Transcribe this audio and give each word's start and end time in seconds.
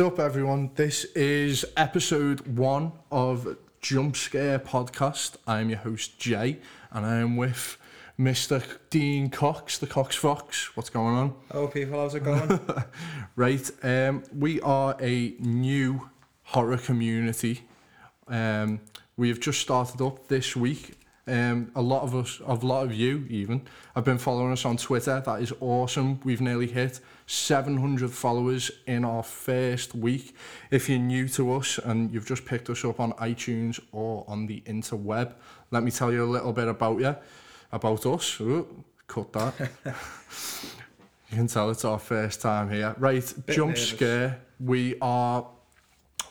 up, 0.00 0.18
everyone? 0.18 0.70
This 0.76 1.04
is 1.14 1.66
episode 1.76 2.56
one 2.56 2.92
of 3.12 3.58
Jump 3.82 4.16
Scare 4.16 4.58
Podcast. 4.58 5.36
I 5.46 5.60
am 5.60 5.68
your 5.68 5.80
host, 5.80 6.18
Jay, 6.18 6.58
and 6.90 7.04
I 7.04 7.16
am 7.16 7.36
with 7.36 7.76
Mr. 8.18 8.62
Dean 8.88 9.28
Cox, 9.28 9.76
the 9.76 9.86
Cox 9.86 10.16
Fox. 10.16 10.74
What's 10.74 10.88
going 10.88 11.14
on? 11.14 11.34
Hello, 11.52 11.68
people. 11.68 12.00
How's 12.00 12.14
it 12.14 12.24
going? 12.24 12.60
Right, 13.36 13.70
um, 13.82 14.22
we 14.34 14.60
are 14.62 14.96
a 15.00 15.34
new 15.38 16.08
horror 16.44 16.78
community. 16.78 17.62
Um, 18.26 18.80
we 19.18 19.28
have 19.28 19.40
just 19.40 19.60
started 19.60 20.00
up 20.00 20.28
this 20.28 20.56
week. 20.56 20.98
Um, 21.30 21.70
a 21.76 21.80
lot 21.80 22.02
of 22.02 22.16
us, 22.16 22.40
a 22.44 22.54
lot 22.54 22.84
of 22.84 22.92
you 22.92 23.24
even, 23.30 23.62
have 23.94 24.04
been 24.04 24.18
following 24.18 24.50
us 24.50 24.64
on 24.64 24.76
Twitter. 24.76 25.22
That 25.24 25.40
is 25.40 25.52
awesome. 25.60 26.18
We've 26.24 26.40
nearly 26.40 26.66
hit 26.66 26.98
700 27.26 28.10
followers 28.10 28.72
in 28.88 29.04
our 29.04 29.22
first 29.22 29.94
week. 29.94 30.34
If 30.72 30.88
you're 30.88 30.98
new 30.98 31.28
to 31.28 31.52
us 31.52 31.78
and 31.78 32.10
you've 32.12 32.26
just 32.26 32.44
picked 32.44 32.68
us 32.68 32.84
up 32.84 32.98
on 32.98 33.12
iTunes 33.12 33.78
or 33.92 34.24
on 34.26 34.46
the 34.48 34.60
interweb, 34.62 35.34
let 35.70 35.84
me 35.84 35.92
tell 35.92 36.12
you 36.12 36.24
a 36.24 36.26
little 36.26 36.52
bit 36.52 36.66
about 36.66 36.98
you, 36.98 37.14
about 37.70 38.04
us. 38.06 38.40
Ooh, 38.40 38.66
cut 39.06 39.32
that. 39.34 39.54
you 41.30 41.36
can 41.36 41.46
tell 41.46 41.70
it's 41.70 41.84
our 41.84 42.00
first 42.00 42.40
time 42.40 42.68
here. 42.70 42.92
Right, 42.98 43.32
Bit 43.46 43.54
jump 43.54 43.68
nervous. 43.70 43.88
scare. 43.88 44.40
We 44.58 44.96
are 45.00 45.46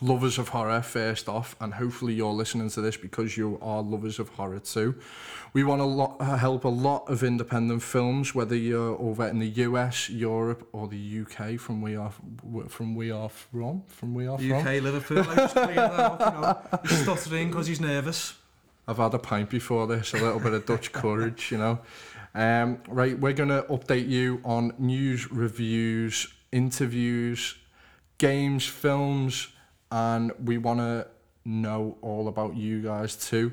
lovers 0.01 0.37
of 0.37 0.49
horror 0.49 0.81
first 0.81 1.27
off 1.27 1.55
and 1.59 1.73
hopefully 1.73 2.13
you're 2.13 2.31
listening 2.31 2.69
to 2.69 2.81
this 2.81 2.95
because 2.97 3.35
you 3.35 3.59
are 3.61 3.81
lovers 3.81 4.19
of 4.19 4.29
horror 4.29 4.59
too 4.59 4.95
we 5.53 5.63
want 5.63 5.81
to 5.81 6.23
uh, 6.23 6.37
help 6.37 6.63
a 6.63 6.69
lot 6.69 7.03
of 7.09 7.23
independent 7.23 7.81
films 7.81 8.33
whether 8.35 8.55
you're 8.55 8.97
over 8.99 9.27
in 9.27 9.39
the 9.39 9.47
US 9.47 10.09
Europe 10.09 10.67
or 10.71 10.87
the 10.87 11.21
UK 11.21 11.59
from 11.59 11.81
we 11.81 11.95
are 11.95 12.11
from 12.67 12.95
we 12.95 13.11
are 13.11 13.29
from 13.29 13.83
from 13.87 14.15
we 14.15 14.27
are 14.27 14.37
from 14.37 14.51
UK, 14.51 14.81
Liverpool. 14.81 15.19
I 15.19 15.35
just 15.35 15.55
that 15.55 15.77
up, 15.79 16.19
you 16.19 16.41
know. 16.41 16.79
He's 16.83 17.01
stuttering 17.03 17.49
because 17.49 17.67
he's 17.67 17.81
nervous. 17.81 18.35
I've 18.87 18.97
had 18.97 19.13
a 19.13 19.19
pint 19.19 19.49
before 19.49 19.87
this, 19.87 20.13
a 20.13 20.17
little 20.17 20.39
bit 20.39 20.53
of 20.53 20.65
Dutch 20.65 20.91
courage, 20.93 21.51
you 21.51 21.57
know. 21.57 21.79
Um, 22.33 22.81
right, 22.87 23.17
we're 23.17 23.33
going 23.33 23.49
to 23.49 23.63
update 23.63 24.07
you 24.07 24.41
on 24.43 24.73
news, 24.77 25.31
reviews, 25.31 26.27
interviews, 26.51 27.55
games, 28.17 28.65
films, 28.65 29.49
and 29.91 30.31
we 30.43 30.57
want 30.57 30.79
to 30.79 31.07
know 31.45 31.97
all 32.01 32.27
about 32.27 32.55
you 32.55 32.81
guys 32.81 33.15
too. 33.15 33.51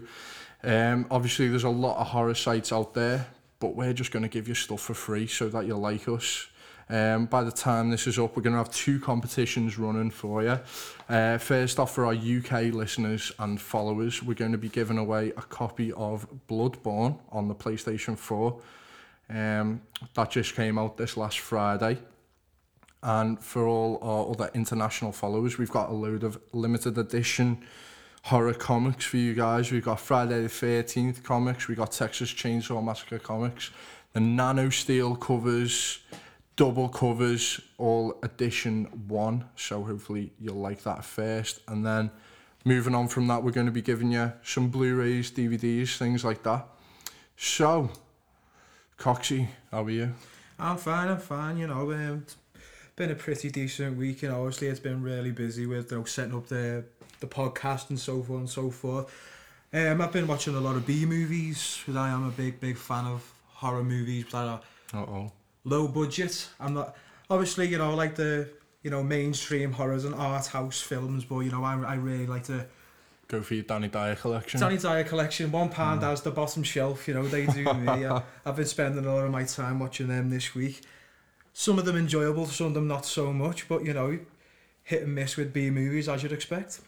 Um, 0.63 1.07
obviously, 1.11 1.49
there's 1.49 1.65
a 1.65 1.69
lot 1.69 1.99
of 1.99 2.09
horror 2.09 2.35
sites 2.35 2.73
out 2.73 2.95
there, 2.95 3.27
but 3.61 3.75
we're 3.75 3.93
just 3.93 4.11
going 4.11 4.23
to 4.23 4.29
give 4.29 4.49
you 4.49 4.55
stuff 4.55 4.81
for 4.81 4.95
free 4.95 5.27
so 5.27 5.49
that 5.49 5.67
you 5.67 5.77
like 5.77 6.09
us. 6.09 6.49
Um, 6.89 7.27
by 7.27 7.43
the 7.43 7.51
time 7.51 7.91
this 7.91 8.07
is 8.07 8.19
up, 8.19 8.37
we're 8.37 8.43
going 8.43 8.53
to 8.53 8.59
have 8.59 8.71
two 8.71 9.01
competitions 9.01 9.77
running 9.77 10.11
for 10.11 10.43
you. 10.43 10.61
Uh, 11.09 11.39
first 11.39 11.81
off, 11.81 11.95
for 11.95 12.07
our 12.07 12.15
UK 12.15 12.73
listeners 12.73 13.33
and 13.39 13.61
followers, 13.61 14.23
we're 14.23 14.35
going 14.35 14.53
to 14.53 14.59
be 14.59 14.69
giving 14.69 14.99
away 14.99 15.31
a 15.31 15.43
copy 15.43 15.93
of 15.93 16.27
Bloodborne 16.49 17.19
on 17.31 17.49
the 17.49 17.55
PlayStation 17.55 18.17
4. 18.17 18.61
Um, 19.29 19.83
that 20.15 20.31
just 20.31 20.55
came 20.55 20.79
out 20.79 20.97
this 20.97 21.17
last 21.17 21.41
Friday. 21.41 21.99
And 23.07 23.39
for 23.39 23.69
all 23.69 24.01
our 24.03 24.29
other 24.33 24.51
international 24.53 25.13
followers, 25.13 25.59
we've 25.59 25.71
got 25.71 25.91
a 25.91 25.93
load 25.93 26.25
of 26.25 26.41
limited 26.53 26.99
edition 26.99 27.65
horror 28.25 28.53
comics 28.53 29.05
for 29.05 29.17
you 29.17 29.33
guys. 29.33 29.71
We've 29.71 29.85
got 29.85 30.01
Friday 30.01 30.43
the 30.43 30.49
13th 30.49 31.23
comics, 31.23 31.69
we've 31.69 31.77
got 31.77 31.93
Texas 31.93 32.33
Chainsaw 32.33 32.83
Massacre 32.83 33.21
comics, 33.21 33.71
the 34.13 34.19
Nano 34.19 34.71
Steel 34.71 35.15
covers, 35.15 36.01
double 36.57 36.89
covers, 36.89 37.61
all 37.79 38.19
edition 38.25 38.87
one. 39.07 39.45
So 39.55 39.85
hopefully 39.85 40.33
you'll 40.41 40.57
like 40.57 40.83
that 40.83 41.05
first. 41.05 41.61
And 41.69 41.87
then 41.87 42.11
moving 42.65 42.97
on 42.97 43.07
from 43.07 43.29
that, 43.29 43.45
we're 43.45 43.53
going 43.53 43.67
to 43.67 43.73
be 43.73 43.83
giving 43.83 44.11
you 44.11 44.33
some 44.43 44.69
Blu-rays, 44.69 45.31
DVDs, 45.31 45.97
things 45.97 46.25
like 46.25 46.43
that. 46.43 46.67
So, 47.37 47.89
Coxie, 48.99 49.47
how 49.71 49.85
are 49.85 49.91
you? 49.91 50.13
I'm 50.59 50.79
fine, 50.79 51.09
I'm 51.09 51.19
fine, 51.19 51.59
you 51.59 51.69
know. 51.69 51.93
Um, 51.93 52.27
been 52.97 53.11
a 53.11 53.15
pretty 53.15 53.51
decent 53.51 53.97
week, 53.97 54.23
you 54.23 54.29
know. 54.31 54.39
Obviously, 54.41 54.69
it's 54.69 54.81
been 54.81 55.03
really 55.03 55.31
busy 55.31 55.67
with 55.67 55.93
you 55.93 55.99
know, 55.99 56.05
setting 56.05 56.35
up 56.35 56.47
the, 56.49 56.85
the 57.21 57.27
podcast 57.27 57.91
and 57.91 58.01
so 58.01 58.23
forth 58.23 58.41
and 58.41 58.51
so 58.51 58.71
forth. 58.71 59.15
Um, 59.73 60.01
I've 60.01 60.13
been 60.13 60.27
watching 60.27 60.55
a 60.55 60.61
lot 60.61 60.77
of 60.77 60.87
B 60.87 61.05
movies 61.05 61.79
because 61.81 61.97
I 61.97 62.09
am 62.09 62.27
a 62.27 62.31
big, 62.31 62.59
big 62.59 62.79
fan 62.79 63.05
of 63.05 63.31
horror 63.49 63.85
movies 63.85 64.25
that 64.33 64.37
are 64.37 64.61
Uh-oh. 64.95 65.31
low 65.65 65.89
budget. 65.89 66.49
I'm 66.59 66.73
not, 66.75 66.97
obviously, 67.29 67.69
you 67.69 67.77
know, 67.77 67.95
like 67.95 68.15
the, 68.15 68.49
you 68.83 68.91
know, 68.91 69.03
mainstream 69.03 69.73
horrors 69.73 70.05
and 70.05 70.15
art 70.15 70.47
house 70.47 70.81
films, 70.81 71.25
but, 71.25 71.41
you 71.41 71.51
know, 71.51 71.63
I, 71.65 71.79
I 71.83 71.95
really 71.97 72.27
like 72.27 72.45
to 72.45 72.67
Go 73.29 73.43
for 73.43 73.55
your 73.55 73.65
Danny 73.65 73.89
Dyer 73.89 74.15
collection. 74.15 74.61
Danny 74.61 74.79
Dyer 74.79 75.03
collection, 75.03 75.51
one 75.51 75.69
pound 75.69 76.05
as 76.05 76.23
the 76.23 76.31
bottom 76.31 76.63
shelf, 76.63 77.09
you 77.09 77.15
know, 77.15 77.27
they 77.27 77.45
do 77.47 77.65
me. 77.75 78.07
I, 78.07 78.23
I've 78.45 78.55
been 78.57 78.67
spending 78.67 79.05
a 79.05 79.13
lot 79.13 79.25
of 79.25 79.33
my 79.33 79.43
time 79.43 79.81
watching 79.81 80.07
them 80.07 80.31
this 80.31 80.55
week. 80.55 80.83
Some 81.59 81.79
of 81.79 81.87
them 81.87 81.97
enjoyable, 81.97 82.45
some 82.45 82.67
of 82.67 82.75
them 82.75 82.87
not 82.87 83.07
so 83.07 83.33
much, 83.33 83.67
but 83.67 83.83
you 83.83 83.95
know, 83.95 84.19
hit 84.83 85.05
and 85.05 85.15
miss 85.15 85.39
with 85.39 85.55
B 85.55 85.71
movies 85.71 86.07
as 86.07 86.23
you'd 86.23 86.33
expect. 86.33 86.81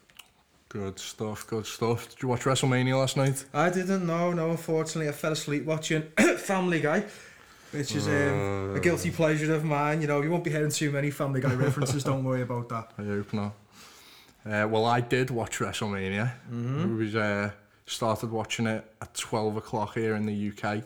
Good 0.68 0.98
stuff, 0.98 1.46
good 1.46 1.64
stuff. 1.64 2.10
Did 2.10 2.22
you 2.22 2.28
watch 2.28 2.42
WrestleMania 2.42 2.98
last 2.98 3.16
night? 3.16 3.46
I 3.54 3.70
didn't 3.70 4.06
know, 4.06 4.34
no, 4.34 4.50
unfortunately, 4.50 5.08
I 5.08 5.12
fell 5.12 5.32
asleep 5.32 5.64
watching 5.64 6.02
Family 6.36 6.80
Guy, 6.80 7.06
which 7.70 7.96
is 7.96 8.08
um, 8.08 8.76
a 8.76 8.80
guilty 8.80 9.10
pleasure 9.10 9.54
of 9.54 9.64
mine. 9.64 10.02
You 10.02 10.06
know, 10.06 10.20
you 10.20 10.30
won't 10.30 10.44
be 10.44 10.50
hearing 10.50 10.70
too 10.70 10.90
many 10.90 11.10
Family 11.10 11.40
Guy 11.40 11.54
references, 11.54 12.04
don't 12.04 12.22
worry 12.22 12.42
about 12.42 12.68
that. 12.68 12.92
I 12.98 13.04
hope 13.04 13.32
not. 13.32 13.54
Uh, 14.44 14.68
well, 14.68 14.84
I 14.84 15.00
did 15.00 15.30
watch 15.30 15.60
WrestleMania. 15.60 16.30
Mm-hmm. 16.52 16.98
Was, 16.98 17.16
uh, 17.16 17.52
started 17.86 18.30
watching 18.30 18.66
it 18.66 18.84
at 19.00 19.14
12 19.14 19.56
o'clock 19.56 19.94
here 19.94 20.14
in 20.14 20.26
the 20.26 20.52
UK. 20.52 20.84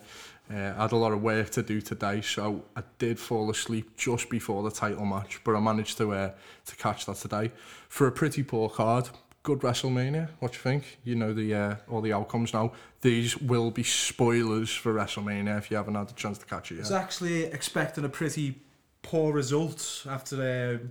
Uh, 0.50 0.74
I 0.76 0.82
had 0.82 0.92
a 0.92 0.96
lot 0.96 1.12
of 1.12 1.22
work 1.22 1.50
to 1.50 1.62
do 1.62 1.80
today, 1.80 2.20
so 2.20 2.64
I 2.76 2.82
did 2.98 3.18
fall 3.18 3.50
asleep 3.50 3.96
just 3.96 4.28
before 4.28 4.62
the 4.62 4.70
title 4.70 5.06
match, 5.06 5.40
but 5.44 5.54
I 5.54 5.60
managed 5.60 5.98
to 5.98 6.12
uh, 6.12 6.32
to 6.66 6.76
catch 6.76 7.06
that 7.06 7.16
today 7.16 7.52
for 7.88 8.06
a 8.06 8.12
pretty 8.12 8.42
poor 8.42 8.68
card. 8.68 9.08
Good 9.44 9.60
WrestleMania. 9.60 10.28
What 10.38 10.52
do 10.52 10.56
you 10.56 10.62
think? 10.62 10.98
You 11.04 11.16
know 11.16 11.32
the 11.32 11.54
uh, 11.54 11.76
all 11.88 12.00
the 12.00 12.12
outcomes 12.12 12.52
now. 12.52 12.72
These 13.00 13.38
will 13.38 13.70
be 13.70 13.82
spoilers 13.82 14.70
for 14.70 14.92
WrestleMania 14.92 15.58
if 15.58 15.70
you 15.70 15.76
haven't 15.76 15.94
had 15.94 16.08
the 16.08 16.14
chance 16.14 16.38
to 16.38 16.46
catch 16.46 16.70
it 16.70 16.76
I 16.76 16.80
was 16.80 16.92
actually 16.92 17.44
expecting 17.44 18.04
a 18.04 18.08
pretty 18.08 18.60
poor 19.02 19.32
result 19.32 20.06
after 20.08 20.80
uh, 20.80 20.86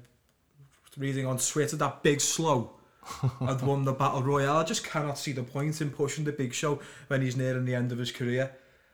reading 0.98 1.25
on 1.25 1.38
Twitter 1.38 1.77
that 1.77 2.03
Big 2.03 2.19
Slow 2.19 2.71
had 3.39 3.62
won 3.62 3.86
the 3.86 3.94
Battle 3.94 4.24
Royale. 4.24 4.57
I 4.57 4.63
just 4.63 4.83
cannot 4.83 5.18
see 5.18 5.31
the 5.31 5.44
point 5.44 5.81
in 5.81 5.89
pushing 5.89 6.25
the 6.25 6.31
Big 6.31 6.53
Show 6.53 6.80
when 7.07 7.21
he's 7.21 7.38
nearing 7.38 7.65
the 7.65 7.75
end 7.75 7.92
of 7.92 7.98
his 7.98 8.12
career. 8.12 8.51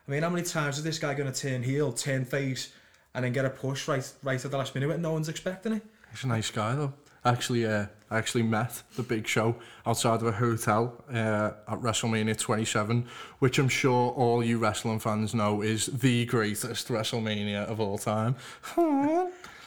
I 0.08 0.12
mean, 0.12 0.24
how 0.24 0.30
many 0.30 0.44
times 0.44 0.78
is 0.78 0.84
this 0.84 1.00
guy 1.00 1.14
going 1.14 1.32
to 1.32 1.38
turn 1.38 1.64
heel, 1.64 1.92
turn 1.92 2.24
face, 2.24 2.72
and 3.14 3.26
then 3.26 3.34
get 3.34 3.44
a 3.44 3.50
push 3.50 3.88
right 3.88 4.10
right 4.24 4.44
at 4.44 4.52
the 4.52 4.58
last 4.58 4.74
minute 4.74 4.88
when 4.88 5.02
no 5.02 5.12
one's 5.12 5.28
expecting 5.28 5.74
it? 5.74 5.86
He's 6.12 6.24
a 6.24 6.28
nice 6.28 6.50
guy 6.50 6.76
though. 6.76 6.94
Actually, 7.26 7.66
uh, 7.66 7.88
I 8.10 8.18
actually 8.18 8.44
met 8.44 8.84
the 8.96 9.04
Big 9.04 9.28
Show 9.28 9.58
outside 9.86 10.22
of 10.22 10.28
a 10.28 10.32
hotel 10.32 11.04
uh, 11.12 11.52
at 11.68 11.82
WrestleMania 11.82 12.38
27, 12.38 13.06
which 13.40 13.60
I'm 13.60 13.68
sure 13.68 14.12
all 14.12 14.42
you 14.42 14.60
wrestling 14.60 15.00
fans 15.00 15.34
know 15.34 15.62
is 15.62 15.88
the 15.88 16.26
greatest 16.26 16.88
WrestleMania 16.88 17.66
of 17.66 17.82
all 17.82 17.98
time. 17.98 18.38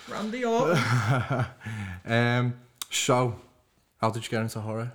Randy 0.09 0.45
Orton. 0.45 0.83
um, 2.07 2.55
so, 2.89 3.39
how 4.01 4.09
did 4.11 4.25
you 4.25 4.31
get 4.31 4.41
into 4.41 4.61
horror? 4.61 4.93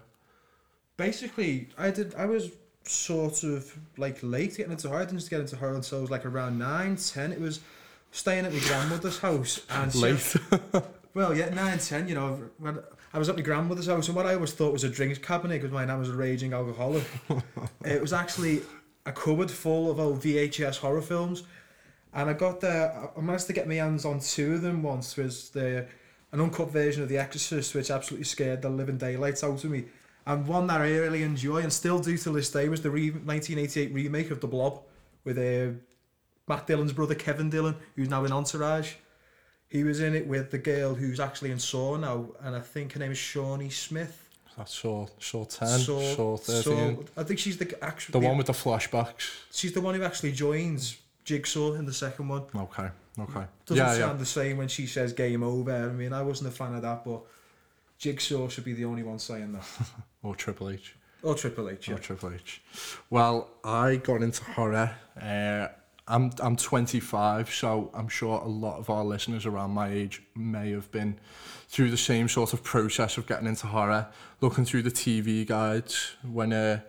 Basically, 0.97 1.69
I 1.77 1.91
did. 1.91 2.15
I 2.15 2.25
was 2.25 2.49
sort 2.87 3.43
of 3.43 3.73
like 3.97 4.17
late 4.21 4.57
getting 4.57 4.71
into 4.71 4.87
horror. 4.87 5.01
I 5.01 5.05
didn't 5.05 5.19
just 5.19 5.29
get 5.29 5.39
into 5.41 5.55
horror 5.55 5.75
until 5.75 5.99
I 5.99 6.01
was 6.01 6.11
like 6.11 6.25
around 6.25 6.57
nine, 6.59 6.95
ten. 6.95 7.31
It 7.31 7.41
was 7.41 7.59
staying 8.11 8.45
at 8.45 8.53
my 8.53 8.59
grandmother's 8.59 9.19
house 9.19 9.65
and 9.69 9.91
she- 9.91 9.99
Late. 9.99 10.35
Well, 11.13 11.35
yeah, 11.35 11.49
nine, 11.53 11.77
ten. 11.79 12.07
You 12.07 12.15
know, 12.15 12.49
when 12.57 12.79
I 13.13 13.19
was 13.19 13.29
at 13.29 13.35
my 13.35 13.41
grandmother's 13.41 13.87
house, 13.87 14.07
and 14.07 14.15
what 14.15 14.25
I 14.25 14.33
always 14.33 14.51
thought 14.51 14.73
was 14.73 14.83
a 14.83 14.89
drinks 14.89 15.17
cabinet 15.17 15.61
because 15.61 15.71
my 15.71 15.85
nan 15.85 15.99
was 15.99 16.09
a 16.09 16.13
raging 16.15 16.51
alcoholic. 16.53 17.05
it 17.85 18.01
was 18.01 18.11
actually 18.11 18.61
a 19.05 19.11
cupboard 19.13 19.49
full 19.49 19.89
of 19.89 19.99
old 19.99 20.19
VHS 20.21 20.77
horror 20.79 21.01
films, 21.01 21.43
and 22.13 22.29
I 22.29 22.33
got 22.33 22.59
there. 22.59 23.09
I 23.17 23.21
managed 23.21 23.47
to 23.47 23.53
get 23.53 23.67
my 23.67 23.75
hands 23.75 24.03
on 24.03 24.19
two 24.19 24.55
of 24.55 24.61
them 24.61 24.83
once. 24.83 25.15
Was 25.15 25.49
the 25.51 25.85
an 26.33 26.41
uncut 26.41 26.69
version 26.71 27.01
of 27.01 27.07
The 27.07 27.17
Exorcist, 27.17 27.73
which 27.73 27.89
absolutely 27.89 28.25
scared 28.25 28.61
the 28.61 28.69
living 28.69 28.97
daylights 28.97 29.41
out 29.41 29.63
of 29.63 29.69
me, 29.71 29.85
and 30.25 30.47
one 30.47 30.67
that 30.67 30.81
I 30.81 30.89
really 30.89 31.23
enjoy 31.23 31.57
and 31.57 31.71
still 31.71 31.99
do 31.99 32.17
to 32.17 32.31
this 32.31 32.51
day 32.51 32.67
was 32.67 32.81
the 32.81 32.89
re- 32.89 33.11
1988 33.11 33.93
remake 33.93 34.31
of 34.31 34.41
The 34.41 34.47
Blob 34.47 34.81
with 35.23 35.37
uh, 35.37 35.77
Matt 36.47 36.67
Dillon's 36.67 36.93
brother 36.93 37.15
Kevin 37.15 37.49
Dillon, 37.49 37.75
who's 37.95 38.09
now 38.09 38.25
in 38.25 38.31
Entourage. 38.31 38.93
He 39.67 39.83
was 39.83 39.99
in 39.99 40.15
it 40.15 40.27
with 40.27 40.51
the 40.51 40.57
girl 40.57 40.95
who's 40.95 41.19
actually 41.19 41.51
in 41.51 41.59
Saw 41.59 41.97
now, 41.97 42.27
and 42.41 42.55
I 42.55 42.59
think 42.59 42.93
her 42.93 42.99
name 42.99 43.11
is 43.11 43.17
Shawnee 43.17 43.69
Smith. 43.69 44.29
That's 44.57 44.73
Saw, 44.73 45.07
Saw 45.19 45.43
10, 45.43 45.67
Saw, 45.79 46.37
13. 46.37 46.63
Saw- 46.63 47.03
I 47.17 47.23
think 47.23 47.39
she's 47.39 47.57
the 47.57 47.83
actual. 47.83 48.19
the 48.19 48.25
one 48.25 48.37
with 48.37 48.47
the 48.47 48.53
flashbacks. 48.53 49.31
She's 49.51 49.73
the 49.73 49.81
one 49.81 49.95
who 49.95 50.03
actually 50.03 50.31
joins 50.31 50.97
Jigsaw 51.25 51.73
in 51.73 51.85
the 51.85 51.93
second 51.93 52.29
one. 52.29 52.43
Okay, 52.55 52.89
okay. 53.19 53.45
Doesn't 53.65 53.83
yeah, 53.83 53.93
sound 53.93 54.13
yeah. 54.13 54.13
the 54.13 54.25
same 54.25 54.57
when 54.57 54.69
she 54.69 54.87
says 54.87 55.11
game 55.11 55.43
over. 55.43 55.71
I 55.71 55.91
mean, 55.91 56.13
I 56.13 56.21
wasn't 56.21 56.49
a 56.49 56.55
fan 56.55 56.75
of 56.75 56.83
that, 56.83 57.03
but 57.03 57.21
Jigsaw 57.97 58.47
should 58.47 58.63
be 58.63 58.73
the 58.73 58.85
only 58.85 59.03
one 59.03 59.19
saying 59.19 59.51
that. 59.53 59.65
Or 60.25 60.35
Triple 60.35 60.69
H. 60.71 60.95
Or 61.21 61.35
Triple 61.35 61.69
H, 61.69 61.87
yeah. 61.87 61.95
Or 61.95 61.97
Triple 61.99 62.33
H. 62.33 62.61
Well, 63.09 63.49
I 63.63 63.97
got 63.97 64.21
into 64.23 64.43
horror. 64.43 64.95
Uh, 65.21 65.67
I'm 66.07 66.31
I'm 66.39 66.55
25, 66.55 67.51
so 67.53 67.91
I'm 67.93 68.07
sure 68.07 68.39
a 68.39 68.47
lot 68.47 68.77
of 68.79 68.89
our 68.89 69.03
listeners 69.03 69.45
around 69.45 69.71
my 69.71 69.89
age 69.89 70.23
may 70.35 70.71
have 70.71 70.91
been 70.91 71.19
through 71.67 71.91
the 71.91 71.97
same 71.97 72.27
sort 72.27 72.53
of 72.53 72.63
process 72.63 73.17
of 73.17 73.27
getting 73.27 73.47
into 73.47 73.67
horror, 73.67 74.07
looking 74.41 74.65
through 74.65 74.83
the 74.83 74.91
TV 74.91 75.45
guides 75.45 76.15
when 76.31 76.53
uh, 76.53 76.79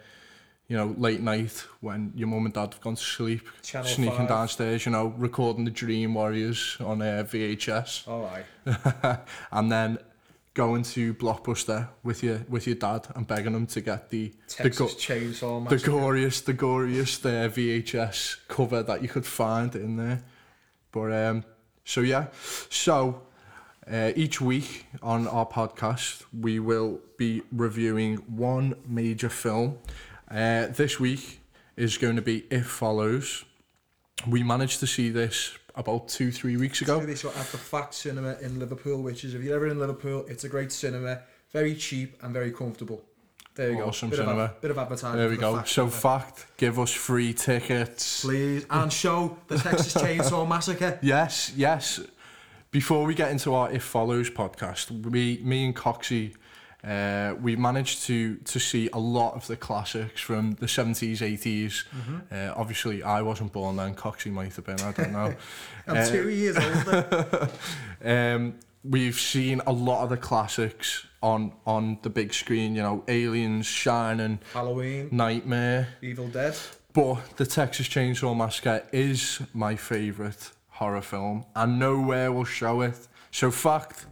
you 0.68 0.76
know, 0.76 0.94
late 0.98 1.20
night 1.20 1.64
when 1.80 2.12
your 2.16 2.28
mum 2.28 2.44
and 2.44 2.54
dad 2.54 2.72
have 2.74 2.80
gone 2.80 2.96
to 2.96 3.02
sleep, 3.02 3.48
Channel 3.62 3.88
sneaking 3.88 4.16
5. 4.18 4.28
downstairs, 4.28 4.84
you 4.84 4.92
know, 4.92 5.14
recording 5.16 5.64
the 5.64 5.70
Dream 5.70 6.14
Warriors 6.14 6.76
on 6.80 7.00
uh, 7.02 7.24
VHS, 7.26 8.08
All 8.08 8.22
right. 8.22 9.18
and 9.52 9.70
then 9.70 9.98
going 10.56 10.82
to 10.82 11.12
Blockbuster 11.14 11.86
with 12.02 12.22
your 12.22 12.38
with 12.48 12.66
your 12.66 12.76
dad 12.76 13.06
and 13.14 13.26
begging 13.26 13.54
him 13.54 13.66
to 13.66 13.80
get 13.82 14.08
the 14.10 14.28
the, 14.28 14.34
Texas 14.48 14.78
go- 14.78 14.98
Chainsaw 14.98 15.64
the 15.68 15.70
Massacre. 15.74 15.90
goriest, 15.92 16.44
the 16.46 16.54
goriest 16.54 17.26
uh, 17.26 17.48
VHS 17.48 18.36
cover 18.48 18.82
that 18.82 19.02
you 19.02 19.08
could 19.08 19.26
find 19.26 19.76
in 19.76 19.96
there. 19.98 20.22
But 20.92 21.12
um, 21.12 21.44
so 21.84 22.00
yeah, 22.00 22.28
so 22.70 23.20
uh, 23.90 24.12
each 24.16 24.40
week 24.40 24.86
on 25.02 25.28
our 25.28 25.46
podcast 25.46 26.24
we 26.32 26.58
will 26.58 27.00
be 27.18 27.42
reviewing 27.52 28.16
one 28.26 28.74
major 28.88 29.28
film. 29.28 29.78
Uh, 30.30 30.68
this 30.68 30.98
week 30.98 31.40
is 31.76 31.98
going 31.98 32.16
to 32.16 32.22
be 32.22 32.46
It 32.50 32.64
Follows. 32.64 33.44
We 34.26 34.42
managed 34.42 34.80
to 34.80 34.86
see 34.86 35.10
this 35.10 35.56
about 35.76 36.08
two, 36.08 36.32
three 36.32 36.56
weeks 36.56 36.80
ago. 36.80 37.00
So 37.14 37.28
at 37.28 37.34
the 37.52 37.58
Fact 37.58 37.94
Cinema 37.94 38.36
in 38.40 38.58
Liverpool, 38.58 39.02
which 39.02 39.24
is 39.24 39.34
if 39.34 39.42
you're 39.42 39.56
ever 39.56 39.66
in 39.68 39.78
Liverpool, 39.78 40.24
it's 40.28 40.44
a 40.44 40.48
great 40.48 40.72
cinema, 40.72 41.20
very 41.52 41.74
cheap 41.74 42.16
and 42.22 42.32
very 42.32 42.50
comfortable. 42.50 43.02
There 43.54 43.72
you 43.72 43.82
Awesome 43.82 44.10
go. 44.10 44.16
Bit 44.16 44.22
cinema. 44.22 44.42
Of, 44.42 44.60
bit 44.60 44.70
of 44.70 44.78
advertising. 44.78 45.18
There 45.18 45.28
we 45.30 45.36
go. 45.38 45.56
Fact 45.56 45.68
So, 45.68 45.88
fact, 45.88 46.46
give 46.58 46.78
us 46.78 46.92
free 46.92 47.32
tickets. 47.32 48.20
please 48.20 48.66
and 48.68 48.92
show 48.92 49.38
the 49.48 49.58
Texas 49.58 49.94
Chainsaw 50.02 50.46
Massacre. 50.46 50.98
Yes, 51.02 51.52
yes. 51.56 52.00
Before 52.70 53.06
we 53.06 53.14
get 53.14 53.30
into 53.30 53.54
our 53.54 53.70
It 53.72 53.80
Follows 53.80 54.28
podcast, 54.28 54.90
we, 55.10 55.40
me 55.42 55.64
and 55.64 55.74
Coxie, 55.74 56.34
uh, 56.86 57.34
we 57.40 57.56
managed 57.56 58.04
to 58.04 58.36
to 58.36 58.58
see 58.58 58.88
a 58.92 58.98
lot 58.98 59.34
of 59.34 59.46
the 59.46 59.56
classics 59.56 60.20
from 60.20 60.52
the 60.60 60.66
70s, 60.66 61.18
80s. 61.18 61.84
Uh, 62.30 62.52
obviously, 62.56 63.02
I 63.02 63.22
wasn't 63.22 63.52
born 63.52 63.76
then. 63.76 63.94
Coxie 63.94 64.30
might 64.30 64.54
have 64.54 64.64
been. 64.64 64.80
I 64.80 64.92
don't 64.92 65.12
know. 65.12 65.34
I'm 65.88 65.96
Uh, 65.96 66.06
two 66.06 66.28
years 66.28 66.56
older. 66.56 67.48
um, 68.04 68.54
we've 68.84 69.18
seen 69.18 69.60
a 69.66 69.72
lot 69.72 70.04
of 70.04 70.10
the 70.10 70.16
classics 70.16 71.06
on 71.22 71.52
on 71.66 71.98
the 72.02 72.10
big 72.10 72.32
screen. 72.32 72.76
You 72.76 72.82
know, 72.82 73.04
Aliens, 73.08 73.66
Shining, 73.66 74.38
Halloween, 74.52 75.08
Nightmare. 75.10 75.88
Evil 76.02 76.28
Dead. 76.28 76.56
But 76.92 77.36
the 77.36 77.44
Texas 77.46 77.88
Chainsaw 77.88 78.34
Massacre 78.34 78.82
is 78.92 79.40
my 79.52 79.76
favourite 79.76 80.50
horror 80.68 81.02
film, 81.02 81.44
and 81.54 81.78
nowhere 81.78 82.30
will 82.32 82.44
show 82.46 82.80
it. 82.82 83.08
So, 83.30 83.50
fact, 83.50 84.06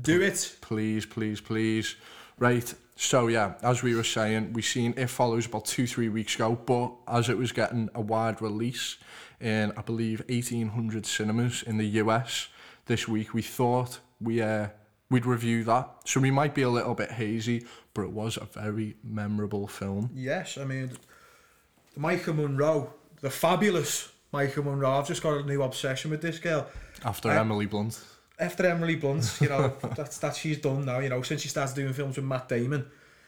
Do 0.00 0.20
it. 0.22 0.56
please, 0.60 1.04
please, 1.06 1.40
please. 1.40 1.96
Right, 2.38 2.72
so 2.94 3.26
yeah, 3.26 3.54
as 3.62 3.82
we 3.82 3.94
were 3.94 4.04
saying, 4.04 4.52
we 4.52 4.62
seen 4.62 4.94
It 4.96 5.08
Follows 5.08 5.46
about 5.46 5.64
two, 5.64 5.86
three 5.86 6.08
weeks 6.08 6.34
ago, 6.36 6.54
but 6.66 6.92
as 7.08 7.28
it 7.28 7.36
was 7.36 7.52
getting 7.52 7.88
a 7.94 8.00
wide 8.00 8.40
release 8.40 8.96
in, 9.40 9.72
I 9.76 9.82
believe, 9.82 10.20
1800 10.28 11.04
cinemas 11.06 11.62
in 11.62 11.78
the 11.78 11.86
US 12.02 12.48
this 12.86 13.08
week, 13.08 13.34
we 13.34 13.42
thought 13.42 13.98
we, 14.20 14.40
uh, 14.40 14.68
we'd 15.10 15.26
review 15.26 15.64
that. 15.64 15.90
So 16.04 16.20
we 16.20 16.30
might 16.30 16.54
be 16.54 16.62
a 16.62 16.70
little 16.70 16.94
bit 16.94 17.10
hazy, 17.12 17.66
but 17.92 18.02
it 18.02 18.12
was 18.12 18.36
a 18.36 18.44
very 18.44 18.96
memorable 19.02 19.66
film. 19.66 20.10
Yes, 20.14 20.58
I 20.58 20.64
mean, 20.64 20.92
Maika 21.98 22.34
Monroe, 22.34 22.92
the 23.20 23.30
fabulous 23.30 24.10
Maika 24.32 24.64
Monroe. 24.64 24.92
I've 24.98 25.08
just 25.08 25.22
got 25.22 25.38
a 25.38 25.42
new 25.42 25.62
obsession 25.62 26.10
with 26.10 26.22
this 26.22 26.38
girl. 26.38 26.68
After 27.04 27.30
Uh, 27.30 27.40
Emily 27.40 27.66
Blunt. 27.66 27.98
After 28.38 28.66
Emily 28.66 28.96
Blunt, 28.96 29.38
you 29.40 29.48
know, 29.48 29.74
that's 29.96 30.18
that 30.18 30.36
she's 30.36 30.58
done 30.58 30.84
now. 30.84 30.98
You 31.00 31.08
know, 31.08 31.22
since 31.22 31.42
she 31.42 31.48
started 31.48 31.74
doing 31.74 31.92
films 31.92 32.16
with 32.16 32.24
Matt 32.24 32.48
Damon, 32.48 32.86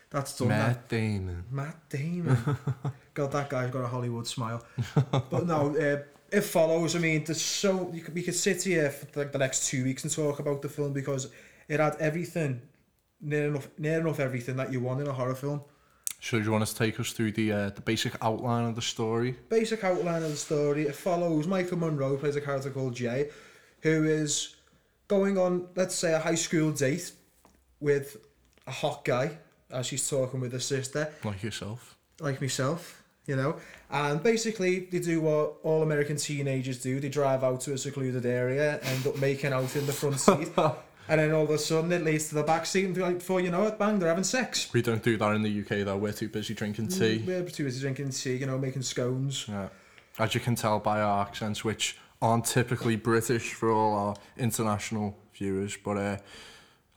that's 0.09 0.37
done. 0.37 0.49
Matt 0.49 0.89
Damon. 0.89 1.45
Matt 1.51 1.89
Damon. 1.89 2.39
God, 3.15 3.33
that 3.33 3.51
guy's 3.51 3.71
got 3.71 3.85
a 3.85 3.89
Hollywood 3.89 4.27
smile. 4.27 4.65
but 5.11 5.47
no, 5.47 5.77
uh, 5.77 6.03
it 6.31 6.43
follows. 6.43 6.97
I 6.97 7.01
mean, 7.01 7.25
there's 7.25 7.43
so 7.43 7.91
you 7.93 8.03
could, 8.03 8.15
we 8.15 8.23
could 8.23 8.35
sit 8.35 8.63
here 8.63 8.91
for 8.91 9.21
like 9.21 9.33
the 9.33 9.39
next 9.39 9.69
two 9.69 9.85
weeks 9.85 10.05
and 10.05 10.13
talk 10.13 10.39
about 10.39 10.63
the 10.63 10.69
film 10.69 10.93
because 10.93 11.31
it 11.69 11.81
had 11.81 11.97
everything, 11.97 12.63
near 13.21 13.49
enough, 13.49 13.69
near 13.79 14.01
enough 14.01 14.21
everything 14.21 14.57
that 14.57 14.73
you 14.73 14.81
want 14.81 15.01
in 15.01 15.07
a 15.09 15.13
horror 15.13 15.35
film. 15.35 15.63
So 16.21 16.39
do 16.39 16.45
you 16.45 16.51
want 16.53 16.63
us 16.63 16.73
to 16.75 16.79
take 16.79 17.01
us 17.01 17.13
through 17.13 17.33
the 17.33 17.53
uh, 17.53 17.71
the 17.71 17.81
basic 17.81 18.13
outline 18.23 18.69
of 18.69 18.75
the 18.75 18.83
story? 18.83 19.37
Basic 19.49 19.83
outline 19.83 20.23
of 20.23 20.31
the 20.31 20.37
story. 20.37 20.87
It 20.87 20.95
follows 20.95 21.47
Maika 21.47 21.77
Monroe 21.79 22.17
plays 22.17 22.37
a 22.37 22.41
character 22.41 22.71
called 22.71 22.95
Jay, 22.95 23.31
who 23.81 24.05
is 24.05 24.57
going 25.11 25.37
on, 25.37 25.67
let's 25.75 25.97
say, 25.97 26.15
a 26.15 26.21
high 26.21 26.37
school 26.37 26.71
date 26.71 27.11
with 27.81 28.17
a 28.69 28.71
hot 28.71 29.05
guy 29.05 29.33
as 29.73 29.87
she's 29.87 30.09
talking 30.09 30.39
with 30.39 30.53
her 30.53 30.61
sister. 30.61 31.13
Like 31.25 31.43
yourself. 31.43 31.97
like 32.21 32.41
myself, 32.41 33.03
you 33.27 33.35
know. 33.35 33.57
And 33.91 34.23
basically, 34.23 34.87
they 34.93 35.01
do 35.01 35.21
what 35.21 35.57
all 35.65 35.83
American 35.83 36.17
teenagers 36.17 36.81
do. 36.81 37.01
They 37.01 37.09
drive 37.09 37.43
out 37.43 37.61
to 37.63 37.73
a 37.73 37.79
secluded 37.79 38.25
area, 38.25 38.79
end 38.81 39.05
up 39.05 39.19
making 39.19 39.53
out 39.53 39.75
in 39.75 39.85
the 39.85 39.93
front 39.93 40.21
seat, 40.21 40.49
and 41.09 41.21
then 41.21 41.33
all 41.33 41.43
of 41.43 41.51
a 41.51 41.59
sudden 41.59 41.91
it 41.91 42.05
leads 42.05 42.29
to 42.29 42.37
the 42.37 42.45
back 42.45 42.65
seat, 42.65 42.85
and 42.85 42.97
like, 42.97 43.19
before 43.19 43.41
you 43.41 43.51
know 43.51 43.67
it, 43.67 43.81
bang, 43.81 43.99
they're 43.99 44.11
having 44.11 44.23
sex. 44.23 44.73
We 44.73 44.81
don't 44.81 45.03
do 45.03 45.17
that 45.17 45.35
in 45.35 45.43
the 45.43 45.61
UK 45.61 45.85
though. 45.85 45.97
We're 45.97 46.13
too 46.13 46.29
busy 46.29 46.55
drinking 46.55 46.87
tea. 46.87 47.19
Mm, 47.19 47.27
we're 47.27 47.51
too 47.51 47.65
busy 47.65 47.81
drinking 47.81 48.11
tea, 48.11 48.37
you 48.37 48.47
know, 48.47 48.59
making 48.59 48.83
scones. 48.83 49.47
Yeah. 49.49 49.71
As 50.21 50.35
you 50.35 50.41
can 50.41 50.55
tell 50.55 50.79
by 50.79 51.01
our 51.01 51.27
accents, 51.27 51.65
which 51.65 51.97
aren't 52.23 52.45
typically 52.45 52.97
British 52.97 53.53
for 53.55 53.71
all 53.71 53.95
our 53.95 54.17
international 54.37 55.17
viewers, 55.35 55.77
but 55.77 55.97
uh, 55.97 56.17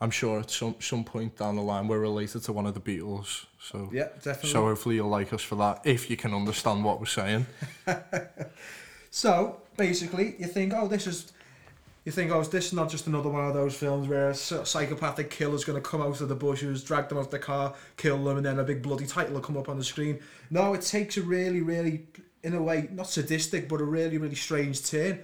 I'm 0.02 0.12
sure 0.12 0.40
at 0.42 0.52
some 0.52 0.76
some 0.80 1.04
point 1.04 1.38
down 1.38 1.56
the 1.56 1.62
line 1.62 1.88
we're 1.88 2.00
related 2.00 2.44
to 2.44 2.54
one 2.54 2.66
of 2.66 2.74
the 2.74 2.82
Beatles. 2.82 3.46
So 3.60 3.90
Yeah, 3.94 4.10
definitely. 4.22 4.50
so 4.50 4.64
hopefully 4.66 4.96
you'll 4.96 5.08
like 5.10 5.32
us 5.32 5.42
for 5.42 5.56
that 5.56 5.82
if 5.86 6.10
you 6.10 6.18
can 6.18 6.34
understand 6.34 6.84
what 6.84 7.00
we're 7.00 7.06
saying. 7.06 7.46
So 9.16 9.62
basically, 9.78 10.36
you 10.40 10.48
think, 10.48 10.74
oh, 10.76 10.88
this 10.88 11.06
is, 11.06 11.32
you 12.04 12.12
think, 12.12 12.32
oh, 12.32 12.40
is 12.40 12.50
this 12.50 12.74
not 12.74 12.90
just 12.90 13.06
another 13.06 13.30
one 13.30 13.46
of 13.46 13.54
those 13.54 13.76
films 13.76 14.08
where 14.08 14.30
a 14.32 14.34
psychopathic 14.34 15.30
killer's 15.30 15.64
going 15.64 15.80
to 15.80 15.88
come 15.88 16.02
out 16.02 16.20
of 16.20 16.30
the 16.30 16.36
bushes, 16.36 16.84
drag 16.84 17.10
them 17.10 17.20
out 17.20 17.30
the 17.30 17.38
car, 17.38 17.76
kill 17.96 18.24
them, 18.24 18.38
and 18.38 18.46
then 18.48 18.58
a 18.58 18.64
big 18.64 18.82
bloody 18.82 19.06
title 19.06 19.36
will 19.36 19.42
come 19.42 19.56
up 19.56 19.70
on 19.70 19.78
the 19.78 19.84
screen? 19.84 20.20
No, 20.50 20.74
it 20.74 20.82
takes 20.82 21.16
a 21.18 21.22
really, 21.22 21.62
really, 21.62 22.08
in 22.44 22.54
a 22.54 22.62
way, 22.62 22.90
not 22.92 23.08
sadistic, 23.08 23.70
but 23.70 23.82
a 23.82 23.86
really, 23.86 24.18
really 24.18 24.36
strange 24.36 24.86
turn. 24.86 25.20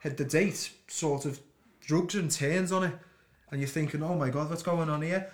Had 0.00 0.16
the 0.16 0.24
date 0.24 0.72
sort 0.88 1.24
of 1.26 1.40
drugs 1.80 2.14
and 2.14 2.30
turns 2.30 2.72
on 2.72 2.84
it, 2.84 2.94
and 3.50 3.60
you're 3.60 3.68
thinking, 3.68 4.02
oh 4.02 4.14
my 4.14 4.30
god, 4.30 4.48
what's 4.48 4.62
going 4.62 4.88
on 4.88 5.02
here? 5.02 5.30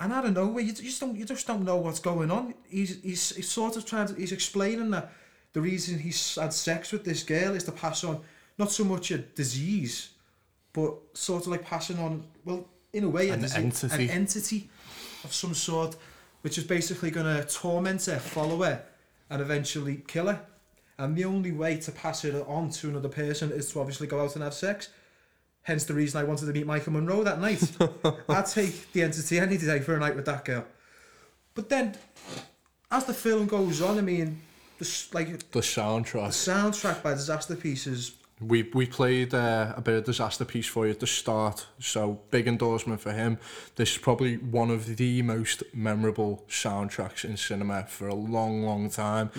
And 0.00 0.12
out 0.12 0.24
of 0.24 0.34
nowhere, 0.34 0.62
you 0.62 0.72
just 0.72 1.00
don't, 1.00 1.16
you 1.16 1.24
just 1.24 1.46
don't 1.46 1.64
know 1.64 1.76
what's 1.76 1.98
going 1.98 2.30
on. 2.30 2.54
He's, 2.68 3.02
he's, 3.02 3.34
he's 3.34 3.48
sort 3.48 3.76
of 3.76 3.84
trying 3.84 4.06
to, 4.06 4.14
he's 4.14 4.30
explaining 4.30 4.90
that 4.90 5.12
the 5.52 5.60
reason 5.60 5.98
he's 5.98 6.36
had 6.36 6.52
sex 6.52 6.92
with 6.92 7.04
this 7.04 7.24
girl 7.24 7.54
is 7.54 7.64
to 7.64 7.72
pass 7.72 8.04
on 8.04 8.20
not 8.58 8.70
so 8.70 8.84
much 8.84 9.10
a 9.10 9.18
disease, 9.18 10.10
but 10.72 10.94
sort 11.14 11.42
of 11.42 11.48
like 11.48 11.64
passing 11.64 11.98
on, 11.98 12.24
well, 12.44 12.68
in 12.92 13.04
a 13.04 13.08
way, 13.08 13.30
An 13.30 13.40
disease, 13.40 13.56
entity. 13.84 14.04
an 14.04 14.10
entity 14.10 14.68
of 15.24 15.34
some 15.34 15.54
sort, 15.54 15.96
which 16.42 16.58
is 16.58 16.64
basically 16.64 17.10
going 17.10 17.26
to 17.26 17.44
torment 17.48 18.04
her, 18.06 18.18
follow 18.18 18.62
her, 18.62 18.82
and 19.30 19.42
eventually 19.42 20.02
kill 20.06 20.28
her. 20.28 20.40
And 20.98 21.16
the 21.16 21.24
only 21.24 21.52
way 21.52 21.76
to 21.78 21.92
pass 21.92 22.24
it 22.24 22.34
on 22.46 22.70
to 22.70 22.88
another 22.88 23.08
person 23.08 23.52
is 23.52 23.70
to 23.72 23.80
obviously 23.80 24.06
go 24.08 24.20
out 24.20 24.34
and 24.34 24.42
have 24.42 24.54
sex. 24.54 24.88
Hence 25.62 25.84
the 25.84 25.94
reason 25.94 26.20
I 26.20 26.24
wanted 26.24 26.46
to 26.46 26.52
meet 26.52 26.66
Maika 26.66 26.88
Monroe 26.88 27.22
that 27.24 27.40
night. 27.40 27.62
I'd 28.28 28.46
take 28.46 28.92
the 28.92 29.02
entity 29.02 29.38
any 29.38 29.58
day 29.58 29.80
for 29.80 29.94
a 29.94 29.98
night 29.98 30.16
with 30.16 30.24
that 30.26 30.44
girl. 30.44 30.64
But 31.54 31.68
then, 31.68 31.96
as 32.90 33.04
the 33.04 33.14
film 33.14 33.46
goes 33.46 33.80
on, 33.82 33.98
I 33.98 34.00
mean, 34.00 34.40
the, 34.78 35.06
like 35.12 35.50
The 35.50 35.60
soundtrack, 35.60 36.12
the 36.12 36.28
soundtrack. 36.28 36.94
soundtrack 36.94 37.02
by 37.02 37.14
Disaster 37.14 37.54
Pieces, 37.56 38.12
We 38.40 38.62
we 38.72 38.86
played 38.86 39.34
uh, 39.34 39.74
a 39.76 39.80
bit 39.80 39.94
of 39.96 40.04
Disasterpeace 40.04 40.66
for 40.68 40.86
you 40.86 40.92
at 40.92 41.00
the 41.00 41.06
start, 41.06 41.66
so 41.80 42.20
big 42.30 42.46
endorsement 42.46 43.00
for 43.00 43.12
him. 43.12 43.38
This 43.74 43.92
is 43.92 43.98
probably 43.98 44.36
one 44.36 44.70
of 44.70 44.96
the 44.96 45.22
most 45.22 45.62
memorable 45.74 46.44
soundtracks 46.48 47.24
in 47.24 47.36
cinema 47.36 47.84
for 47.88 48.06
a 48.08 48.14
long, 48.14 48.62
long 48.62 48.88
time. 48.90 49.30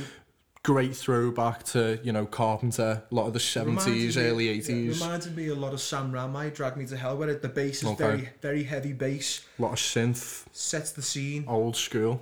Great 0.63 0.93
throwback 0.95 1.63
to 1.63 1.99
you 2.03 2.11
know 2.11 2.25
Carpenter, 2.25 3.01
a 3.09 3.15
lot 3.15 3.27
of 3.27 3.33
the 3.33 3.39
seventies, 3.39 4.17
early 4.17 4.47
yeah, 4.47 4.51
eighties, 4.51 5.01
reminded 5.01 5.35
me 5.35 5.47
a 5.47 5.55
lot 5.55 5.73
of 5.73 5.79
Sam 5.79 6.11
Raimi, 6.11 6.53
Drag 6.53 6.75
Me 6.75 6.85
to 6.87 6.97
Hell, 6.97 7.15
where 7.17 7.33
the 7.33 7.47
bass 7.47 7.81
is 7.81 7.87
Okay. 7.89 8.03
very, 8.03 8.29
very 8.41 8.63
heavy 8.63 8.91
bass, 8.91 9.45
a 9.57 9.61
lot 9.61 9.71
of 9.71 9.77
synth, 9.79 10.45
sets 10.51 10.91
the 10.91 11.01
scene. 11.01 11.45
old 11.47 11.77
school. 11.77 12.19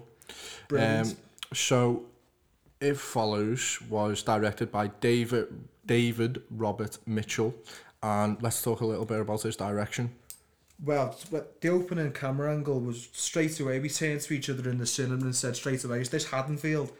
Brilliant. 0.68 1.08
Um, 1.10 1.18
so, 1.54 2.04
It 2.80 2.96
Follows 2.98 3.82
was 3.90 4.22
directed 4.22 4.72
by 4.72 4.88
David 5.02 5.48
David 5.88 6.44
Robert 6.52 7.00
Mitchell, 7.08 7.56
and 8.04 8.38
let's 8.44 8.62
talk 8.62 8.82
a 8.82 8.86
little 8.86 9.06
bit 9.06 9.20
about 9.20 9.42
his 9.42 9.56
direction. 9.56 10.14
Well, 10.84 11.18
but 11.32 11.60
the 11.62 11.70
opening 11.70 12.12
camera 12.12 12.54
angle 12.54 12.80
was 12.80 13.10
straight 13.12 13.60
away. 13.60 13.80
We 13.80 13.90
turned 13.90 14.22
to 14.22 14.34
each 14.34 14.50
other 14.50 14.70
in 14.70 14.78
the 14.78 14.86
cinema 14.86 15.24
and 15.24 15.36
said 15.36 15.56
straight 15.56 15.84
away, 15.84 16.02
"Is 16.02 16.10
this 16.10 16.26
Haddonfield?" 16.26 16.92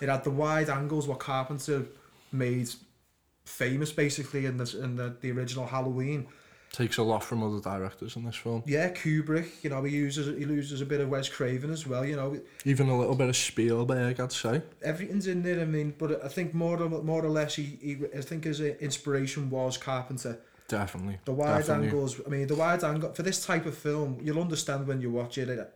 It 0.00 0.08
had 0.08 0.24
the 0.24 0.30
wide 0.30 0.70
angles 0.70 1.06
what 1.06 1.18
Carpenter 1.18 1.84
made 2.32 2.70
famous, 3.44 3.92
basically, 3.92 4.46
in 4.46 4.56
this 4.56 4.74
in 4.74 4.96
the, 4.96 5.16
the 5.20 5.30
original 5.32 5.66
Halloween. 5.66 6.26
Takes 6.72 6.96
a 6.98 7.02
lot 7.02 7.22
from 7.22 7.42
other 7.42 7.60
directors 7.60 8.16
in 8.16 8.24
this 8.24 8.36
film. 8.36 8.62
Yeah, 8.66 8.90
Kubrick. 8.90 9.62
You 9.62 9.70
know, 9.70 9.82
he 9.84 9.94
uses 9.96 10.26
he 10.36 10.44
uses 10.44 10.80
a 10.80 10.86
bit 10.86 11.00
of 11.00 11.08
Wes 11.08 11.28
Craven 11.28 11.70
as 11.70 11.86
well. 11.86 12.04
You 12.04 12.16
know, 12.16 12.40
Even 12.64 12.88
a 12.88 12.98
little 12.98 13.14
bit 13.14 13.28
of 13.28 13.36
Spielberg, 13.36 14.18
I'd 14.18 14.32
say. 14.32 14.62
everything's 14.82 15.26
in 15.26 15.42
there. 15.42 15.60
I 15.60 15.64
mean, 15.66 15.94
but 15.96 16.24
I 16.24 16.28
think 16.28 16.54
more 16.54 16.82
or 16.82 16.88
more 16.88 17.24
or 17.24 17.28
less, 17.30 17.54
he, 17.54 17.78
he 17.80 17.98
I 18.16 18.20
think 18.22 18.44
his 18.44 18.60
uh, 18.60 18.74
inspiration 18.80 19.48
was 19.50 19.76
Carpenter. 19.76 20.38
Definitely. 20.68 21.18
The 21.24 21.32
wide 21.32 21.58
definitely. 21.58 21.88
angles. 21.88 22.20
I 22.26 22.28
mean, 22.28 22.46
the 22.46 22.56
wide 22.56 22.82
angle 22.82 23.12
for 23.12 23.22
this 23.22 23.44
type 23.44 23.66
of 23.66 23.76
film, 23.76 24.18
you'll 24.22 24.40
understand 24.40 24.86
when 24.86 25.00
you 25.00 25.10
watch 25.10 25.38
it. 25.38 25.48
it 25.48 25.72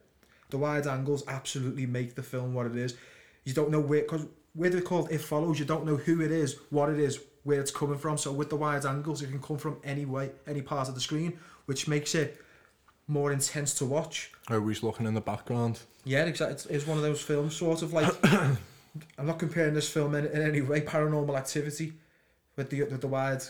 the 0.50 0.58
wide 0.58 0.86
angles 0.86 1.24
absolutely 1.28 1.86
make 1.86 2.14
the 2.14 2.22
film 2.22 2.54
what 2.54 2.66
it 2.66 2.76
is. 2.76 2.96
You 3.44 3.54
don't 3.54 3.70
know 3.70 3.80
where 3.80 4.02
because 4.02 4.26
where 4.54 4.68
they're 4.68 4.80
called 4.80 5.10
it 5.10 5.20
follows. 5.20 5.58
You 5.58 5.64
don't 5.64 5.86
know 5.86 5.96
who 5.96 6.20
it 6.20 6.30
is, 6.30 6.58
what 6.70 6.90
it 6.90 6.98
is, 6.98 7.20
where 7.44 7.60
it's 7.60 7.70
coming 7.70 7.98
from. 7.98 8.18
So 8.18 8.32
with 8.32 8.50
the 8.50 8.56
wide 8.56 8.84
angles, 8.84 9.22
it 9.22 9.28
can 9.28 9.40
come 9.40 9.58
from 9.58 9.78
any 9.84 10.04
way, 10.04 10.32
any 10.46 10.62
part 10.62 10.88
of 10.88 10.94
the 10.94 11.00
screen, 11.00 11.38
which 11.66 11.88
makes 11.88 12.14
it 12.14 12.42
more 13.06 13.32
intense 13.32 13.74
to 13.74 13.86
watch. 13.86 14.32
Always 14.50 14.82
looking 14.82 15.06
in 15.06 15.14
the 15.14 15.20
background. 15.20 15.80
Yeah, 16.04 16.24
exactly. 16.24 16.54
It's, 16.54 16.66
it's 16.66 16.86
one 16.86 16.96
of 16.98 17.02
those 17.02 17.20
films, 17.20 17.56
sort 17.56 17.82
of 17.82 17.92
like. 17.92 18.12
I'm 19.16 19.26
not 19.26 19.38
comparing 19.38 19.74
this 19.74 19.88
film 19.88 20.16
in, 20.16 20.26
in 20.26 20.42
any 20.42 20.62
way. 20.62 20.80
Paranormal 20.80 21.38
Activity, 21.38 21.92
with 22.56 22.70
the 22.70 22.82
with 22.82 23.00
the 23.00 23.06
wide 23.06 23.42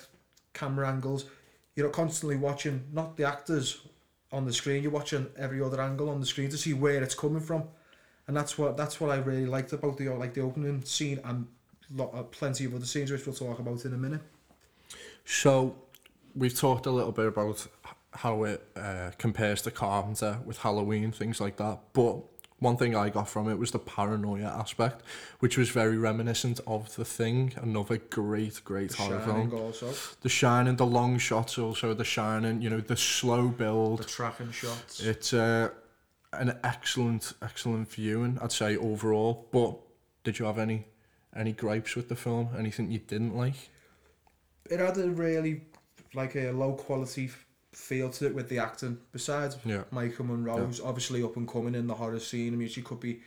camera 0.52 0.88
angles, 0.88 1.24
you're 1.74 1.88
constantly 1.90 2.36
watching 2.36 2.84
not 2.92 3.16
the 3.16 3.24
actors 3.24 3.80
on 4.32 4.44
the 4.44 4.52
screen. 4.52 4.82
You're 4.82 4.92
watching 4.92 5.26
every 5.36 5.62
other 5.62 5.80
angle 5.80 6.08
on 6.08 6.20
the 6.20 6.26
screen 6.26 6.50
to 6.50 6.58
see 6.58 6.74
where 6.74 7.02
it's 7.02 7.14
coming 7.14 7.40
from, 7.40 7.64
and 8.26 8.36
that's 8.36 8.58
what 8.58 8.76
that's 8.76 9.00
what 9.00 9.10
I 9.10 9.16
really 9.16 9.46
liked 9.46 9.72
about 9.72 9.96
the 9.98 10.08
like 10.10 10.34
the 10.34 10.42
opening 10.42 10.84
scene 10.84 11.20
and 11.24 11.46
lot, 11.94 12.14
uh, 12.14 12.22
plenty 12.24 12.64
of 12.64 12.74
other 12.74 12.84
scenes 12.84 13.10
which 13.10 13.26
we'll 13.26 13.34
talk 13.34 13.58
about 13.58 13.84
in 13.84 13.94
a 13.94 13.98
minute. 13.98 14.20
So, 15.24 15.76
we've 16.34 16.56
talked 16.56 16.86
a 16.86 16.90
little 16.90 17.12
bit 17.12 17.26
about 17.26 17.66
how 18.12 18.44
it 18.44 18.66
uh, 18.76 19.10
compares 19.18 19.62
to 19.62 19.70
Carpenter 19.70 20.38
with 20.44 20.58
Halloween, 20.58 21.12
things 21.12 21.40
like 21.40 21.56
that. 21.56 21.78
But 21.92 22.18
one 22.60 22.76
thing 22.76 22.94
I 22.94 23.08
got 23.08 23.28
from 23.28 23.48
it 23.48 23.58
was 23.58 23.70
the 23.72 23.78
paranoia 23.78 24.46
aspect, 24.46 25.02
which 25.40 25.58
was 25.58 25.70
very 25.70 25.96
reminiscent 25.98 26.60
of 26.66 26.94
The 26.94 27.04
Thing, 27.04 27.52
another 27.56 27.96
great, 27.96 28.60
great 28.64 28.90
The 28.90 28.96
horror 28.98 29.20
Shining 29.26 29.50
film. 29.50 29.60
also, 29.62 29.92
The 30.20 30.28
Shining, 30.28 30.76
the 30.76 30.86
long 30.86 31.18
shots 31.18 31.58
also, 31.58 31.92
The 31.94 32.04
Shining, 32.04 32.60
you 32.62 32.70
know, 32.70 32.80
the 32.80 32.96
slow 32.96 33.48
build. 33.48 34.00
the 34.00 34.04
tracking 34.04 34.52
shots. 34.52 35.00
It's 35.02 35.32
uh, 35.32 35.70
an 36.32 36.58
excellent, 36.62 37.32
excellent 37.42 37.90
viewing, 37.90 38.38
I'd 38.42 38.52
say, 38.52 38.76
overall. 38.76 39.48
But 39.50 39.76
did 40.22 40.38
you 40.38 40.44
have 40.44 40.58
any 40.58 40.86
any 41.34 41.52
gripes 41.52 41.94
with 41.96 42.08
the 42.08 42.16
film? 42.16 42.50
Anything 42.58 42.90
you 42.90 42.98
didn't 42.98 43.34
like? 43.36 43.70
it 44.70 44.78
had 44.78 44.96
a 44.98 45.10
really 45.10 45.62
like 46.14 46.36
a 46.36 46.50
low 46.52 46.74
quality 46.74 47.30
feel 47.80 48.10
to 48.10 48.26
it 48.26 48.34
with 48.34 48.48
the 48.48 48.58
acting. 48.58 48.98
Besides 49.12 49.56
Yeah. 49.64 49.84
Maika 49.92 50.20
Monroe's 50.20 50.80
obviously 50.80 51.22
up 51.22 51.36
and 51.36 51.48
coming 51.48 51.74
in 51.74 51.86
the 51.86 51.94
horror 51.94 52.20
scene. 52.20 52.52
I 52.52 52.56
mean, 52.56 52.68
she 52.68 52.82
could 52.82 53.00
be, 53.00 53.20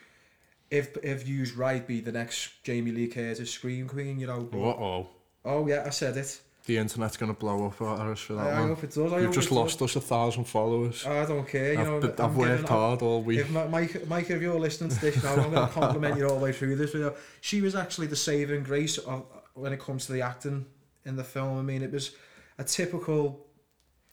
if 0.70 0.96
if 1.04 1.28
used 1.28 1.56
right, 1.56 1.86
be 1.86 2.00
the 2.02 2.12
next 2.12 2.64
Jamie 2.64 2.92
Lee 2.92 3.08
Curtis 3.08 3.52
scream 3.52 3.88
queen. 3.88 4.20
You 4.20 4.28
know. 4.28 4.50
Oh. 4.54 5.08
Oh 5.46 5.68
yeah, 5.68 5.84
I 5.86 5.90
said 5.90 6.18
it. 6.18 6.40
The 6.66 6.78
internet's 6.78 7.18
gonna 7.18 7.34
blow 7.34 7.66
up 7.68 7.82
at 7.82 8.08
us 8.08 8.20
for 8.22 8.36
that 8.36 8.54
I, 8.54 8.64
I 8.64 8.68
hope 8.68 8.86
it 8.86 8.92
does. 8.96 9.12
I 9.12 9.20
You've 9.20 9.34
just 9.34 9.52
lost 9.52 9.82
us 9.82 9.98
a 9.98 10.02
thousand 10.02 10.46
followers. 10.46 11.06
I 11.06 11.26
don't 11.26 11.46
care. 11.46 11.74
You 11.74 11.80
I've, 11.80 11.88
know. 11.88 11.98
I'm 12.18 12.26
I've 12.26 12.36
worked 12.38 12.52
giving- 12.52 12.68
hard 12.68 13.02
all 13.02 13.22
week. 13.22 13.40
If 13.40 13.50
Mike, 13.52 14.08
Mike, 14.08 14.30
if 14.30 14.42
you're 14.42 14.58
listening 14.58 14.90
to 14.92 15.02
this 15.02 15.22
now, 15.22 15.36
I'm 15.36 15.52
to 15.52 15.68
compliment 15.74 16.18
you 16.18 16.26
all 16.30 16.38
the 16.38 16.44
way 16.44 16.54
through 16.54 16.78
this 16.78 16.92
video. 16.94 17.14
She 17.42 17.60
was 17.60 17.76
actually 17.76 18.08
the 18.08 18.16
saving 18.16 18.64
grace 18.64 18.98
of 18.98 19.26
when 19.56 19.74
it 19.74 19.82
comes 19.82 20.06
to 20.06 20.14
the 20.14 20.22
acting 20.22 20.66
in 21.04 21.18
the 21.18 21.24
film. 21.26 21.60
I 21.60 21.64
mean, 21.64 21.82
it 21.84 21.92
was 21.92 22.12
a 22.58 22.64
typical, 22.64 23.46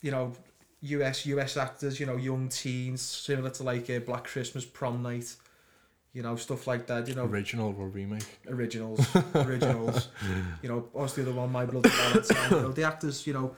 you 0.03 0.11
know, 0.11 0.33
US 0.83 1.27
US 1.27 1.57
actors, 1.57 2.01
you 2.01 2.07
know, 2.07 2.17
young 2.17 2.49
teens, 2.49 3.03
similar 3.03 3.51
to 3.51 3.63
like 3.63 3.89
a 3.91 3.99
Black 3.99 4.25
Christmas 4.25 4.65
prom 4.65 5.03
night, 5.03 5.35
you 6.13 6.23
know, 6.23 6.37
stuff 6.37 6.67
like 6.67 6.87
that. 6.87 7.07
You 7.09 7.15
know, 7.15 7.25
Original 7.27 7.75
or 7.79 7.89
remake? 7.89 8.25
originals, 8.49 9.01
originals. 9.35 10.09
you 10.63 10.69
know, 10.69 10.89
obviously 10.95 11.25
the 11.25 11.33
one 11.33 11.53
My 11.53 11.67
Bloody 11.67 11.91
Valentine. 11.91 12.51
You 12.51 12.61
know, 12.63 12.73
the 12.73 12.85
actors, 12.85 13.27
you 13.27 13.33
know, 13.35 13.55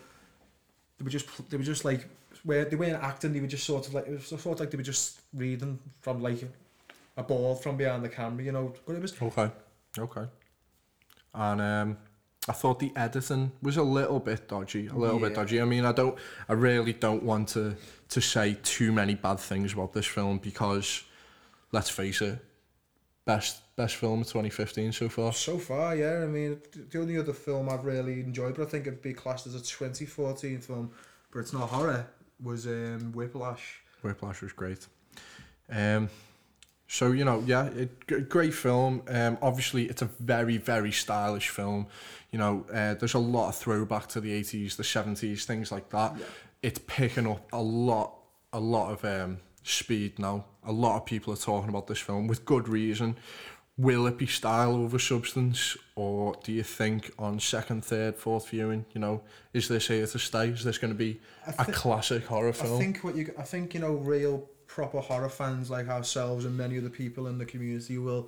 they 0.97 1.03
were 1.03 1.09
just 1.09 1.49
they 1.49 1.57
were 1.57 1.63
just 1.63 1.85
like 1.85 2.07
where 2.43 2.65
they 2.65 2.75
weren't 2.75 3.01
acting. 3.01 3.31
They 3.33 3.39
were 3.39 3.47
just 3.47 3.65
sort 3.65 3.87
of 3.87 3.93
like 3.93 4.07
it 4.07 4.11
was 4.11 4.27
sort 4.27 4.45
of 4.45 4.59
like 4.59 4.71
they 4.71 4.77
were 4.77 4.83
just 4.83 5.21
reading 5.33 5.79
from 6.01 6.21
like 6.21 6.43
a 7.15 7.23
ball 7.23 7.55
from 7.55 7.77
behind 7.77 8.03
the 8.03 8.09
camera. 8.09 8.43
You 8.43 8.51
know, 8.51 8.73
but 8.85 8.95
it 8.95 9.01
was 9.01 9.19
Okay. 9.21 9.49
Okay. 9.97 10.25
And 11.33 11.61
um, 11.61 11.97
I 12.47 12.51
thought 12.51 12.79
the 12.79 12.91
editing 12.95 13.53
was 13.61 13.77
a 13.77 13.83
little 13.83 14.19
bit 14.19 14.49
dodgy. 14.49 14.87
A 14.87 14.93
little 14.93 15.19
bit 15.19 15.33
dodgy. 15.33 15.61
I 15.61 15.65
mean, 15.65 15.85
I 15.85 15.93
don't. 15.93 16.17
I 16.49 16.53
really 16.53 16.93
don't 16.93 17.23
want 17.23 17.49
to 17.49 17.75
to 18.09 18.21
say 18.21 18.57
too 18.63 18.91
many 18.91 19.15
bad 19.15 19.39
things 19.39 19.73
about 19.73 19.93
this 19.93 20.05
film 20.05 20.39
because, 20.39 21.03
let's 21.71 21.89
face 21.89 22.21
it, 22.21 22.39
best 23.25 23.61
best 23.75 23.95
film 23.95 24.21
of 24.21 24.27
2015 24.27 24.91
so 24.91 25.09
far. 25.09 25.33
so 25.33 25.57
far. 25.57 25.95
Yeah, 25.95 26.21
I 26.23 26.27
mean, 26.27 26.59
the 26.89 26.99
only 26.99 27.17
other 27.17 27.33
film 27.33 27.69
I've 27.69 27.85
really 27.85 28.19
enjoyed, 28.19 28.55
but 28.55 28.67
I 28.67 28.69
think 28.69 28.87
it'd 28.87 29.01
be 29.01 29.13
classed 29.13 29.47
as 29.47 29.55
a 29.55 29.61
2014 29.61 30.59
film, 30.59 30.91
but 31.31 31.39
it's 31.39 31.53
not 31.53 31.69
horror. 31.69 32.05
Was 32.43 32.67
um, 32.67 33.13
Whiplash. 33.13 33.81
Whiplash 34.01 34.41
was 34.41 34.51
great. 34.51 34.85
Um, 35.69 36.09
so 36.87 37.11
you 37.11 37.25
know, 37.25 37.43
yeah, 37.45 37.65
it, 37.65 38.29
great 38.29 38.53
film. 38.53 39.01
Um, 39.07 39.37
obviously, 39.41 39.85
it's 39.85 40.01
a 40.01 40.09
very, 40.19 40.57
very 40.57 40.91
stylish 40.91 41.49
film. 41.49 41.87
You 42.31 42.39
know, 42.39 42.65
uh, 42.71 42.95
there's 42.95 43.13
a 43.13 43.19
lot 43.19 43.49
of 43.49 43.55
throwback 43.55 44.07
to 44.09 44.21
the 44.21 44.39
'80s, 44.41 44.75
the 44.75 44.83
'70s, 44.83 45.45
things 45.45 45.71
like 45.71 45.89
that. 45.89 46.15
Yeah. 46.17 46.25
It's 46.61 46.79
picking 46.85 47.27
up 47.27 47.47
a 47.51 47.61
lot, 47.61 48.15
a 48.53 48.59
lot 48.59 48.91
of 48.91 49.05
um, 49.05 49.39
speed 49.63 50.19
now. 50.19 50.45
A 50.65 50.71
lot 50.71 50.97
of 50.97 51.05
people 51.05 51.33
are 51.33 51.37
talking 51.37 51.69
about 51.69 51.87
this 51.87 51.99
film 51.99 52.27
with 52.27 52.45
good 52.45 52.67
reason. 52.67 53.17
Will 53.75 54.05
it 54.05 54.19
be 54.19 54.27
style 54.27 54.75
over 54.75 54.99
substance, 54.99 55.75
or 55.95 56.35
do 56.43 56.51
you 56.51 56.61
think 56.61 57.11
on 57.17 57.39
second, 57.39 57.83
third, 57.83 58.15
fourth 58.15 58.49
viewing, 58.49 58.85
you 58.93 59.01
know, 59.01 59.23
is 59.51 59.67
this 59.67 59.87
here 59.87 60.05
to 60.05 60.19
stay? 60.19 60.49
Is 60.49 60.63
this 60.63 60.77
going 60.77 60.93
to 60.93 60.97
be 60.97 61.19
I 61.47 61.63
a 61.63 61.65
classic 61.71 62.25
horror 62.25 62.53
film? 62.53 62.75
I 62.75 62.79
think 62.79 63.03
what 63.03 63.15
you, 63.15 63.33
I 63.35 63.41
think 63.41 63.73
you 63.73 63.79
know, 63.79 63.93
real 63.93 64.47
proper 64.73 64.99
horror 64.99 65.29
fans 65.29 65.69
like 65.69 65.87
ourselves 65.87 66.45
and 66.45 66.57
many 66.57 66.79
other 66.79 66.89
people 66.89 67.27
in 67.27 67.37
the 67.37 67.45
community 67.45 67.99
will 67.99 68.27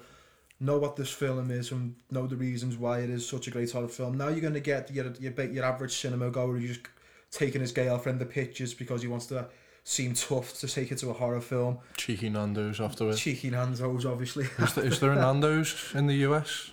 know 0.59 0.77
what 0.77 0.95
this 0.95 1.09
film 1.09 1.49
is 1.49 1.71
and 1.71 1.95
know 2.11 2.27
the 2.27 2.35
reasons 2.35 2.77
why 2.77 2.99
it 2.99 3.09
is 3.09 3.27
such 3.27 3.47
a 3.47 3.51
great 3.51 3.71
horror 3.71 3.87
film. 3.87 4.15
Now 4.15 4.27
you're 4.27 4.41
going 4.41 4.53
to 4.53 4.59
get 4.59 4.91
your 4.91 5.11
your, 5.19 5.33
your 5.45 5.65
average 5.65 5.95
cinema 5.95 6.29
goer 6.29 6.55
who's 6.55 6.77
just 6.77 6.87
taking 7.31 7.61
his 7.61 7.71
gay 7.71 7.85
girlfriend 7.85 8.19
the 8.19 8.25
pictures 8.27 8.75
because 8.75 9.01
he 9.01 9.07
wants 9.07 9.25
to 9.27 9.47
seem 9.83 10.13
tough 10.13 10.53
to 10.59 10.67
take 10.67 10.91
it 10.91 10.99
to 10.99 11.09
a 11.09 11.13
horror 11.13 11.41
film. 11.41 11.79
Cheeky 11.97 12.29
Nando's 12.29 12.79
afterwards. 12.79 13.19
Cheeky 13.19 13.49
Nando's, 13.49 14.05
obviously. 14.05 14.45
Is 14.59 14.73
there, 14.75 14.85
is 14.85 14.99
there 14.99 15.11
a 15.13 15.15
Nando's 15.15 15.91
in 15.95 16.05
the 16.05 16.15
US? 16.27 16.71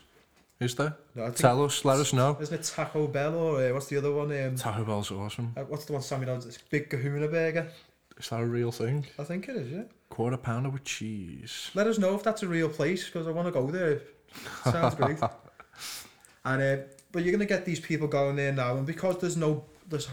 Is 0.61 0.75
there? 0.75 0.97
No, 1.15 1.31
Tell 1.31 1.65
us, 1.65 1.83
let 1.87 1.99
us 1.99 2.13
know. 2.13 2.37
Isn't 2.41 2.61
it 2.61 2.65
Taco 2.65 3.07
Bell 3.07 3.35
or 3.35 3.65
uh, 3.65 3.73
what's 3.73 3.87
the 3.87 3.97
other 3.97 4.13
one? 4.13 4.31
Um, 4.39 4.55
Taco 4.55 4.85
Bell's 4.85 5.11
awesome. 5.11 5.55
uh, 5.57 5.63
what's 5.63 5.87
the 5.87 5.95
one 5.95 6.03
Sammy? 6.03 6.27
It's 6.27 6.59
Big 6.59 6.91
Kahuna 6.91 7.27
Burger. 7.29 7.69
Is 8.19 8.29
that 8.29 8.41
a 8.41 8.47
real 8.47 8.73
thing? 8.73 9.07
I 9.19 9.25
think 9.25 9.49
it 9.49 9.57
is, 9.57 9.71
yeah. 9.71 9.83
Quarter 10.11 10.37
pounder 10.37 10.71
with 10.71 10.85
cheese. 10.85 11.71
Let 11.75 11.87
us 11.87 11.99
know 11.99 12.15
if 12.15 12.23
that's 12.23 12.43
a 12.43 12.49
real 12.49 12.69
place 12.69 13.07
because 13.07 13.27
I 13.27 13.31
want 13.31 13.49
to 13.49 13.53
go 13.53 13.71
there. 13.71 14.03
Sounds 14.65 14.95
great. 14.95 15.19
and 16.45 16.63
uh, 16.63 16.77
but 17.13 17.23
you're 17.23 17.33
gonna 17.33 17.45
get 17.45 17.65
these 17.65 17.81
people 17.81 18.09
going 18.09 18.37
there 18.37 18.53
now, 18.53 18.77
and 18.77 18.87
because 18.87 19.19
there's 19.19 19.37
no, 19.37 19.65
there's 19.89 20.09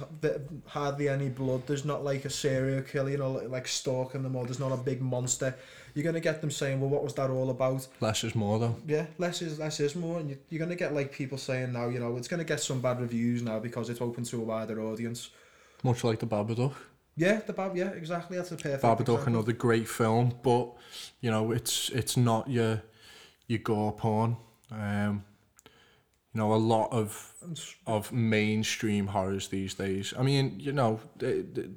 hardly 0.68 1.08
any 1.08 1.30
blood. 1.30 1.66
There's 1.66 1.86
not 1.86 2.04
like 2.04 2.26
a 2.26 2.30
serial 2.30 2.82
killer, 2.82 3.10
you 3.10 3.18
know, 3.18 3.32
like, 3.32 3.68
stalking 3.68 4.24
them, 4.24 4.36
or 4.36 4.46
there's 4.46 4.60
not 4.60 4.72
a 4.72 4.78
big 4.78 5.02
monster. 5.02 5.56
You're 5.94 6.04
gonna 6.04 6.20
get 6.20 6.42
them 6.42 6.52
saying, 6.52 6.80
"Well, 6.80 6.90
what 6.90 7.04
was 7.04 7.14
that 7.16 7.30
all 7.30 7.50
about?" 7.50 7.88
Less 8.00 8.24
is 8.24 8.36
more 8.36 8.60
though. 8.60 8.76
Yeah, 8.86 9.08
less 9.18 9.42
is 9.42 9.60
less 9.60 9.80
is 9.80 9.96
more, 9.96 10.20
and 10.20 10.30
you, 10.30 10.38
you're 10.50 10.60
gonna 10.60 10.76
get 10.76 10.94
like 10.94 11.12
people 11.12 11.38
saying 11.38 11.74
now, 11.74 11.88
you 11.88 12.00
know, 12.00 12.18
it's 12.18 12.28
gonna 12.28 12.44
get 12.44 12.60
some 12.60 12.82
bad 12.82 13.02
reviews 13.02 13.42
now 13.42 13.60
because 13.60 13.90
it's 13.90 14.02
open 14.02 14.24
to 14.26 14.38
a 14.38 14.44
wider 14.44 14.82
audience. 14.82 15.30
Much 15.84 16.04
like 16.04 16.20
the 16.20 16.28
Babadook. 16.28 16.74
Yeah, 17.20 17.42
the 17.46 17.52
Bab, 17.52 17.76
yeah, 17.76 17.90
exactly. 17.90 18.38
That's 18.38 18.52
a 18.54 18.56
perfect. 18.56 18.82
Babadook, 18.82 19.02
example. 19.02 19.28
another 19.28 19.52
great 19.52 19.90
film, 19.90 20.36
but 20.42 20.74
you 21.20 21.30
know 21.30 21.52
it's 21.52 21.90
it's 21.90 22.16
not 22.16 22.50
your 22.50 22.82
your 23.48 23.60
gore 23.60 23.92
porn. 23.92 24.38
Um, 24.72 25.26
you 26.34 26.40
know 26.40 26.54
a 26.54 26.56
lot 26.56 26.94
of 26.94 27.34
of 27.86 28.14
mainstream 28.14 29.08
horrors 29.08 29.50
these 29.50 29.74
days. 29.74 30.14
I 30.18 30.24
mean, 30.24 30.62
you 30.62 30.72
know, 30.72 31.02
the 31.18 31.72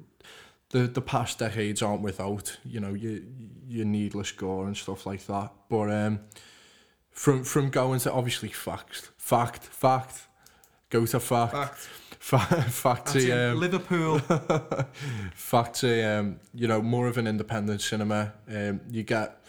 the, 0.69 0.87
the, 0.87 1.01
past 1.01 1.39
decades 1.39 1.83
aren't 1.83 2.01
without, 2.01 2.57
you 2.65 2.79
know, 2.79 2.93
your, 2.95 3.19
your 3.67 3.85
needless 3.85 4.31
gore 4.31 4.65
and 4.65 4.75
stuff 4.75 5.05
like 5.05 5.27
that. 5.27 5.51
But 5.69 5.91
um, 5.91 6.21
from 7.11 7.43
from 7.43 7.69
going 7.69 7.99
to 7.99 8.13
obviously 8.13 8.49
fact, 8.49 9.11
fact, 9.17 9.65
fact, 9.65 10.27
go 10.89 11.05
to 11.05 11.19
fact. 11.19 11.53
Fact. 11.53 11.89
Fa- 12.23 12.39
fact 12.69 13.07
to, 13.07 13.31
um, 13.31 13.59
Liverpool. 13.59 14.17
fact 15.35 15.75
to 15.81 16.03
um, 16.03 16.39
you 16.53 16.69
know 16.69 16.81
more 16.81 17.09
of 17.09 17.17
an 17.17 17.27
independent 17.27 17.81
cinema. 17.81 18.31
Um, 18.47 18.79
you 18.89 19.03
get. 19.03 19.41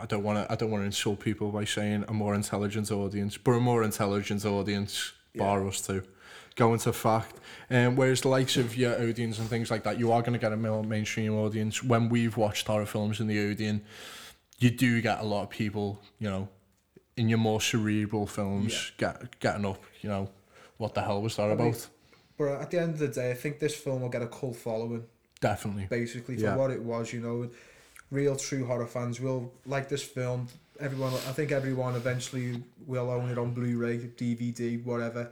I 0.00 0.06
don't 0.06 0.22
want 0.22 0.38
to. 0.38 0.50
I 0.50 0.56
don't 0.56 0.70
want 0.70 0.80
to 0.80 0.86
insult 0.86 1.20
people 1.20 1.50
by 1.50 1.66
saying 1.66 2.06
a 2.08 2.14
more 2.14 2.34
intelligent 2.34 2.90
audience, 2.90 3.36
but 3.36 3.50
a 3.50 3.60
more 3.60 3.82
intelligent 3.82 4.46
audience, 4.46 5.12
bar 5.36 5.68
us 5.68 5.82
two, 5.82 6.02
go 6.56 6.72
into 6.72 6.94
fact. 6.94 7.36
Um, 7.68 7.94
whereas 7.94 8.22
the 8.22 8.28
likes 8.28 8.56
of 8.56 8.74
your 8.74 8.94
audience 8.94 9.38
and 9.38 9.50
things 9.50 9.70
like 9.70 9.84
that, 9.84 9.98
you 9.98 10.10
are 10.12 10.22
going 10.22 10.32
to 10.32 10.38
get 10.38 10.54
a 10.54 10.56
more 10.56 10.82
mainstream 10.82 11.34
audience. 11.34 11.84
When 11.84 12.08
we've 12.08 12.38
watched 12.38 12.66
horror 12.66 12.86
films 12.86 13.20
in 13.20 13.26
the 13.26 13.38
Odeon, 13.38 13.82
you 14.60 14.70
do 14.70 15.02
get 15.02 15.20
a 15.20 15.24
lot 15.24 15.42
of 15.42 15.50
people, 15.50 16.00
you 16.18 16.30
know, 16.30 16.48
in 17.18 17.28
your 17.28 17.36
more 17.36 17.60
cerebral 17.60 18.26
films, 18.26 18.92
get 18.96 19.38
getting 19.40 19.66
up, 19.66 19.84
you 20.00 20.08
know, 20.08 20.30
what 20.78 20.94
the 20.94 21.02
hell 21.02 21.20
was 21.20 21.36
that 21.36 21.50
I 21.50 21.54
mean, 21.54 21.68
about? 21.68 21.86
But 22.38 22.60
at 22.60 22.70
the 22.70 22.80
end 22.80 22.92
of 22.94 22.98
the 23.00 23.08
day, 23.08 23.30
I 23.30 23.34
think 23.34 23.58
this 23.58 23.74
film 23.74 24.02
will 24.02 24.08
get 24.08 24.22
a 24.22 24.26
cult 24.28 24.56
following. 24.56 25.04
Definitely. 25.40 25.86
basically 25.88 26.34
for 26.36 26.42
Yeah. 26.42 26.56
what 26.56 26.70
it 26.72 26.82
was. 26.82 27.12
You 27.12 27.20
know, 27.20 27.50
real 28.10 28.34
true 28.34 28.64
horror 28.66 28.86
fans 28.86 29.20
will 29.20 29.52
like 29.66 29.88
this 29.88 30.02
film. 30.02 30.48
Everyone, 30.80 31.12
I 31.12 31.32
think 31.32 31.52
everyone 31.52 31.94
eventually 31.96 32.62
will 32.86 33.10
own 33.10 33.28
it 33.30 33.38
on 33.38 33.52
Blu-ray, 33.52 33.98
DVD, 34.16 34.82
whatever, 34.84 35.30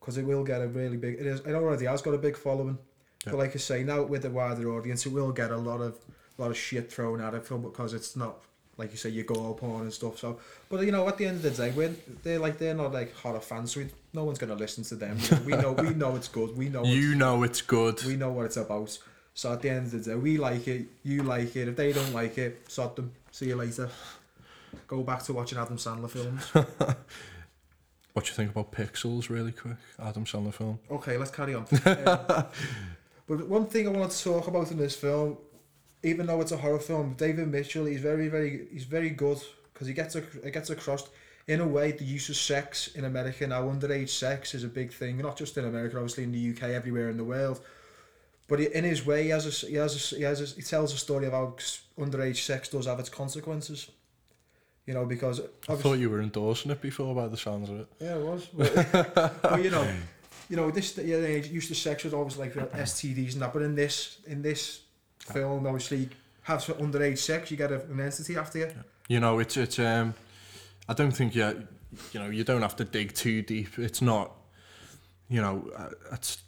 because 0.00 0.18
it 0.18 0.24
will 0.24 0.42
get 0.44 0.60
a 0.60 0.68
really 0.68 0.96
big. 0.96 1.14
It 1.20 1.26
is. 1.26 1.40
It 1.40 1.52
already 1.54 1.84
has 1.86 2.02
got 2.02 2.14
a 2.14 2.18
big 2.18 2.36
following. 2.36 2.78
Yeah. 3.26 3.32
But 3.32 3.38
like 3.38 3.54
I 3.54 3.58
say, 3.58 3.82
now 3.84 4.02
with 4.02 4.22
the 4.22 4.30
wider 4.30 4.70
audience, 4.76 5.06
it 5.06 5.12
will 5.12 5.32
get 5.32 5.50
a 5.50 5.56
lot 5.56 5.80
of 5.80 5.96
a 6.38 6.42
lot 6.42 6.50
of 6.50 6.56
shit 6.56 6.90
thrown 6.92 7.20
at 7.20 7.34
it 7.34 7.44
for 7.44 7.58
because 7.58 7.92
it's 7.94 8.14
not 8.16 8.38
like 8.76 8.92
you 8.92 8.96
say 8.96 9.10
your 9.10 9.24
gore 9.24 9.56
porn 9.56 9.82
and 9.82 9.92
stuff. 9.92 10.18
So, 10.18 10.38
but 10.68 10.84
you 10.86 10.92
know, 10.92 11.06
at 11.08 11.18
the 11.18 11.26
end 11.26 11.36
of 11.36 11.42
the 11.42 11.50
day, 11.50 11.72
we're 11.72 11.94
they're 12.22 12.38
like 12.38 12.58
they're 12.58 12.74
not 12.74 12.92
like 12.92 13.12
horror 13.14 13.40
fans. 13.40 13.72
So 13.72 13.80
we, 13.80 13.88
no 14.12 14.24
one's 14.24 14.38
gonna 14.38 14.54
listen 14.54 14.84
to 14.84 14.96
them. 14.96 15.18
We 15.44 15.52
know 15.52 15.72
we 15.72 15.90
know 15.90 16.16
it's 16.16 16.28
good. 16.28 16.56
We 16.56 16.68
know 16.68 16.80
it's, 16.84 16.90
You 16.90 17.14
know 17.14 17.42
it's 17.42 17.62
good. 17.62 18.02
we 18.04 18.16
know 18.16 18.30
what 18.30 18.46
it's 18.46 18.56
about. 18.56 18.98
So 19.34 19.52
at 19.52 19.62
the 19.62 19.70
end 19.70 19.86
of 19.86 19.92
the 19.92 20.10
day, 20.10 20.14
we 20.16 20.36
like 20.36 20.66
it, 20.66 20.86
you 21.04 21.22
like 21.22 21.54
it. 21.54 21.68
If 21.68 21.76
they 21.76 21.92
don't 21.92 22.12
like 22.12 22.36
it, 22.38 22.70
sod 22.70 22.96
them. 22.96 23.12
See 23.30 23.46
you 23.46 23.56
later. 23.56 23.88
Go 24.86 25.02
back 25.02 25.22
to 25.24 25.32
watching 25.32 25.58
Adam 25.58 25.76
Sandler 25.76 26.10
films. 26.10 26.50
What 28.14 28.24
do 28.24 28.30
you 28.30 28.34
think 28.34 28.50
about 28.50 28.72
Pixels, 28.72 29.28
really 29.30 29.52
quick? 29.52 29.76
Adam 29.96 30.24
Sandler 30.24 30.52
film. 30.52 30.80
okay, 30.90 31.16
let's 31.18 31.30
carry 31.30 31.54
on. 31.54 31.66
Um, 33.28 33.36
but 33.36 33.46
one 33.46 33.66
thing 33.66 33.86
I 33.86 33.90
wanted 33.90 34.10
to 34.10 34.24
talk 34.24 34.48
about 34.48 34.70
in 34.72 34.78
this 34.78 34.96
film, 34.96 35.36
even 36.02 36.26
though 36.26 36.40
it's 36.40 36.50
a 36.50 36.56
horror 36.56 36.78
film, 36.80 37.14
David 37.18 37.46
Mitchell, 37.48 37.84
he's 37.84 38.00
very, 38.00 38.28
very, 38.28 38.66
he's 38.72 38.84
very 38.84 39.10
good 39.10 39.38
because 39.72 39.86
he 39.86 39.92
gets 39.92 40.16
a, 40.16 40.22
it 40.42 40.52
gets 40.52 40.70
across. 40.70 41.08
In 41.48 41.60
a 41.60 41.66
way, 41.66 41.92
the 41.92 42.04
use 42.04 42.28
of 42.28 42.36
sex 42.36 42.88
in 42.88 43.06
America 43.06 43.46
now, 43.46 43.62
underage 43.62 44.10
sex 44.10 44.54
is 44.54 44.64
a 44.64 44.68
big 44.68 44.92
thing. 44.92 45.16
Not 45.16 45.36
just 45.36 45.56
in 45.56 45.64
America, 45.64 45.96
obviously 45.96 46.24
in 46.24 46.32
the 46.32 46.50
UK, 46.50 46.74
everywhere 46.74 47.08
in 47.08 47.16
the 47.16 47.24
world. 47.24 47.60
But 48.48 48.60
in 48.60 48.84
his 48.84 49.04
way, 49.04 49.24
he 49.24 49.28
has 49.30 49.46
a, 49.46 49.66
he 49.66 49.74
has 49.76 50.12
a, 50.12 50.16
he 50.16 50.22
has 50.22 50.40
a, 50.40 50.54
he 50.54 50.62
tells 50.62 50.92
a 50.92 50.98
story 50.98 51.26
of 51.26 51.32
how 51.32 51.54
underage 51.98 52.36
sex 52.36 52.68
does 52.68 52.86
have 52.86 53.00
its 53.00 53.08
consequences. 53.08 53.90
You 54.84 54.94
know, 54.94 55.04
because 55.04 55.40
I 55.68 55.74
thought 55.74 55.98
you 55.98 56.08
were 56.08 56.20
endorsing 56.20 56.70
it 56.70 56.80
before 56.80 57.14
by 57.14 57.28
the 57.28 57.36
sounds 57.36 57.68
of 57.68 57.80
it. 57.80 57.88
yeah, 58.00 58.16
it 58.16 58.22
was. 58.22 58.46
But, 58.46 59.42
but, 59.42 59.62
you 59.62 59.70
know, 59.70 59.86
you 60.48 60.56
know 60.56 60.70
this 60.70 60.96
yeah, 60.96 61.20
the 61.20 61.46
use 61.46 61.70
of 61.70 61.76
sex 61.76 62.04
was 62.04 62.14
always 62.14 62.38
like 62.38 62.54
STDs 62.54 63.34
and 63.34 63.42
that. 63.42 63.52
But 63.52 63.62
in 63.62 63.74
this 63.74 64.18
in 64.26 64.40
this 64.40 64.80
film, 65.20 65.66
obviously, 65.66 66.08
have 66.42 66.62
some 66.62 66.76
underage 66.76 67.18
sex, 67.18 67.50
you 67.50 67.56
get 67.58 67.70
a, 67.70 67.82
an 67.82 68.00
entity 68.00 68.36
after 68.36 68.58
you. 68.58 68.70
You 69.08 69.20
know, 69.20 69.38
it's 69.38 69.58
it's 69.58 69.78
um, 69.78 70.14
I 70.88 70.94
don't 70.94 71.12
think 71.12 71.34
you, 71.34 71.66
you 72.12 72.20
know, 72.20 72.28
you 72.28 72.44
don't 72.44 72.62
have 72.62 72.76
to 72.76 72.84
dig 72.84 73.14
too 73.14 73.42
deep. 73.42 73.78
It's 73.78 74.00
not, 74.00 74.32
you 75.28 75.40
know, 75.40 75.70
uh, 75.76 75.90
it's 76.12 76.42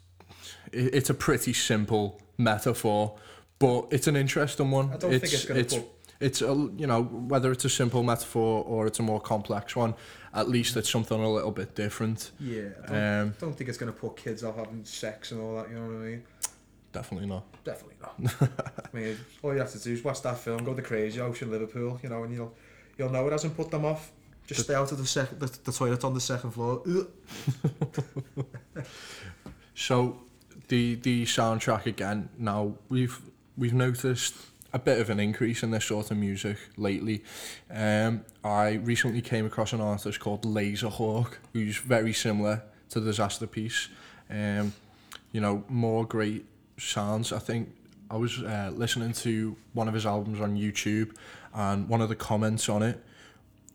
it's 0.72 1.10
a 1.10 1.14
pretty 1.14 1.52
simple 1.52 2.20
metaphor, 2.38 3.18
but 3.58 3.88
it's 3.90 4.06
an 4.06 4.16
interesting 4.16 4.70
one. 4.70 4.92
I 4.92 4.96
don't 4.96 5.12
it's, 5.12 5.22
think 5.22 5.34
it's 5.34 5.44
going 5.44 5.64
to 5.64 5.76
put. 5.80 5.88
it's 6.20 6.42
a, 6.42 6.46
you 6.76 6.86
know 6.86 7.02
whether 7.02 7.50
it's 7.52 7.64
a 7.64 7.68
simple 7.70 8.02
metaphor 8.02 8.64
or 8.64 8.86
it's 8.86 8.98
a 8.98 9.02
more 9.02 9.20
complex 9.20 9.76
one. 9.76 9.94
At 10.32 10.48
least 10.48 10.76
it's 10.76 10.88
something 10.88 11.20
a 11.20 11.30
little 11.30 11.50
bit 11.50 11.74
different. 11.74 12.30
Yeah, 12.38 12.68
I 12.84 12.86
don't, 12.86 13.20
Um, 13.20 13.34
don't 13.40 13.54
think 13.56 13.68
it's 13.68 13.78
going 13.78 13.92
to 13.92 13.98
put 13.98 14.16
kids 14.16 14.44
off 14.44 14.56
having 14.56 14.84
sex 14.84 15.32
and 15.32 15.40
all 15.40 15.56
that. 15.56 15.68
You 15.68 15.74
know 15.76 15.86
what 15.86 15.94
I 15.94 16.10
mean? 16.10 16.22
definitely 16.92 17.28
not. 17.28 17.44
Definitely 17.64 17.96
not. 18.02 18.50
I 18.92 18.96
mean, 18.96 19.16
all 19.42 19.52
you 19.52 19.60
have 19.60 19.70
to 19.72 19.78
do 19.78 19.92
is 19.92 20.02
watch 20.02 20.22
that 20.22 20.38
film, 20.38 20.64
go 20.64 20.74
to 20.74 20.82
Krazyhouse, 20.82 21.40
Liverpool, 21.48 22.00
you 22.02 22.08
know, 22.08 22.24
and 22.24 22.34
you'll 22.34 22.54
you'll 22.98 23.10
know 23.10 23.26
it 23.26 23.32
hasn't 23.32 23.56
put 23.56 23.70
them 23.70 23.84
off. 23.84 24.12
Just 24.54 24.64
stay 24.64 24.74
out 24.74 24.90
of 24.92 24.98
the 24.98 25.06
sec- 25.06 25.38
the, 25.38 25.46
the 25.64 25.72
toilet 25.72 26.04
on 26.04 26.14
the 26.14 26.20
second 26.20 26.50
floor. 26.50 26.82
So 29.80 30.18
the 30.68 30.96
the 30.96 31.24
soundtrack 31.24 31.86
again. 31.86 32.28
Now 32.36 32.74
we've 32.90 33.18
we've 33.56 33.72
noticed 33.72 34.34
a 34.74 34.78
bit 34.78 35.00
of 35.00 35.08
an 35.08 35.18
increase 35.18 35.62
in 35.62 35.70
this 35.70 35.86
sort 35.86 36.10
of 36.10 36.18
music 36.18 36.58
lately. 36.76 37.24
Um, 37.70 38.26
I 38.44 38.72
recently 38.74 39.22
came 39.22 39.46
across 39.46 39.72
an 39.72 39.80
artist 39.80 40.20
called 40.20 40.42
Lazerhawk, 40.42 41.38
who's 41.54 41.78
very 41.78 42.12
similar 42.12 42.62
to 42.90 43.00
Disasterpeace. 43.00 43.88
Um, 44.28 44.74
you 45.32 45.40
know, 45.40 45.64
more 45.68 46.04
great 46.04 46.44
sounds. 46.76 47.32
I 47.32 47.38
think 47.38 47.70
I 48.10 48.18
was 48.18 48.42
uh, 48.42 48.70
listening 48.74 49.14
to 49.14 49.56
one 49.72 49.88
of 49.88 49.94
his 49.94 50.04
albums 50.04 50.42
on 50.42 50.58
YouTube, 50.58 51.16
and 51.54 51.88
one 51.88 52.02
of 52.02 52.10
the 52.10 52.16
comments 52.16 52.68
on 52.68 52.82
it 52.82 53.02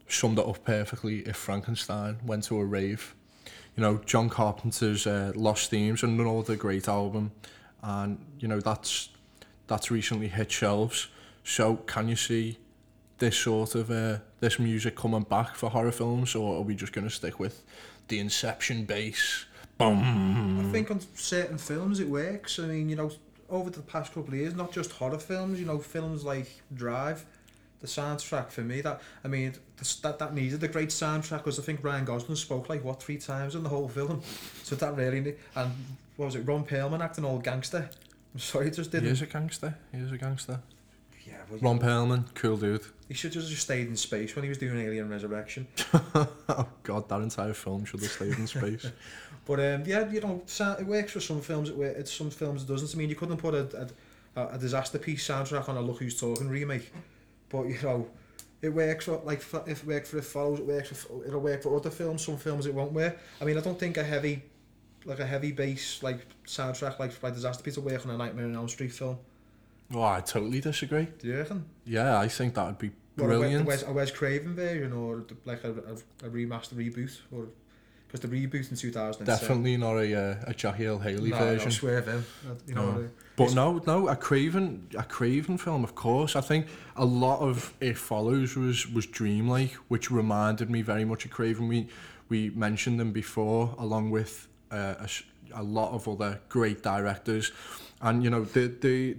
summed 0.08 0.40
it 0.40 0.46
up 0.46 0.64
perfectly. 0.64 1.20
If 1.20 1.36
Frankenstein 1.36 2.20
went 2.26 2.44
to 2.46 2.60
a 2.60 2.66
rave, 2.66 3.16
you 3.76 3.82
know, 3.82 4.00
John 4.06 4.30
Carpenter's 4.30 5.06
uh, 5.06 5.34
Lost 5.36 5.70
Themes, 5.70 6.04
and 6.04 6.20
another 6.20 6.56
great 6.56 6.88
album, 6.88 7.32
and 7.84 8.18
you 8.40 8.48
know 8.48 8.60
that's 8.60 9.10
that's 9.68 9.92
recently 9.92 10.28
hit 10.28 10.52
shelves. 10.52 11.08
So 11.44 11.78
can 11.78 12.08
you 12.08 12.16
see 12.16 12.58
this 13.18 13.38
sort 13.38 13.76
of 13.76 13.92
uh, 13.92 14.20
this 14.40 14.60
music 14.60 14.96
coming 14.96 15.24
back 15.24 15.56
for 15.56 15.70
horror 15.70 15.92
films, 15.92 16.36
or 16.36 16.58
are 16.58 16.62
we 16.62 16.76
just 16.76 16.94
going 16.94 17.08
to 17.08 17.14
stick 17.14 17.40
with 17.40 17.64
the 18.08 18.20
Inception 18.20 18.86
bass? 18.86 19.46
Boom. 19.78 20.60
I 20.60 20.72
think 20.72 20.90
on 20.90 21.02
certain 21.16 21.58
films 21.58 22.00
it 22.00 22.08
works. 22.08 22.60
I 22.60 22.64
mean, 22.68 22.88
you 22.88 22.96
know, 22.96 23.12
over 23.50 23.70
the 23.70 23.82
past 23.82 24.14
couple 24.14 24.34
of 24.34 24.40
years, 24.40 24.56
not 24.56 24.72
just 24.72 24.92
horror 24.94 25.20
films, 25.20 25.60
you 25.60 25.66
know, 25.66 25.80
films 25.80 26.24
like 26.24 26.50
Drive, 26.74 27.26
the 27.82 27.88
soundtrack 27.88 28.50
for 28.50 28.62
me, 28.62 28.82
that, 28.82 29.02
I 29.24 29.28
mean, 29.28 29.54
that, 30.02 30.20
that 30.20 30.34
needed 30.34 30.64
a 30.64 30.68
great 30.68 30.90
soundtrack 30.90 31.40
because 31.40 31.60
I 31.60 31.64
think 31.64 31.84
Ryan 31.84 32.06
Gosling 32.06 32.36
spoke 32.36 32.70
like, 32.70 32.84
what, 32.84 33.02
three 33.02 33.18
times 33.18 33.56
in 33.56 33.64
the 33.64 33.70
whole 33.70 33.88
film? 33.90 34.22
So 34.64 34.76
that 34.76 34.96
really, 34.96 35.36
and 35.56 35.72
what 36.16 36.26
was 36.26 36.36
it, 36.36 36.42
Ron 36.42 36.66
Perlman 36.66 37.00
acting 37.00 37.24
all 37.24 37.38
gangster? 37.38 37.88
I'm 38.34 38.40
sorry, 38.40 38.68
it 38.70 38.72
just 38.72 38.92
didn't. 38.92 39.06
he 39.06 39.12
is 39.12 39.22
a 39.22 39.28
gangster. 39.28 39.78
He 39.92 40.00
is 40.00 40.12
a 40.12 40.18
gangster. 40.18 40.60
Yeah, 41.24 41.36
well, 41.50 41.60
Ron 41.60 41.80
Perlman, 41.80 42.34
cool 42.34 42.58
dude. 42.58 42.82
he 43.08 43.14
should 43.14 43.34
have 43.36 43.46
just 43.46 43.62
stayed 43.62 43.88
in 43.88 43.96
space 43.96 44.36
when 44.36 44.42
he 44.42 44.50
was 44.50 44.58
doing 44.58 44.80
Alien 44.80 45.08
Resurrection. 45.08 45.68
oh 45.94 46.68
God, 46.82 47.08
that 47.10 47.22
entire 47.22 47.54
film 47.54 47.86
should 47.86 48.02
have 48.02 48.12
stayed 48.12 48.38
in 48.38 48.48
space. 48.48 48.92
But 49.46 49.60
um, 49.60 49.84
yeah, 49.86 50.10
you 50.10 50.22
know, 50.22 50.42
it 50.80 50.88
works 50.88 51.12
for 51.12 51.20
some 51.20 51.40
films. 51.40 51.70
It 51.70 51.78
works. 51.78 52.12
Some 52.12 52.32
films 52.32 52.64
it 52.64 52.68
doesn't. 52.68 52.96
I 52.96 52.98
mean, 52.98 53.10
you 53.10 53.16
couldn't 53.16 53.38
put 53.38 53.54
a 53.54 53.88
a, 54.36 54.42
a 54.42 54.58
Disasterpeace 54.58 55.20
soundtrack 55.20 55.70
on 55.70 55.78
a 55.78 55.82
Look 55.82 56.00
Who's 56.00 56.20
Talking 56.20 56.50
remake, 56.50 56.92
but 57.50 57.66
you 57.66 57.78
know, 57.84 58.08
it 58.66 58.74
works 58.74 59.06
for 59.06 59.22
like 59.24 59.42
for, 59.42 59.64
if 59.68 59.84
it 59.84 59.88
works 59.88 60.10
for 60.10 60.18
the 60.18 60.22
follows. 60.22 60.60
It 60.60 60.66
works 60.66 60.90
for 60.90 61.26
it'll 61.26 61.40
work 61.42 61.62
for 61.64 61.76
other 61.76 61.90
films. 61.92 62.26
Some 62.26 62.38
films 62.38 62.66
it 62.66 62.74
won't 62.74 62.92
work. 62.94 63.18
I 63.42 63.46
mean, 63.46 63.58
I 63.58 63.62
don't 63.62 63.80
think 63.80 63.98
a 63.98 64.04
heavy 64.04 64.44
like 65.06 65.20
a 65.20 65.26
heavy 65.26 65.52
bass 65.52 66.02
like 66.02 66.26
soundtrack 66.46 67.00
like 67.00 67.22
like 67.24 67.36
Disasterpeace 67.36 67.78
will 67.78 67.84
work 67.86 68.06
on 68.06 68.12
a 68.12 68.18
Nightmare 68.18 68.46
on 68.46 68.56
Elm 68.56 68.68
Street 68.68 68.92
film. 68.92 69.18
oh, 69.94 70.02
I 70.02 70.22
totally 70.22 70.60
disagree. 70.62 71.08
Do 71.20 71.28
you 71.28 71.38
reckon? 71.38 71.66
Yeah, 71.86 72.20
I 72.20 72.28
think 72.28 72.56
that 72.56 72.66
would 72.66 72.80
be 72.80 72.92
What, 73.16 73.26
a, 73.26 73.28
brilliant. 73.28 73.66
Wes, 73.68 73.84
a 73.84 73.94
Wes 73.94 74.12
Craven 74.12 74.56
version 74.56 74.94
or 74.94 75.24
like 75.46 75.64
a, 75.64 75.72
a, 75.72 76.28
a 76.28 76.30
remaster 76.30 76.74
reboot 76.74 77.20
or 77.32 77.48
because 78.16 78.30
the 78.30 78.48
reboot 78.48 78.72
in 78.72 78.78
2007. 78.78 79.26
Definitely 79.26 79.78
not 79.78 79.98
a 79.98 80.16
uh, 80.16 80.36
a 80.48 80.54
Jackie 80.54 80.88
Earle 80.88 81.00
Haley 81.00 81.32
no, 81.32 81.38
version. 81.38 81.72
Swerve 81.72 82.08
him. 82.08 82.26
You 82.68 82.76
know. 82.76 82.92
No. 82.92 83.10
But 83.36 83.54
no, 83.54 83.82
no, 83.86 84.08
a 84.08 84.16
Craven, 84.16 84.88
a 84.98 85.04
Craven 85.04 85.58
film, 85.58 85.84
of 85.84 85.94
course. 85.94 86.38
I 86.38 86.42
think 86.42 86.68
a 86.96 87.04
lot 87.04 87.42
of 87.42 87.74
It 87.82 87.98
Follows 87.98 88.56
was 88.56 88.88
was 88.88 89.06
dreamlike, 89.06 89.74
which 89.90 90.10
reminded 90.10 90.70
me 90.70 90.82
very 90.82 91.06
much 91.06 91.26
of 91.26 91.32
Craven. 91.32 91.68
We 91.68 91.88
we 92.30 92.50
mentioned 92.52 93.00
them 93.00 93.12
before, 93.12 93.76
along 93.78 94.12
with 94.12 94.48
uh, 94.72 94.96
a, 95.00 95.10
a 95.54 95.64
lot 95.64 95.92
of 95.94 96.08
other 96.08 96.40
great 96.50 96.82
directors, 96.82 97.52
and 98.02 98.24
you 98.24 98.30
know 98.30 98.46
the 98.46 98.68
the 98.68 99.18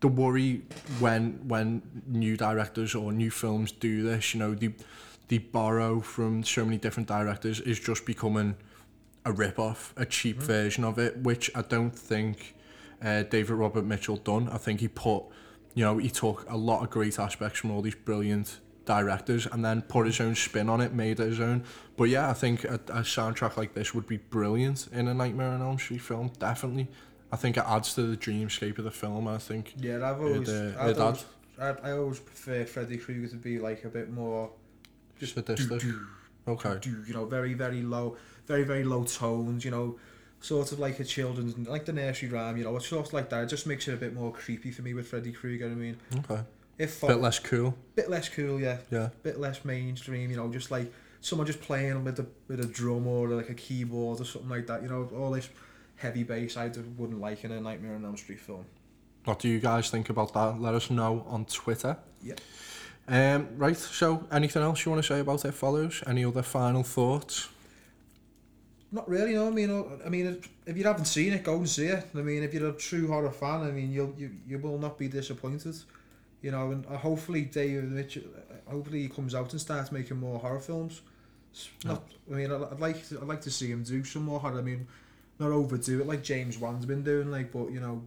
the 0.00 0.08
worry 0.08 0.62
when 1.00 1.40
when 1.46 1.82
new 2.06 2.36
directors 2.36 2.94
or 2.94 3.12
new 3.12 3.30
films 3.30 3.72
do 3.72 4.02
this, 4.02 4.32
you 4.32 4.40
know, 4.40 4.54
they 4.54 4.72
they 5.28 5.38
borrow 5.38 6.00
from 6.00 6.42
so 6.42 6.64
many 6.64 6.78
different 6.78 7.08
directors 7.08 7.60
is 7.60 7.78
just 7.78 8.04
becoming 8.06 8.56
a 9.24 9.32
rip 9.32 9.58
off, 9.58 9.92
a 9.96 10.06
cheap 10.06 10.38
version 10.38 10.84
of 10.84 10.98
it, 10.98 11.18
which 11.18 11.50
I 11.54 11.62
don't 11.62 11.90
think 11.90 12.54
uh, 13.02 13.24
David 13.24 13.50
Robert 13.50 13.84
Mitchell 13.84 14.16
done. 14.16 14.48
I 14.48 14.58
think 14.58 14.80
he 14.80 14.88
put, 14.88 15.24
you 15.74 15.84
know, 15.84 15.98
he 15.98 16.08
took 16.08 16.48
a 16.48 16.56
lot 16.56 16.82
of 16.82 16.90
great 16.90 17.18
aspects 17.18 17.58
from 17.58 17.70
all 17.70 17.82
these 17.82 17.94
brilliant 17.94 18.58
directors 18.86 19.46
and 19.46 19.62
then 19.62 19.82
put 19.82 20.06
his 20.06 20.18
own 20.18 20.34
spin 20.34 20.70
on 20.70 20.80
it, 20.80 20.94
made 20.94 21.20
it 21.20 21.28
his 21.28 21.40
own. 21.40 21.62
But 21.96 22.04
yeah, 22.04 22.30
I 22.30 22.32
think 22.32 22.64
a, 22.64 22.74
a 22.88 23.02
soundtrack 23.02 23.56
like 23.56 23.74
this 23.74 23.94
would 23.94 24.06
be 24.06 24.16
brilliant 24.16 24.88
in 24.92 25.08
a 25.08 25.14
Nightmare 25.14 25.50
on 25.50 25.60
Elm 25.60 25.78
Street 25.78 26.00
film. 26.00 26.32
Definitely, 26.38 26.88
I 27.30 27.36
think 27.36 27.58
it 27.58 27.64
adds 27.66 27.94
to 27.94 28.02
the 28.02 28.16
dreamscape 28.16 28.78
of 28.78 28.84
the 28.84 28.90
film. 28.90 29.28
I 29.28 29.36
think 29.36 29.74
Yeah, 29.76 30.08
I've 30.08 30.20
always, 30.20 30.48
it, 30.48 30.76
uh, 30.76 30.82
I've 30.82 30.98
always 30.98 31.24
I, 31.60 31.68
I 31.82 31.92
always 31.92 32.20
prefer 32.20 32.64
Freddy 32.64 32.96
Krueger 32.96 33.28
to 33.28 33.36
be 33.36 33.58
like 33.58 33.84
a 33.84 33.88
bit 33.88 34.10
more 34.10 34.50
just 35.18 35.36
with 35.36 35.46
sadistic. 35.46 35.82
Okay. 36.46 36.78
do, 36.80 37.04
you 37.06 37.12
know, 37.12 37.26
very, 37.26 37.52
very 37.54 37.82
low, 37.82 38.16
very, 38.46 38.64
very 38.64 38.82
low 38.84 39.04
tones, 39.04 39.64
you 39.64 39.70
know, 39.70 39.98
sort 40.40 40.72
of 40.72 40.78
like 40.78 40.98
a 41.00 41.04
children's, 41.04 41.68
like 41.68 41.84
the 41.84 41.92
nursery 41.92 42.28
rhyme, 42.30 42.56
you 42.56 42.64
know, 42.64 42.74
it's 42.76 42.86
sort 42.88 43.06
of 43.06 43.12
like 43.12 43.28
that. 43.30 43.42
It 43.44 43.46
just 43.48 43.66
makes 43.66 43.86
it 43.88 43.94
a 43.94 43.96
bit 43.98 44.14
more 44.14 44.32
creepy 44.32 44.70
for 44.70 44.82
me 44.82 44.94
with 44.94 45.08
Freddy 45.08 45.32
Krueger, 45.32 45.66
I 45.66 45.74
mean. 45.74 45.96
Okay. 46.18 46.40
If 46.78 47.00
Bit 47.00 47.20
less 47.20 47.38
cool. 47.40 47.74
bit 47.96 48.08
less 48.08 48.28
cool, 48.28 48.60
yeah, 48.60 48.78
Yeah. 48.90 49.08
bit 49.24 49.38
less 49.40 49.64
mainstream, 49.64 50.30
you 50.30 50.36
know, 50.36 50.48
just 50.50 50.70
like 50.70 50.92
someone 51.20 51.46
just 51.46 51.60
playing 51.60 52.04
with 52.04 52.20
a 52.20 52.26
with 52.46 52.60
a 52.60 52.66
drum 52.66 53.06
or 53.08 53.28
like 53.28 53.50
a 53.50 53.54
keyboard 53.54 54.20
or 54.20 54.24
something 54.24 54.48
like 54.48 54.68
that, 54.68 54.82
you 54.82 54.88
know, 54.88 55.10
all 55.16 55.32
this 55.32 55.48
heavy 55.96 56.22
bass 56.22 56.56
I 56.56 56.68
wouldn't 56.96 57.20
like 57.20 57.42
in 57.44 57.50
a 57.50 57.60
Nightmare 57.60 57.96
on 57.96 58.04
Elm 58.04 58.16
Street 58.16 58.38
film. 58.40 58.64
What 59.24 59.40
do 59.40 59.48
you 59.48 59.58
guys 59.58 59.90
think 59.90 60.08
about 60.08 60.32
that? 60.34 60.60
Let 60.60 60.74
us 60.74 60.88
know 60.88 61.24
on 61.26 61.44
Twitter. 61.46 61.96
Yeah. 62.22 62.34
Um, 63.08 63.48
right, 63.56 63.76
so 63.76 64.26
anything 64.30 64.62
else 64.62 64.84
you 64.84 64.92
want 64.92 65.02
to 65.02 65.06
say 65.14 65.20
about 65.20 65.44
it 65.44 65.54
follows? 65.54 66.02
Any 66.06 66.24
other 66.24 66.42
final 66.42 66.82
thoughts? 66.82 67.48
Not 68.90 69.08
really, 69.08 69.34
no. 69.34 69.46
I 69.46 69.50
mean, 69.50 69.70
I 70.04 70.08
mean, 70.08 70.42
if- 70.66 70.76
you 70.76 70.84
haven't 70.84 71.06
seen 71.06 71.32
it, 71.32 71.44
go 71.44 71.56
and 71.56 71.68
see 71.68 71.86
it. 71.86 72.06
I 72.14 72.18
mean, 72.18 72.42
if 72.42 72.54
you're 72.54 72.70
a 72.70 72.72
true 72.72 73.06
horror 73.08 73.30
fan, 73.30 73.62
I 73.62 73.70
mean, 73.70 73.92
you'll 73.92 74.14
you 74.16 74.30
you 74.46 74.58
will 74.58 74.78
not 74.78 74.98
be 74.98 75.08
disappointed. 75.08 75.76
You 76.40 76.52
know, 76.52 76.70
and 76.70 76.86
uh, 76.86 76.96
hopefully 76.96 77.42
David 77.42 77.90
Mitchell, 77.90 78.22
uh, 78.36 78.70
hopefully 78.70 79.02
he 79.02 79.08
comes 79.08 79.34
out 79.34 79.52
and 79.52 79.60
starts 79.60 79.90
making 79.90 80.18
more 80.18 80.38
horror 80.38 80.60
films. 80.60 81.02
Not, 81.84 82.02
I 82.30 82.34
mean, 82.34 82.52
I'd, 82.52 82.62
I'd 82.62 82.80
like 82.80 83.06
to, 83.08 83.20
I'd 83.20 83.26
like 83.26 83.40
to 83.42 83.50
see 83.50 83.68
him 83.68 83.82
do 83.82 84.04
some 84.04 84.24
more 84.24 84.38
horror. 84.40 84.58
I 84.58 84.62
mean, 84.62 84.86
not 85.38 85.50
overdo 85.50 86.00
it 86.00 86.06
like 86.06 86.22
James 86.22 86.56
Wan's 86.58 86.86
been 86.86 87.02
doing, 87.02 87.30
like, 87.30 87.52
but 87.52 87.70
you 87.72 87.80
know, 87.80 88.02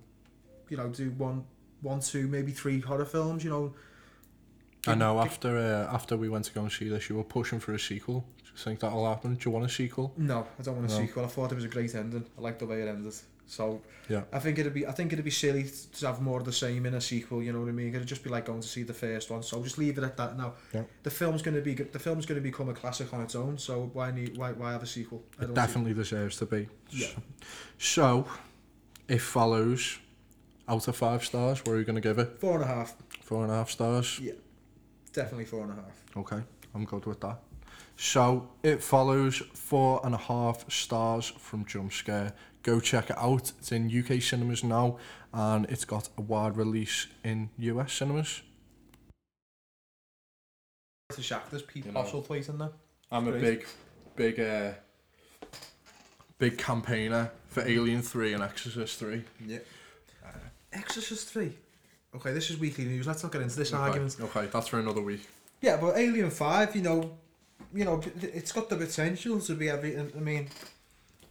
you 0.70 0.78
know, 0.78 0.88
do 0.90 1.12
one, 1.12 1.44
one, 1.82 2.00
two, 2.00 2.28
maybe 2.28 2.52
three 2.52 2.80
horror 2.80 3.06
films. 3.06 3.44
You 3.44 3.50
know, 3.50 3.74
I 4.88 4.96
know 4.96 5.20
after 5.20 5.58
uh, 5.58 5.94
after 5.94 6.18
we 6.18 6.28
went 6.30 6.46
to 6.46 6.54
go 6.54 6.62
and 6.62 6.72
see 6.72 6.90
this, 6.90 7.10
you 7.10 7.16
were 7.18 7.24
pushing 7.24 7.60
for 7.60 7.74
a 7.74 7.80
sequel. 7.80 8.26
Do 8.44 8.50
you 8.52 8.58
think 8.58 8.80
that'll 8.80 9.08
happen? 9.08 9.36
Do 9.36 9.50
you 9.50 9.52
want 9.52 9.66
a 9.66 9.70
sequel? 9.70 10.14
No, 10.18 10.48
I 10.60 10.64
don't 10.64 10.78
want 10.78 10.92
a 10.92 10.94
No. 10.94 11.00
sequel. 11.06 11.24
I 11.24 11.28
thought 11.28 11.52
it 11.52 11.56
was 11.56 11.66
a 11.66 11.70
great 11.70 11.94
ending. 11.96 12.26
I 12.38 12.42
liked 12.42 12.60
the 12.60 12.66
way 12.66 12.82
it 12.82 12.88
ended. 12.88 13.14
So 13.48 13.82
Yeah. 14.10 14.24
I 14.34 14.40
think 14.40 14.58
it'd 14.60 14.74
be 14.74 14.88
I 14.88 14.92
think 14.92 15.12
it'd 15.14 15.24
be 15.26 15.32
silly 15.32 15.70
to 16.00 16.08
have 16.08 16.22
more 16.22 16.40
of 16.40 16.46
the 16.46 16.52
same 16.54 16.86
in 16.86 16.94
a 16.96 17.02
sequel. 17.02 17.44
You 17.44 17.52
know 17.54 17.60
what 17.60 17.70
I 17.70 17.74
mean? 17.74 17.94
It'd 17.94 18.08
just 18.08 18.24
be 18.24 18.30
like 18.30 18.46
going 18.46 18.62
to 18.62 18.68
see 18.68 18.84
the 18.84 18.94
first 18.94 19.30
one. 19.30 19.44
So 19.44 19.62
just 19.62 19.78
leave 19.78 19.98
it 19.98 20.04
at 20.04 20.18
that 20.18 20.38
now. 20.38 20.54
Yeah. 20.74 20.84
The 21.04 21.12
film's 21.12 21.42
gonna 21.42 21.62
be 21.62 21.74
the 21.76 22.00
film's 22.00 22.26
gonna 22.26 22.42
become 22.42 22.70
a 22.70 22.74
classic 22.74 23.14
on 23.14 23.22
its 23.22 23.36
own. 23.36 23.58
So 23.58 23.90
why 23.94 24.12
need 24.12 24.38
why 24.38 24.52
why 24.54 24.72
have 24.72 24.84
a 24.84 24.88
sequel? 24.88 25.24
I 25.40 25.44
It 25.44 25.46
don't 25.48 25.54
definitely 25.56 25.94
deserves 25.94 26.38
to 26.38 26.46
be. 26.46 26.68
Yeah. 26.90 27.08
So, 27.78 28.26
it 29.08 29.22
follows 29.22 30.00
out 30.68 30.88
of 30.88 30.96
five 30.96 31.24
stars. 31.26 31.62
where 31.66 31.76
are 31.76 31.80
you 31.80 31.86
going 31.86 32.02
to 32.02 32.08
give 32.10 32.18
it? 32.20 32.30
See. 32.32 32.38
Four 32.40 32.56
and 32.56 32.64
a 32.64 32.68
half. 32.68 32.96
Four 33.22 33.44
and 33.44 33.52
a 33.52 33.56
half 33.56 33.70
stars. 33.70 34.20
Definitely 35.14 35.46
four 35.46 35.64
and 35.64 35.72
a 35.72 35.76
half. 35.76 36.04
Okay, 36.18 36.42
I'm 36.74 36.86
good 36.86 37.06
with 37.06 37.20
that. 37.22 37.40
So 37.98 38.50
it 38.64 38.82
follows 38.84 39.38
four 39.54 40.02
and 40.04 40.16
a 40.16 40.18
half 40.18 40.70
stars 40.72 41.28
from 41.38 41.66
Jump 41.66 41.94
Scare. 41.94 42.34
Go 42.64 42.80
check 42.80 43.10
it 43.10 43.18
out. 43.18 43.52
It's 43.60 43.72
in 43.72 43.90
UK 43.90 44.22
cinemas 44.22 44.64
now, 44.64 44.98
and 45.34 45.66
it's 45.70 45.86
got 45.86 46.10
a 46.18 46.22
wide 46.22 46.58
release 46.58 47.08
in 47.24 47.50
US 47.58 47.94
cinemas. 47.94 48.42
It's 51.10 51.20
a 51.20 51.24
Shafters 51.24 51.64
Pete 51.64 51.86
You 51.86 51.92
know. 51.92 52.02
Postlethwaite 52.04 52.50
in 52.50 52.58
there. 52.58 52.72
I'm 53.12 53.28
a 53.28 53.34
big, 53.34 53.66
big, 54.16 54.40
uh, 54.40 54.72
big 56.38 56.58
campaigner 56.58 57.32
for 57.48 57.62
Alien 57.68 58.02
Three 58.02 58.34
and 58.34 58.42
Exorcist 58.42 58.98
Three. 58.98 59.26
Yeah. 59.46 59.60
Exorcist 60.74 61.28
three. 61.30 61.58
Okay, 62.16 62.34
this 62.34 62.50
is 62.50 62.58
weekly 62.58 62.86
news. 62.86 63.08
Let's 63.08 63.24
not 63.24 63.32
get 63.32 63.42
into 63.42 63.56
this 63.56 63.74
okay. 63.74 63.82
argument. 63.82 64.18
Okay, 64.20 64.48
that's 64.48 64.68
for 64.68 64.80
another 64.80 65.02
week. 65.02 65.28
Yeah, 65.62 65.78
but 65.78 65.98
Alien 65.98 66.30
Five, 66.30 66.76
you 66.76 66.82
know, 66.82 67.18
you 67.74 67.86
know, 67.86 68.02
it's 68.22 68.52
got 68.52 68.70
the 68.70 68.76
potential 68.76 69.40
to 69.40 69.56
be 69.56 69.70
every. 69.70 69.98
I 69.98 70.04
mean, 70.20 70.50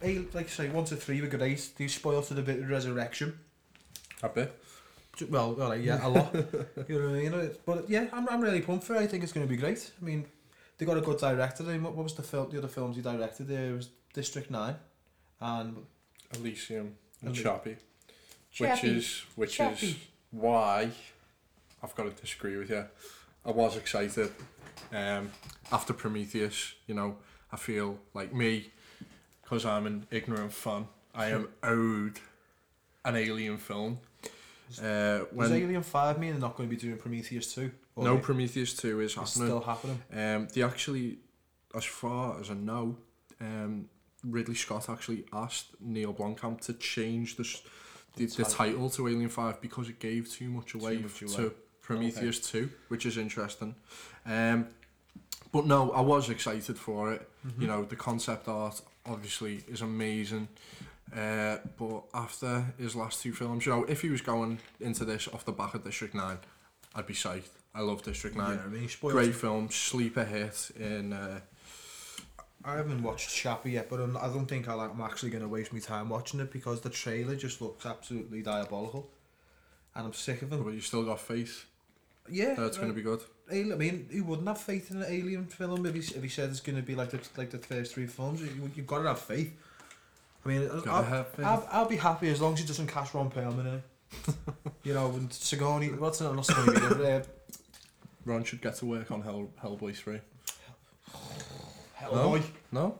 like 0.01 0.45
I 0.45 0.49
say, 0.49 0.69
one 0.69 0.85
to 0.85 0.95
three 0.95 1.21
were 1.21 1.27
great. 1.27 1.69
They 1.77 1.87
spoiled 1.87 2.25
for 2.25 2.33
the 2.33 2.41
bit 2.41 2.59
of 2.59 2.69
resurrection. 2.69 3.37
A 4.23 4.29
bit. 4.29 4.57
Well, 5.29 5.53
well, 5.53 5.75
yeah, 5.75 6.05
a 6.05 6.09
lot. 6.09 6.33
you 6.87 6.99
know 6.99 7.09
what 7.09 7.15
I 7.15 7.29
mean? 7.29 7.51
But 7.65 7.89
yeah, 7.89 8.07
I'm, 8.11 8.27
I'm 8.29 8.41
really 8.41 8.61
pumped 8.61 8.85
for 8.85 8.95
it. 8.95 9.01
I 9.01 9.07
think 9.07 9.23
it's 9.23 9.33
going 9.33 9.45
to 9.45 9.49
be 9.49 9.57
great. 9.57 9.91
I 10.01 10.05
mean, 10.05 10.25
they 10.77 10.85
got 10.85 10.97
a 10.97 11.01
good 11.01 11.19
director. 11.19 11.63
I 11.63 11.73
mean, 11.73 11.83
what, 11.83 11.95
what 11.95 12.03
was 12.03 12.15
the 12.15 12.23
film? 12.23 12.49
The 12.49 12.57
other 12.57 12.67
films 12.67 12.95
he 12.95 13.03
directed 13.03 13.47
there 13.47 13.73
was 13.73 13.89
District 14.13 14.49
Nine, 14.49 14.75
and 15.39 15.85
Elysium 16.33 16.95
and 17.21 17.35
Chappie. 17.35 17.77
Which 18.57 18.83
is 18.83 19.23
which 19.35 19.51
is 19.51 19.55
Chappie. 19.55 19.97
Why 20.31 20.89
I've 21.83 21.95
got 21.95 22.03
to 22.03 22.21
disagree 22.21 22.57
with 22.57 22.69
you. 22.69 22.85
I 23.45 23.51
was 23.51 23.77
excited. 23.77 24.31
Um, 24.93 25.31
after 25.71 25.93
Prometheus, 25.93 26.73
you 26.87 26.95
know, 26.95 27.17
I 27.51 27.57
feel 27.57 27.99
like 28.13 28.33
me, 28.33 28.71
because 29.41 29.65
I'm 29.65 29.85
an 29.87 30.07
ignorant 30.11 30.53
fan, 30.53 30.87
I 31.13 31.27
am 31.27 31.49
owed 31.63 32.19
an 33.05 33.15
alien 33.15 33.57
film. 33.57 33.99
Uh, 34.81 35.25
was 35.33 35.49
when 35.49 35.53
Alien 35.63 35.83
Five 35.83 36.17
mean 36.17 36.31
they're 36.31 36.39
not 36.39 36.55
going 36.55 36.69
to 36.69 36.73
be 36.73 36.79
doing 36.81 36.97
Prometheus 36.97 37.53
two? 37.53 37.71
No 37.97 38.15
they- 38.15 38.21
Prometheus 38.21 38.73
2 38.77 39.01
is 39.01 39.15
happening. 39.15 39.47
still 39.47 39.59
happening. 39.59 40.01
Um, 40.13 40.47
they 40.53 40.63
actually, 40.63 41.17
as 41.75 41.83
far 41.83 42.39
as 42.39 42.49
I 42.49 42.53
know, 42.53 42.95
um, 43.41 43.89
Ridley 44.23 44.55
Scott 44.55 44.89
actually 44.89 45.25
asked 45.33 45.67
Neil 45.81 46.13
Blomkamp 46.13 46.61
to 46.61 46.73
change 46.73 47.35
the, 47.35 47.43
the, 48.15 48.25
the 48.25 48.43
Title. 48.43 48.89
to 48.89 49.07
Alien 49.07 49.29
5 49.29 49.61
because 49.61 49.89
it 49.89 49.99
gave 49.99 50.29
too 50.31 50.49
much 50.49 50.73
away 50.73 50.97
much 50.97 51.19
to 51.19 51.43
away. 51.43 51.51
Prometheus 51.81 52.39
2, 52.51 52.69
which 52.87 53.05
is 53.05 53.17
interesting. 53.17 53.75
Um, 54.25 54.67
but 55.51 55.65
no, 55.65 55.91
I 55.91 56.01
was 56.01 56.29
excited 56.29 56.77
for 56.77 57.11
it. 57.13 57.27
Mm-hmm. 57.45 57.61
You 57.61 57.67
know, 57.67 57.83
the 57.83 57.95
concept 57.95 58.47
art 58.47 58.81
obviously 59.05 59.63
is 59.67 59.81
amazing. 59.81 60.47
Uh, 61.15 61.57
but 61.77 62.03
after 62.13 62.73
his 62.77 62.95
last 62.95 63.21
two 63.21 63.33
films, 63.33 63.65
you 63.65 63.71
know, 63.73 63.83
if 63.85 64.01
he 64.01 64.09
was 64.09 64.21
going 64.21 64.59
into 64.79 65.03
this 65.03 65.27
off 65.27 65.43
the 65.43 65.51
back 65.51 65.73
of 65.73 65.83
District 65.83 66.15
9, 66.15 66.37
I'd 66.95 67.07
be 67.07 67.13
psyched. 67.13 67.49
I 67.75 67.81
love 67.81 68.03
District 68.03 68.35
9. 68.35 68.49
Yeah, 68.49 68.63
I 68.63 68.67
mean, 68.67 68.89
Great 69.01 69.35
film, 69.35 69.69
sleeper 69.69 70.23
hit 70.23 70.71
in. 70.79 71.13
Uh, 71.13 71.41
I 72.63 72.75
haven't 72.75 73.01
watched 73.01 73.29
Chappie 73.29 73.71
yet, 73.71 73.89
but 73.89 73.99
I'm, 73.99 74.17
I 74.17 74.27
don't 74.27 74.45
think 74.45 74.67
I'll, 74.67 74.79
I'm 74.79 75.01
actually 75.01 75.31
going 75.31 75.43
to 75.43 75.49
waste 75.49 75.73
my 75.73 75.79
time 75.79 76.09
watching 76.09 76.39
it 76.39 76.51
because 76.51 76.81
the 76.81 76.89
trailer 76.89 77.35
just 77.35 77.61
looks 77.61 77.85
absolutely 77.85 78.41
diabolical, 78.41 79.09
and 79.95 80.05
I'm 80.05 80.13
sick 80.13 80.41
of 80.41 80.51
him. 80.51 80.63
but 80.63 80.73
you 80.73 80.81
still 80.81 81.03
got 81.03 81.19
faith 81.19 81.65
Yeah, 82.29 82.55
that's 82.55 82.77
going 82.77 82.89
to 82.89 82.95
be 82.95 83.01
good. 83.01 83.21
I 83.49 83.63
mean, 83.63 84.07
who 84.11 84.23
wouldn't 84.23 84.47
have 84.47 84.59
faith 84.59 84.91
in 84.91 84.97
an 84.97 85.05
alien 85.09 85.45
film 85.45 85.85
if 85.85 85.93
he, 85.93 85.99
if 85.99 86.23
he 86.23 86.29
said 86.29 86.49
it's 86.49 86.61
going 86.61 86.77
to 86.77 86.81
be 86.81 86.95
like 86.95 87.09
the 87.09 87.19
like 87.35 87.49
the 87.49 87.57
first 87.57 87.93
three 87.93 88.07
films? 88.07 88.41
You, 88.41 88.71
you've 88.75 88.87
got 88.87 88.99
to 88.99 89.09
have 89.09 89.19
faith. 89.19 89.53
I 90.45 90.49
mean, 90.49 90.69
I'll, 90.87 91.03
have 91.03 91.27
faith. 91.29 91.45
I'll, 91.45 91.67
I'll 91.71 91.87
be 91.87 91.97
happy 91.97 92.29
as 92.29 92.41
long 92.41 92.53
as 92.53 92.59
he 92.59 92.65
doesn't 92.65 92.87
cast 92.87 93.13
Ron 93.13 93.29
Perlman 93.29 93.77
it. 93.77 93.83
you 94.83 94.93
know, 94.93 95.07
and 95.11 95.31
Sigourney, 95.31 95.89
what's 95.89 96.21
not, 96.21 96.35
not 96.35 96.45
Sigourney, 96.45 96.79
but, 96.79 97.01
uh, 97.01 97.21
Ron 98.25 98.43
should 98.43 98.61
get 98.61 98.75
to 98.75 98.85
work 98.85 99.11
on 99.11 99.21
Hell 99.21 99.49
Hellboy 99.61 99.95
3. 99.95 100.19
Hellboy. 102.01 102.41
No? 102.71 102.97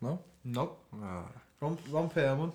No? 0.00 0.20
No, 0.44 0.76
Ah, 1.02 1.24
Ron, 1.60 1.78
Ron 1.90 2.08
Perlman. 2.10 2.52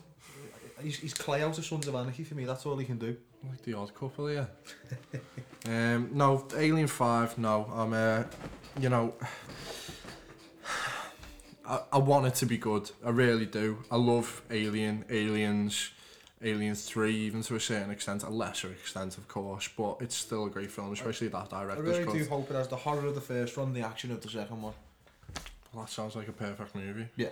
He's, 0.81 0.97
he's 0.97 1.13
Clay 1.13 1.43
out 1.43 1.57
of 1.57 1.65
Sons 1.65 1.87
of 1.87 1.95
Anarchy 1.95 2.23
for 2.23 2.35
me. 2.35 2.45
That's 2.45 2.65
all 2.65 2.77
he 2.77 2.85
can 2.85 2.97
do. 2.97 3.17
like 3.49 3.61
the 3.63 3.73
odd 3.73 3.93
couple, 3.93 4.31
yeah. 4.31 4.45
um, 5.65 6.09
no, 6.13 6.47
Alien 6.55 6.87
5, 6.87 7.37
no. 7.37 7.69
I'm, 7.73 7.93
uh, 7.93 8.23
you 8.79 8.89
know, 8.89 9.13
I, 11.65 11.79
I 11.93 11.97
want 11.97 12.27
it 12.27 12.35
to 12.35 12.45
be 12.45 12.57
good. 12.57 12.89
I 13.05 13.09
really 13.09 13.45
do. 13.45 13.79
I 13.91 13.97
love 13.97 14.41
Alien, 14.49 15.05
Aliens, 15.09 15.91
Aliens 16.41 16.85
3, 16.85 17.13
even 17.13 17.41
to 17.43 17.55
a 17.55 17.59
certain 17.59 17.91
extent, 17.91 18.23
a 18.23 18.29
lesser 18.29 18.71
extent, 18.71 19.17
of 19.17 19.27
course, 19.27 19.69
but 19.77 19.97
it's 19.99 20.15
still 20.15 20.45
a 20.45 20.49
great 20.49 20.71
film, 20.71 20.93
especially 20.93 21.27
that 21.27 21.53
I 21.53 21.63
director's 21.63 21.87
really 21.87 22.05
cut. 22.05 22.13
do 22.13 22.25
hope 22.25 22.49
it 22.49 22.55
has 22.55 22.67
the 22.67 22.77
horror 22.77 23.05
of 23.07 23.15
the 23.15 23.21
first 23.21 23.57
one, 23.57 23.73
the 23.73 23.81
action 23.81 24.11
of 24.11 24.21
the 24.21 24.29
second 24.29 24.61
one. 24.61 24.73
Well, 25.73 25.85
that 25.85 25.91
sounds 25.91 26.15
like 26.15 26.27
a 26.27 26.33
perfect 26.33 26.75
movie. 26.75 27.07
Yeah. 27.15 27.29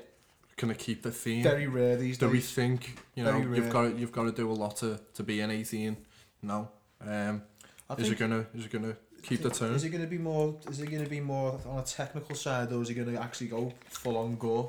Can 0.58 0.72
it 0.72 0.78
keep 0.78 1.04
the 1.04 1.12
theme? 1.12 1.44
Very 1.44 1.68
rare 1.68 1.96
these 1.96 2.18
days. 2.18 2.30
do 2.30 2.34
we 2.34 2.42
think 2.42 3.00
you 3.16 3.24
know 3.24 3.38
you've 3.38 3.50
rare. 3.50 3.72
got 3.72 3.98
you've 3.98 4.12
got 4.12 4.24
to 4.24 4.32
do 4.32 4.52
a 4.52 4.54
lot 4.54 4.76
to, 4.78 5.00
to 5.14 5.24
be 5.24 5.40
an 5.40 5.52
18 5.52 5.96
no 6.42 6.70
um 7.00 7.42
I 7.90 7.94
is 7.96 8.10
it 8.10 8.20
gonna 8.20 8.46
is 8.54 8.66
it 8.66 8.72
gonna 8.72 8.96
keep 9.24 9.42
the 9.42 9.50
tone 9.50 9.74
Is 9.74 9.84
it 9.84 9.90
going 9.90 10.04
to 10.04 10.10
be 10.10 10.18
more? 10.18 10.56
Is 10.70 10.80
it 10.80 10.90
going 10.90 11.04
to 11.04 11.10
be 11.10 11.20
more 11.20 11.60
on 11.68 11.80
a 11.80 11.84
technical 11.84 12.36
side, 12.36 12.72
or 12.72 12.82
is 12.82 12.90
it 12.90 12.94
going 12.96 13.14
to 13.14 13.22
actually 13.22 13.48
go 13.48 13.74
full 13.88 14.18
on 14.18 14.36
gore? 14.36 14.68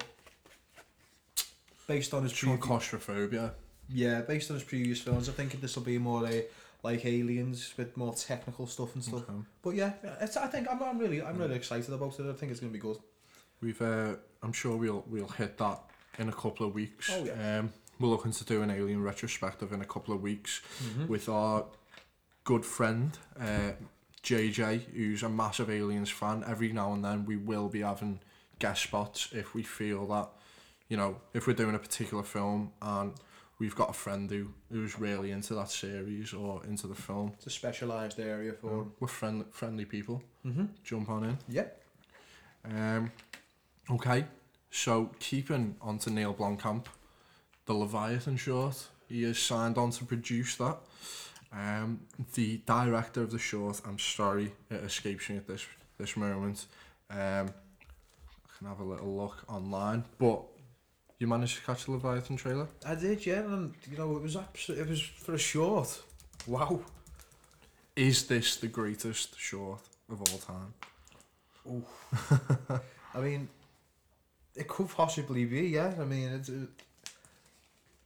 Based 1.87 2.15
on 2.15 2.23
his 2.23 2.33
Some 2.33 2.51
previous, 2.51 2.67
claustrophobia 2.67 3.55
yeah, 3.93 4.21
based 4.21 4.51
on 4.51 4.57
his 4.57 4.65
previous 4.65 5.01
films, 5.01 5.29
I 5.29 5.33
think 5.33 5.61
this 5.61 5.75
will 5.75 5.83
be 5.83 5.99
more 5.99 6.27
a 6.27 6.45
like 6.83 7.05
aliens 7.05 7.75
with 7.77 7.97
more 7.97 8.15
technical 8.15 8.67
stuff 8.67 8.95
and 8.95 9.05
stuff. 9.05 9.25
Okay. 9.29 9.39
But 9.63 9.75
yeah, 9.75 9.93
it's, 10.21 10.37
I 10.37 10.47
think 10.47 10.69
I'm, 10.71 10.83
I'm 10.83 10.99
really 10.99 11.21
I'm 11.23 11.37
really 11.37 11.57
excited 11.57 11.93
about 11.93 12.19
it. 12.19 12.27
I 12.27 12.33
think 12.35 12.53
it's 12.53 12.61
gonna 12.61 12.73
be 12.73 12.79
good. 12.79 12.99
We've, 13.61 13.81
uh, 13.83 14.15
I'm 14.43 14.53
sure 14.53 14.77
we'll 14.77 15.05
we'll 15.09 15.29
hit 15.29 15.59
that 15.59 15.81
in 16.19 16.29
a 16.29 16.33
couple 16.33 16.67
of 16.67 16.75
weeks. 16.75 17.11
Oh, 17.13 17.25
yeah. 17.25 17.59
Um, 17.59 17.73
we're 17.99 18.09
looking 18.09 18.33
to 18.33 18.45
do 18.45 18.63
an 18.63 18.71
Alien 18.71 19.03
retrospective 19.03 19.73
in 19.73 19.81
a 19.83 19.85
couple 19.85 20.15
of 20.15 20.23
weeks 20.23 20.63
Mm-hmm. 20.83 21.07
with 21.09 21.29
our 21.29 21.67
good 22.45 22.65
friend 22.65 23.17
uh, 23.39 23.73
JJ, 24.23 24.95
who's 24.95 25.23
a 25.23 25.29
massive 25.29 25.69
Aliens 25.71 26.11
fan. 26.11 26.43
Every 26.47 26.73
now 26.73 26.93
and 26.95 27.05
then 27.05 27.25
we 27.27 27.37
will 27.37 27.69
be 27.69 27.81
having 27.81 28.21
guest 28.59 28.83
spots 28.85 29.29
if 29.33 29.55
we 29.55 29.63
feel 29.63 30.07
that, 30.09 30.29
you 30.89 30.97
know, 30.97 31.17
if 31.35 31.47
we're 31.47 31.53
doing 31.55 31.75
a 31.75 31.79
particular 31.79 32.23
film 32.23 32.73
and 32.83 33.13
we've 33.59 33.75
got 33.77 33.91
a 33.91 33.95
friend 33.95 34.31
who 34.31 34.49
who's 34.73 34.99
really 34.99 35.31
into 35.31 35.55
that 35.55 35.71
series 35.71 36.33
or 36.33 36.63
into 36.65 36.87
the 36.87 36.95
film. 36.95 37.33
It's 37.37 37.47
a 37.47 37.51
specialised 37.51 38.19
area 38.19 38.53
for. 38.55 38.87
We're 38.99 39.09
friend, 39.09 39.45
friendly 39.51 39.85
people. 39.85 40.23
Mm-hmm. 40.47 40.65
Jump 40.85 41.11
on 41.11 41.25
in. 41.25 41.39
Yeah. 41.49 41.67
Um, 42.65 43.11
okay, 43.93 44.25
so 44.71 45.11
keeping 45.19 45.77
on 45.81 45.99
to 45.99 46.11
Neil 46.11 46.35
Blomkamp, 46.35 46.87
the 47.67 47.75
Leviathan 47.75 48.37
short, 48.37 48.89
he 49.09 49.25
is 49.25 49.39
signed 49.39 49.77
on 49.79 49.91
to 49.91 50.05
produce 50.05 50.57
that. 50.57 50.79
Um, 51.53 52.01
the 52.35 52.59
director 52.59 53.23
of 53.23 53.33
the 53.33 53.39
short, 53.39 53.81
I'm 53.85 53.99
sorry, 53.99 54.53
it 54.71 54.85
escapes 54.85 55.29
me 55.29 55.37
at 55.37 55.47
this 55.47 55.67
this 55.99 56.17
moment. 56.17 56.67
Um, 57.11 57.19
I 57.19 58.59
can 58.59 58.69
have 58.69 58.81
a 58.81 58.85
little 58.85 59.17
look 59.17 59.45
online, 59.49 60.05
but 60.19 60.43
you 61.19 61.27
managed 61.27 61.57
to 61.59 61.63
catch 61.65 61.85
the 61.85 61.93
Leviathan 61.93 62.37
trailer. 62.37 62.69
I 62.87 62.95
did, 62.95 63.27
yeah, 63.27 63.41
and 63.41 63.75
you 63.91 63.99
know 63.99 64.17
it 64.17 64.23
was 64.23 64.37
absolutely 64.37 64.87
it 64.87 64.91
was 64.91 65.03
for 65.03 65.35
a 65.35 65.39
short. 65.39 66.03
Wow. 66.47 66.81
Is 67.97 68.27
this 68.27 68.57
the 68.57 68.69
greatest 68.69 69.39
short 69.39 69.81
of 70.09 70.21
all 70.21 70.39
time? 70.39 70.75
Oh, 71.69 72.81
I 73.15 73.21
mean, 73.21 73.49
it 74.57 74.69
could 74.69 74.89
possibly 74.89 75.45
be, 75.45 75.69
yeah. 75.69 75.95
I 76.01 76.05
mean, 76.05 76.29
it. 76.29 76.49
it 76.49 76.69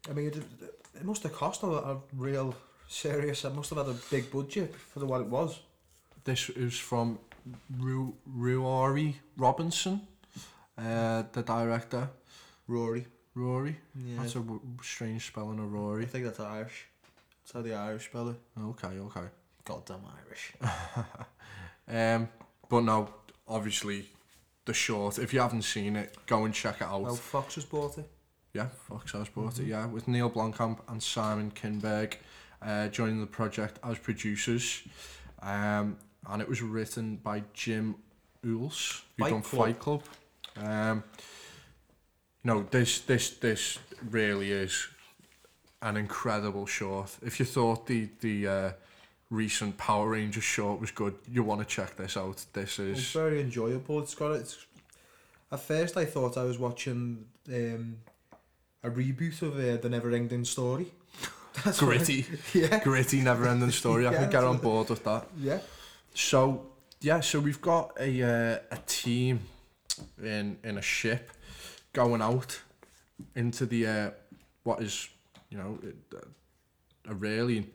I 0.09 0.13
mean, 0.13 0.27
it, 0.27 0.37
it 0.37 1.05
must 1.05 1.23
have 1.23 1.33
cost 1.33 1.63
a, 1.63 1.67
a 1.67 2.01
real 2.17 2.55
serious. 2.89 3.45
It 3.45 3.55
must 3.55 3.71
have 3.71 3.79
had 3.79 3.95
a 3.95 3.99
big 4.11 4.31
budget 4.31 4.75
for 4.75 5.01
the 5.01 5.07
what 5.07 5.21
it 5.21 5.27
was. 5.27 5.61
This 6.25 6.51
is 6.51 6.79
from 6.79 7.19
Ru- 7.79 8.15
Ruairi 8.37 9.15
Robinson, 9.37 10.03
uh, 10.79 11.25
the 11.33 11.43
director. 11.43 12.09
Rory. 12.69 13.07
Rory. 13.35 13.77
Yeah. 13.95 14.21
That's 14.21 14.37
a 14.37 14.39
w- 14.41 14.61
strange 14.83 15.27
spelling 15.27 15.59
of 15.59 15.73
Rory. 15.73 16.05
I 16.05 16.07
think 16.07 16.25
that's 16.25 16.41
Irish. 16.41 16.87
That's 17.43 17.53
how 17.53 17.63
the 17.63 17.75
Irish 17.75 18.05
spell 18.07 18.29
it. 18.31 18.37
Okay, 18.59 18.99
okay. 18.99 19.27
Goddamn 19.65 20.01
Irish. 20.27 20.53
Um, 21.87 22.29
but 22.71 22.81
no, 22.81 23.11
obviously, 23.47 24.09
the 24.65 24.75
short. 24.75 25.19
If 25.19 25.33
you 25.33 25.41
haven't 25.41 25.63
seen 25.63 25.97
it, 25.97 26.17
go 26.27 26.45
and 26.45 26.55
check 26.55 26.77
it 26.77 26.85
out. 26.85 27.03
Well, 27.03 27.17
Fox 27.17 27.57
has 27.57 27.65
bought 27.65 27.99
it. 27.99 28.09
Yeah, 28.53 28.69
Fox 28.89 29.13
has 29.13 29.29
bought 29.29 29.59
it. 29.59 29.67
Yeah, 29.67 29.87
with 29.87 30.09
Neil 30.09 30.31
Blomkamp 30.31 30.79
and 30.89 31.03
Simon 31.03 31.51
Kinberg 31.51 32.15
uh, 32.63 32.89
joining 32.89 33.21
the 33.21 33.27
project 33.27 33.79
as 33.85 33.99
producers, 33.99 34.83
um, 35.43 35.99
and 36.29 36.41
it 36.41 36.49
was 36.49 36.63
written 36.63 37.17
by 37.17 37.43
Jim 37.53 37.97
Uhls, 38.45 39.03
who 39.17 39.25
Fight 39.25 39.31
done 39.31 39.43
Club. 39.43 39.67
Fight 39.67 39.79
Club. 39.79 40.03
Um, 40.57 41.05
you 42.43 42.51
know, 42.51 42.67
this 42.71 43.01
this 43.01 43.31
this 43.31 43.79
really 44.11 44.51
is 44.51 44.89
an 45.83 45.97
incredible 45.97 46.67
short. 46.67 47.17
If 47.23 47.39
you 47.41 47.47
thought 47.47 47.87
the 47.87 48.09
the 48.21 48.47
uh, 48.47 48.73
recent 49.31 49.77
Power 49.79 50.11
Rangers 50.11 50.45
short 50.45 50.81
was 50.81 50.91
good, 50.91 51.15
you 51.31 51.43
want 51.43 51.61
to 51.61 51.67
check 51.67 51.97
this 51.97 52.17
out. 52.17 52.45
This 52.53 52.79
It's 52.79 53.01
is 53.01 53.11
very 53.13 53.41
enjoyable. 53.41 54.01
It's 54.01 54.15
got 54.15 54.33
it's. 54.33 54.67
At 55.53 55.61
first, 55.61 55.97
I 55.97 56.05
thought 56.05 56.37
I 56.37 56.43
was 56.45 56.59
watching 56.59 57.27
um, 57.49 57.99
a 58.83 58.91
reboot 58.91 59.41
of 59.43 59.55
uh, 59.57 59.81
the 59.81 59.89
Never 59.89 60.11
Ending 60.11 60.45
Story. 60.45 60.87
That's 61.65 61.81
what 61.81 61.93
I- 61.95 61.97
gritty, 61.99 62.27
yeah. 62.55 62.83
gritty, 62.83 63.21
never-ending 63.21 63.71
story. 63.71 64.07
I 64.07 64.11
Yeah, 64.13 64.19
could 64.23 64.31
get 64.33 64.45
on 64.45 64.59
board 64.59 64.91
with 64.91 65.05
that. 65.05 65.27
Yeah. 65.39 65.61
So 66.15 66.67
yeah, 67.01 67.21
so 67.21 67.39
we've 67.41 67.61
got 67.61 67.93
a 68.01 68.23
uh, 68.23 68.59
a 68.73 68.79
team 68.87 69.41
in 70.23 70.59
in 70.65 70.79
a 70.79 70.83
ship 70.83 71.31
going 71.93 72.21
out 72.23 72.61
into 73.37 73.67
the 73.67 73.87
uh, 73.87 74.11
what 74.65 74.83
is 74.83 75.09
you 75.51 75.59
know 75.59 75.79
it- 75.83 76.25
a 77.09 77.15
really 77.15 77.67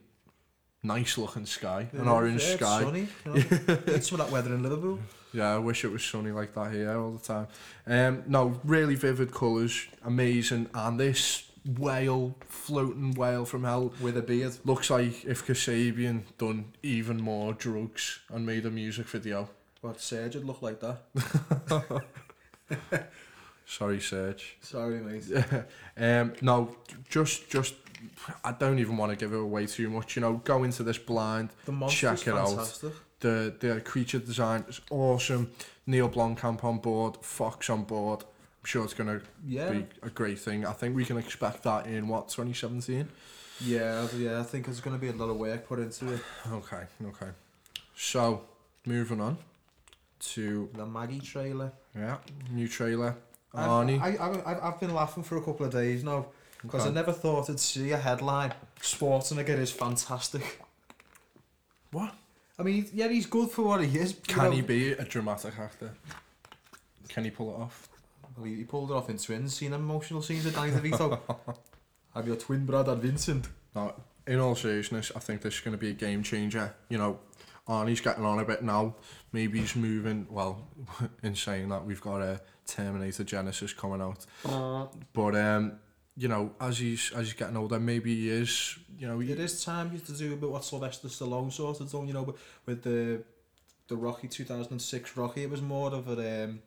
nice 0.84 1.18
looking 1.18 1.46
sky, 1.46 1.88
an 1.94 2.06
Yeah, 2.06 2.12
orange 2.12 2.44
yeah, 2.44 2.50
it's 2.50 2.62
sky. 2.62 2.82
Sunny. 2.84 3.08
You 3.26 3.34
know? 3.34 3.34
Need 3.88 4.04
some 4.04 4.20
of 4.20 4.26
that 4.26 4.32
weather 4.32 4.54
in 4.54 4.64
Liverpool. 4.64 5.00
Yeah, 5.34 5.56
I 5.56 5.58
wish 5.60 5.86
it 5.86 5.92
was 5.92 6.04
sunny 6.04 6.32
like 6.32 6.54
that 6.56 6.72
here 6.72 6.98
all 6.98 7.12
the 7.12 7.20
time. 7.20 7.48
Um, 7.86 8.24
no, 8.28 8.60
really 8.64 8.96
vivid 8.96 9.32
colours, 9.32 9.86
amazing, 10.04 10.70
and 10.74 11.00
this 11.00 11.44
whale, 11.78 12.36
floating 12.48 13.12
whale 13.12 13.46
from 13.46 13.64
hell, 13.64 13.94
With 14.02 14.18
a 14.18 14.22
beard. 14.24 14.54
looks 14.66 14.90
like 14.90 15.24
if 15.26 15.46
Kasabian 15.46 16.24
done 16.38 16.74
even 16.82 17.22
more 17.22 17.54
drugs 17.54 18.20
and 18.30 18.46
made 18.46 18.66
a 18.66 18.72
music 18.72 19.08
video. 19.08 19.50
What 19.82 20.02
Serge 20.02 20.36
would 20.36 20.46
look 20.46 20.62
like 20.62 20.80
that. 20.82 22.04
Sorry, 23.66 24.00
Serge. 24.00 24.58
Sorry, 24.62 25.00
mate. 25.00 25.24
um, 25.98 26.34
no, 26.42 26.76
just 27.08 27.50
just 27.50 27.76
I 28.44 28.52
don't 28.54 28.80
even 28.80 28.98
want 28.98 29.12
to 29.12 29.16
give 29.16 29.34
it 29.34 29.40
away 29.40 29.66
too 29.66 29.90
much. 29.90 30.16
You 30.16 30.22
know, 30.22 30.34
go 30.44 30.64
into 30.64 30.84
this 30.84 30.98
blind. 30.98 31.50
Check 31.90 32.28
it 32.28 32.34
out. 32.34 32.48
fantastic. 32.50 32.94
The 33.20 33.54
the 33.60 33.82
creature 33.82 34.20
design 34.20 34.64
is 34.70 34.80
awesome. 34.90 35.52
Neil 35.86 36.10
Blomkamp 36.10 36.64
on 36.64 36.78
board, 36.80 37.18
Fox 37.22 37.70
on 37.70 37.84
board. 37.84 38.22
I'm 38.22 38.66
sure 38.66 38.84
it's 38.84 38.94
gonna 38.94 39.22
Yeah. 39.46 39.72
be 39.72 39.86
a 40.04 40.10
great 40.10 40.40
thing. 40.40 40.66
I 40.66 40.72
think 40.74 40.96
we 40.96 41.06
can 41.06 41.18
expect 41.18 41.64
that 41.64 41.88
in 41.88 42.08
what 42.08 42.30
2017. 42.30 43.08
Yeah, 43.62 44.08
yeah. 44.16 44.40
I 44.40 44.44
think 44.44 44.66
there's 44.66 44.80
going 44.80 44.96
to 44.96 45.02
be 45.02 45.10
a 45.10 45.14
lot 45.22 45.30
of 45.30 45.36
work 45.36 45.68
put 45.68 45.80
into 45.80 46.14
it. 46.14 46.22
Okay, 46.52 46.84
okay. 47.04 47.32
So 47.94 48.44
moving 48.86 49.20
on 49.20 49.38
to 50.20 50.70
The 50.74 50.86
Maggie 50.86 51.20
trailer. 51.20 51.72
yeah 51.96 52.18
new 52.52 52.68
trailer. 52.68 53.16
I've- 53.54 53.68
Arnie. 53.70 54.00
I, 54.02 54.16
I, 54.16 54.52
I've, 54.52 54.64
I've 54.64 54.80
been 54.80 54.94
laughing 54.94 55.24
for 55.24 55.38
a 55.38 55.42
couple 55.42 55.66
of 55.66 55.72
days 55.74 56.04
now 56.04 56.28
because 56.62 56.82
Okay. 56.82 56.90
I 56.90 56.94
never 56.94 57.12
thought 57.12 57.50
I'd 57.50 57.60
see 57.60 57.92
a 57.92 57.98
headline. 57.98 58.54
Schwarzenegger 58.82 59.58
is 59.58 59.72
fantastic. 59.72 60.62
What? 61.92 62.14
I 62.58 62.64
mean, 62.64 62.88
yeah, 62.94 63.08
he's 63.08 63.26
good 63.26 63.50
for 63.50 63.64
what 63.64 63.84
he 63.84 63.98
is. 63.98 64.16
Can 64.28 64.46
know. 64.46 64.52
he 64.52 64.62
be 64.62 64.92
a 64.92 65.06
dramatic 65.06 65.58
actor? 65.58 65.94
Can 67.08 67.24
he 67.24 67.32
pull 67.32 67.50
it 67.52 67.62
off? 67.62 67.88
Well, 68.36 68.46
he, 68.46 68.56
he 68.56 68.64
pulled 68.64 68.92
it 68.92 68.94
off 68.94 69.10
in 69.10 69.18
Twins. 69.18 69.56
Seen 69.56 69.74
emotional 69.74 70.22
scenes 70.22 70.46
with 70.46 70.56
Danny 70.56 70.72
DeVito. 70.72 71.20
Have 72.16 72.28
your 72.28 72.36
twin 72.36 72.66
brother 72.66 72.96
Vincent. 72.96 73.48
No, 73.76 73.94
in 74.28 74.40
all 74.40 74.56
seriousness, 74.56 75.12
I 75.16 75.20
think 75.20 75.42
this 75.42 75.56
is 75.56 75.60
going 75.62 75.72
to 75.72 75.78
be 75.78 75.90
a 75.90 75.94
game 75.94 76.22
changer. 76.22 76.76
You 76.90 76.98
know, 76.98 77.20
Arnie's 77.68 78.02
getting 78.02 78.26
on 78.26 78.40
a 78.40 78.46
bit 78.46 78.62
now. 78.64 78.96
Maybe 79.32 79.60
he's 79.60 79.76
moving. 79.76 80.28
Well, 80.30 80.68
in 81.24 81.36
saying 81.36 81.70
that, 81.70 81.86
we've 81.86 82.02
got 82.02 82.22
a 82.22 82.42
Terminator 82.66 83.24
Genisys 83.24 83.76
coming 83.76 84.02
out. 84.02 84.26
But 85.14 85.36
um, 85.36 85.74
you 86.20 86.28
know, 86.28 86.52
as 86.60 86.80
he's 86.80 87.12
as 87.16 87.28
he's 87.28 87.34
getting 87.34 87.56
older, 87.56 87.80
maybe 87.80 88.14
he 88.14 88.30
is. 88.30 88.78
You 89.00 89.08
know, 89.08 89.20
he, 89.20 89.32
It 89.32 89.40
is 89.40 89.64
time 89.64 89.98
to 89.98 90.12
do 90.12 90.34
a 90.34 90.36
bit 90.36 90.50
what 90.50 90.66
Sylvester 90.66 91.08
Stallone 91.08 91.52
sort 91.52 91.80
of 91.80 91.90
done, 91.90 92.08
you 92.08 92.14
know, 92.14 92.26
but 92.26 92.36
with 92.66 92.84
the 92.84 93.24
the 93.88 93.96
Rocky 93.96 94.28
2006 94.28 95.16
Rocky, 95.16 95.44
it 95.44 95.50
was 95.50 95.62
more 95.62 95.92
of 95.94 96.10
a 96.10 96.44
um, 96.44 96.60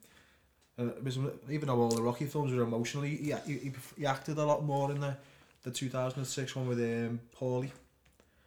uh, 0.78 0.86
it 0.86 1.04
was 1.04 1.18
even 1.50 1.66
though 1.68 1.78
all 1.78 1.90
the 1.90 2.02
Rocky 2.02 2.24
films 2.24 2.54
were 2.54 2.62
emotional, 2.62 3.04
he, 3.04 3.16
he, 3.16 3.34
he, 3.46 3.72
he 3.98 4.06
acted 4.06 4.38
a 4.38 4.44
lot 4.44 4.64
more 4.64 4.90
in 4.90 5.00
the 5.00 5.16
the 5.64 5.70
2006 5.70 6.56
one 6.56 6.66
with 6.66 6.78
um, 6.78 7.20
Paulie. 7.38 7.70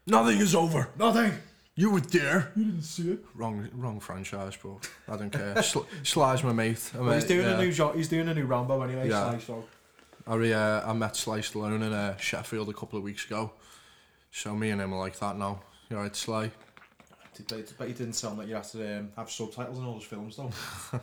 nothing 0.08 0.40
is 0.40 0.56
over. 0.56 0.90
Nothing. 0.98 1.34
You 1.76 1.92
were 1.92 2.00
there. 2.00 2.52
You 2.56 2.66
didn't 2.66 2.82
see 2.82 3.12
it. 3.12 3.20
Wrong, 3.36 3.70
wrong 3.74 4.00
franchise, 4.00 4.56
bro. 4.56 4.80
I 5.08 5.18
don't 5.18 5.30
care. 5.30 5.62
Sl- 5.62 5.86
Sly's 6.04 6.44
my 6.44 6.54
mate. 6.54 6.92
Well, 6.96 7.14
he's 7.14 7.26
doing 7.26 7.46
yeah. 7.46 7.60
a 7.60 7.62
new 7.62 7.92
he's 7.94 8.08
doing 8.08 8.28
a 8.28 8.34
new 8.34 8.46
Rambo 8.46 8.82
anyway. 8.82 9.10
Yeah. 9.10 9.34
Yeah. 9.34 9.40
So 9.40 9.66
I, 10.28 10.52
uh, 10.52 10.84
I 10.86 10.94
met 10.94 11.16
Sly 11.16 11.40
Stallone 11.40 11.84
in 11.84 11.94
uh, 11.94 12.18
Sheffield 12.18 12.70
a 12.70 12.74
couple 12.74 12.98
of 12.98 13.04
weeks 13.04 13.26
ago. 13.26 13.52
So 14.32 14.56
me 14.56 14.72
and 14.72 14.82
him 14.82 14.94
are 14.94 15.00
like 15.00 15.18
that 15.20 15.38
now. 15.38 15.62
You 15.90 15.98
alright, 15.98 16.16
Sly? 16.16 16.52
but 17.48 17.74
but 17.78 17.88
he 17.88 17.94
didn't 17.94 18.14
sound 18.14 18.38
like 18.38 18.48
you 18.48 18.56
had 18.56 18.64
to 18.64 19.00
um, 19.00 19.12
have 19.16 19.30
subtitles 19.30 19.78
in 19.78 19.86
all 19.86 19.94
those 19.94 20.04
films 20.04 20.38
though. 20.38 20.52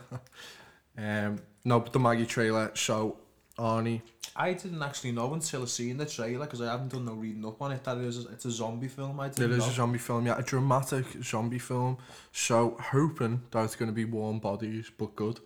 Um, 0.97 1.39
no, 1.65 1.79
but 1.79 1.93
the 1.93 1.99
Maggie 1.99 2.25
trailer. 2.25 2.71
So 2.75 3.17
Arnie, 3.57 4.01
I 4.35 4.53
didn't 4.53 4.81
actually 4.81 5.11
know 5.11 5.33
until 5.33 5.63
I 5.63 5.65
seen 5.65 5.97
the 5.97 6.05
trailer 6.05 6.45
because 6.45 6.61
I 6.61 6.71
haven't 6.71 6.91
done 6.91 7.05
no 7.05 7.13
reading 7.13 7.45
up 7.45 7.61
on 7.61 7.71
it. 7.71 7.83
That 7.83 7.97
it 7.97 8.03
is 8.05 8.25
it's 8.25 8.45
a 8.45 8.51
zombie 8.51 8.87
film. 8.87 9.19
I 9.19 9.29
didn't 9.29 9.51
is 9.51 9.59
know. 9.59 9.65
a 9.65 9.71
zombie 9.71 9.99
film, 9.99 10.25
yeah, 10.25 10.37
a 10.37 10.43
dramatic 10.43 11.05
zombie 11.23 11.59
film. 11.59 11.97
So 12.31 12.77
hoping 12.79 13.41
that 13.51 13.63
it's 13.63 13.75
going 13.75 13.89
to 13.89 13.95
be 13.95 14.05
warm 14.05 14.39
bodies, 14.39 14.91
but 14.97 15.15
good. 15.15 15.39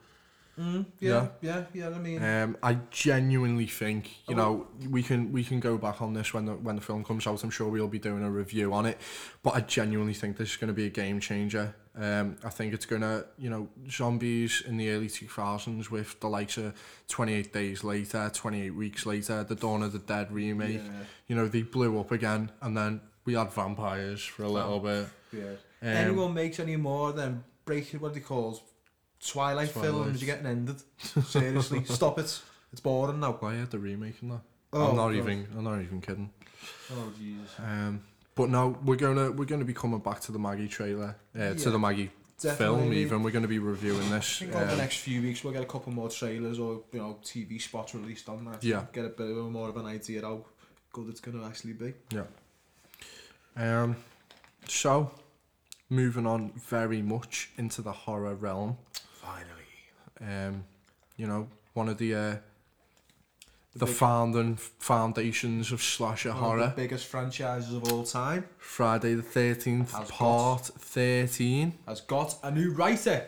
Mm, 0.59 0.85
yeah, 0.99 1.27
yeah, 1.41 1.65
yeah, 1.73 1.89
I 1.89 1.99
mean, 1.99 2.23
Um, 2.23 2.57
I 2.63 2.79
genuinely 2.89 3.67
think 3.67 4.09
you 4.27 4.33
Oh, 4.35 4.37
know 4.37 4.67
we 4.89 5.03
can 5.03 5.31
we 5.31 5.43
can 5.43 5.59
go 5.59 5.77
back 5.77 6.01
on 6.01 6.13
this 6.13 6.33
when 6.33 6.45
the 6.45 6.53
when 6.53 6.75
the 6.75 6.81
film 6.81 7.03
comes 7.03 7.27
out. 7.27 7.43
I'm 7.43 7.51
sure 7.51 7.69
we'll 7.69 7.87
be 7.87 7.99
doing 7.99 8.23
a 8.23 8.31
review 8.31 8.73
on 8.73 8.85
it, 8.87 8.97
but 9.43 9.55
I 9.55 9.61
genuinely 9.61 10.13
think 10.15 10.37
this 10.37 10.49
is 10.51 10.57
going 10.57 10.69
to 10.69 10.73
be 10.73 10.85
a 10.87 10.89
game 10.89 11.19
changer. 11.19 11.75
Um, 11.95 12.37
I 12.43 12.49
think 12.49 12.73
it's 12.73 12.85
going 12.87 13.01
to 13.03 13.25
you 13.37 13.49
know 13.51 13.67
zombies 13.89 14.63
in 14.67 14.77
the 14.77 14.89
early 14.91 15.07
2000s 15.09 15.89
with 15.91 16.19
the 16.19 16.27
likes 16.27 16.57
of 16.57 16.73
28 17.07 17.53
Days 17.53 17.83
Later, 17.83 18.29
28 18.33 18.71
Weeks 18.71 19.05
Later, 19.05 19.43
the 19.43 19.55
Dawn 19.55 19.83
of 19.83 19.93
the 19.93 19.99
Dead 19.99 20.31
remake. 20.31 20.81
yeah, 20.83 20.91
You 21.27 21.35
know 21.35 21.47
they 21.47 21.61
blew 21.63 21.99
up 21.99 22.11
again, 22.11 22.51
and 22.61 22.75
then 22.75 23.01
we 23.25 23.33
had 23.35 23.51
vampires 23.53 24.23
for 24.23 24.43
a 24.43 24.49
little 24.49 24.79
bit. 24.79 25.07
yeah. 25.33 25.43
Um, 25.81 25.87
Anyone 25.87 26.33
makes 26.33 26.59
any 26.59 26.75
more 26.77 27.13
than 27.13 27.43
breaking 27.65 27.99
what 27.99 28.13
they 28.15 28.19
call 28.21 28.59
Twilight, 29.25 29.71
Twilight. 29.71 29.91
films, 29.91 30.21
you're 30.21 30.35
getting 30.35 30.49
ended. 30.49 30.81
Seriously, 31.25 31.83
stop 31.85 32.19
it. 32.19 32.41
It's 32.71 32.81
boring 32.81 33.19
now. 33.19 33.33
Why 33.39 33.55
had 33.55 33.71
the 33.71 33.79
remake 33.79 34.15
in 34.21 34.29
that? 34.29 34.41
Oh, 34.73 34.89
I'm 34.89 34.95
not 34.95 35.07
God. 35.07 35.15
even. 35.15 35.47
I'm 35.57 35.63
not 35.63 35.81
even 35.81 36.01
kidding. 36.01 36.29
Oh 36.91 37.11
Jesus. 37.17 37.51
Um, 37.59 38.03
but 38.35 38.49
now 38.49 38.77
we're 38.83 38.95
gonna 38.95 39.31
we're 39.31 39.45
gonna 39.45 39.65
be 39.65 39.73
coming 39.73 39.99
back 39.99 40.19
to 40.21 40.31
the 40.31 40.39
Maggie 40.39 40.67
trailer, 40.67 41.15
uh, 41.35 41.39
Yeah, 41.39 41.53
to 41.53 41.71
the 41.71 41.79
Maggie 41.79 42.11
film. 42.37 42.93
Even 42.93 43.23
we're 43.23 43.31
gonna 43.31 43.47
be 43.47 43.59
reviewing 43.59 44.05
I 44.07 44.17
this. 44.17 44.39
think 44.39 44.53
over 44.53 44.65
the 44.65 44.71
um, 44.73 44.77
next 44.77 44.97
few 44.97 45.21
weeks 45.21 45.43
we'll 45.43 45.53
get 45.53 45.63
a 45.63 45.67
couple 45.67 45.91
more 45.93 46.09
trailers 46.09 46.59
or 46.59 46.81
you 46.91 46.99
know 46.99 47.17
TV 47.23 47.61
spots 47.61 47.95
released 47.95 48.29
on 48.29 48.45
that. 48.45 48.63
Yeah. 48.63 48.85
Get 48.93 49.05
a 49.05 49.09
bit 49.09 49.29
of 49.31 49.37
a 49.37 49.43
more 49.43 49.69
of 49.69 49.77
an 49.77 49.85
idea 49.85 50.21
how 50.21 50.45
good 50.91 51.09
it's 51.09 51.19
going 51.19 51.39
to 51.39 51.45
actually 51.45 51.73
be. 51.73 51.93
Yeah. 52.11 52.23
Um, 53.55 53.95
so, 54.67 55.11
moving 55.89 56.25
on 56.27 56.51
very 56.55 57.01
much 57.01 57.49
into 57.57 57.81
the 57.81 57.91
horror 57.91 58.35
realm. 58.35 58.77
Finally. 59.27 60.47
Um, 60.47 60.63
you 61.17 61.27
know, 61.27 61.47
one 61.73 61.89
of 61.89 61.97
the 61.97 62.15
uh, 62.15 62.35
The 63.73 63.85
the 63.85 63.87
founding 63.87 64.55
foundations 64.79 65.71
of 65.71 65.81
slasher 65.81 66.29
One 66.29 66.37
of 66.37 66.43
horror. 66.43 66.67
the 66.75 66.81
biggest 66.83 67.05
franchises 67.07 67.73
of 67.73 67.91
all 67.91 68.03
time 68.03 68.45
Friday 68.57 69.13
the 69.15 69.21
Thirteenth, 69.21 69.91
Has 69.91 70.09
got- 70.09 70.17
Part 70.17 70.65
Thirteen. 70.79 71.73
has 71.87 72.01
got 72.01 72.37
a 72.43 72.51
new 72.51 72.71
writer. 72.71 73.27